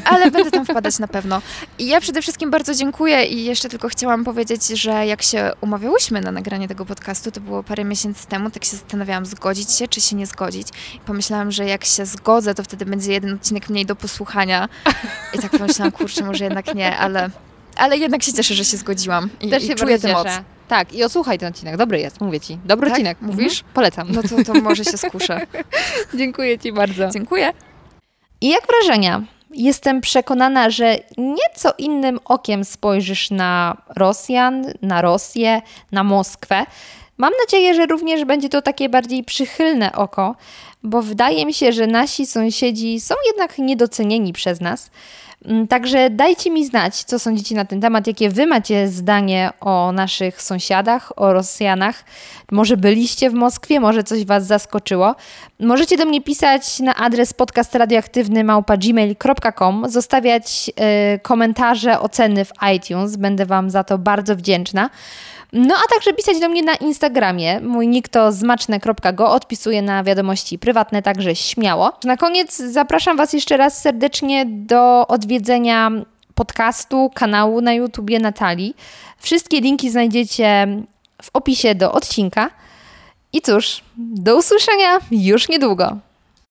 [0.05, 1.41] Ale będę tam wpadać na pewno.
[1.79, 6.21] I ja przede wszystkim bardzo dziękuję i jeszcze tylko chciałam powiedzieć, że jak się umawiałyśmy
[6.21, 10.01] na nagranie tego podcastu, to było parę miesięcy temu, tak się zastanawiałam, zgodzić się czy
[10.01, 10.67] się nie zgodzić.
[10.95, 14.69] I pomyślałam, że jak się zgodzę, to wtedy będzie jeden odcinek mniej do posłuchania.
[15.33, 17.29] I tak pomyślałam, kurczę, może jednak nie, ale,
[17.75, 20.27] ale jednak się cieszę, że się zgodziłam i, Też i się czuję bardzo tę moc.
[20.67, 21.77] Tak, i odsłuchaj ten odcinek.
[21.77, 22.59] Dobry jest, mówię Ci.
[22.65, 22.93] Dobry Tak?
[22.93, 23.17] odcinek.
[23.21, 23.59] Mówisz?
[23.59, 23.73] Mhm.
[23.73, 24.07] Polecam.
[24.11, 25.47] No to, to może się skuszę.
[26.19, 27.09] Dziękuję Ci bardzo.
[27.09, 27.53] Dziękuję.
[28.41, 29.21] I jak wrażenia?
[29.51, 35.61] Jestem przekonana, że nieco innym okiem spojrzysz na Rosjan, na Rosję,
[35.91, 36.65] na Moskwę.
[37.17, 40.35] Mam nadzieję, że również będzie to takie bardziej przychylne oko,
[40.83, 44.91] bo wydaje mi się, że nasi sąsiedzi są jednak niedocenieni przez nas.
[45.45, 49.91] Mm, Także dajcie mi znać, co sądzicie na ten temat, jakie wy macie zdanie o
[49.91, 52.03] naszych sąsiadach, o Rosjanach.
[52.51, 55.15] Może byliście w Moskwie, może coś was zaskoczyło.
[55.59, 60.71] Możecie do mnie pisać na adres podcastradioaktywny.gmail.com, zostawiać
[61.15, 63.15] y, komentarze, oceny w iTunes.
[63.15, 64.89] Będę wam za to bardzo wdzięczna.
[65.53, 67.59] No a także pisać do mnie na Instagramie.
[67.59, 69.31] Mój nick to zmaczne.go.
[69.31, 71.91] Odpisuję na wiadomości prywatne, także śmiało.
[72.03, 75.91] Na koniec zapraszam Was jeszcze raz serdecznie do odwiedzenia
[76.35, 78.75] podcastu, kanału na YouTubie Natalii.
[79.17, 80.67] Wszystkie linki znajdziecie
[81.21, 82.49] w opisie do odcinka.
[83.33, 85.97] I cóż, do usłyszenia już niedługo.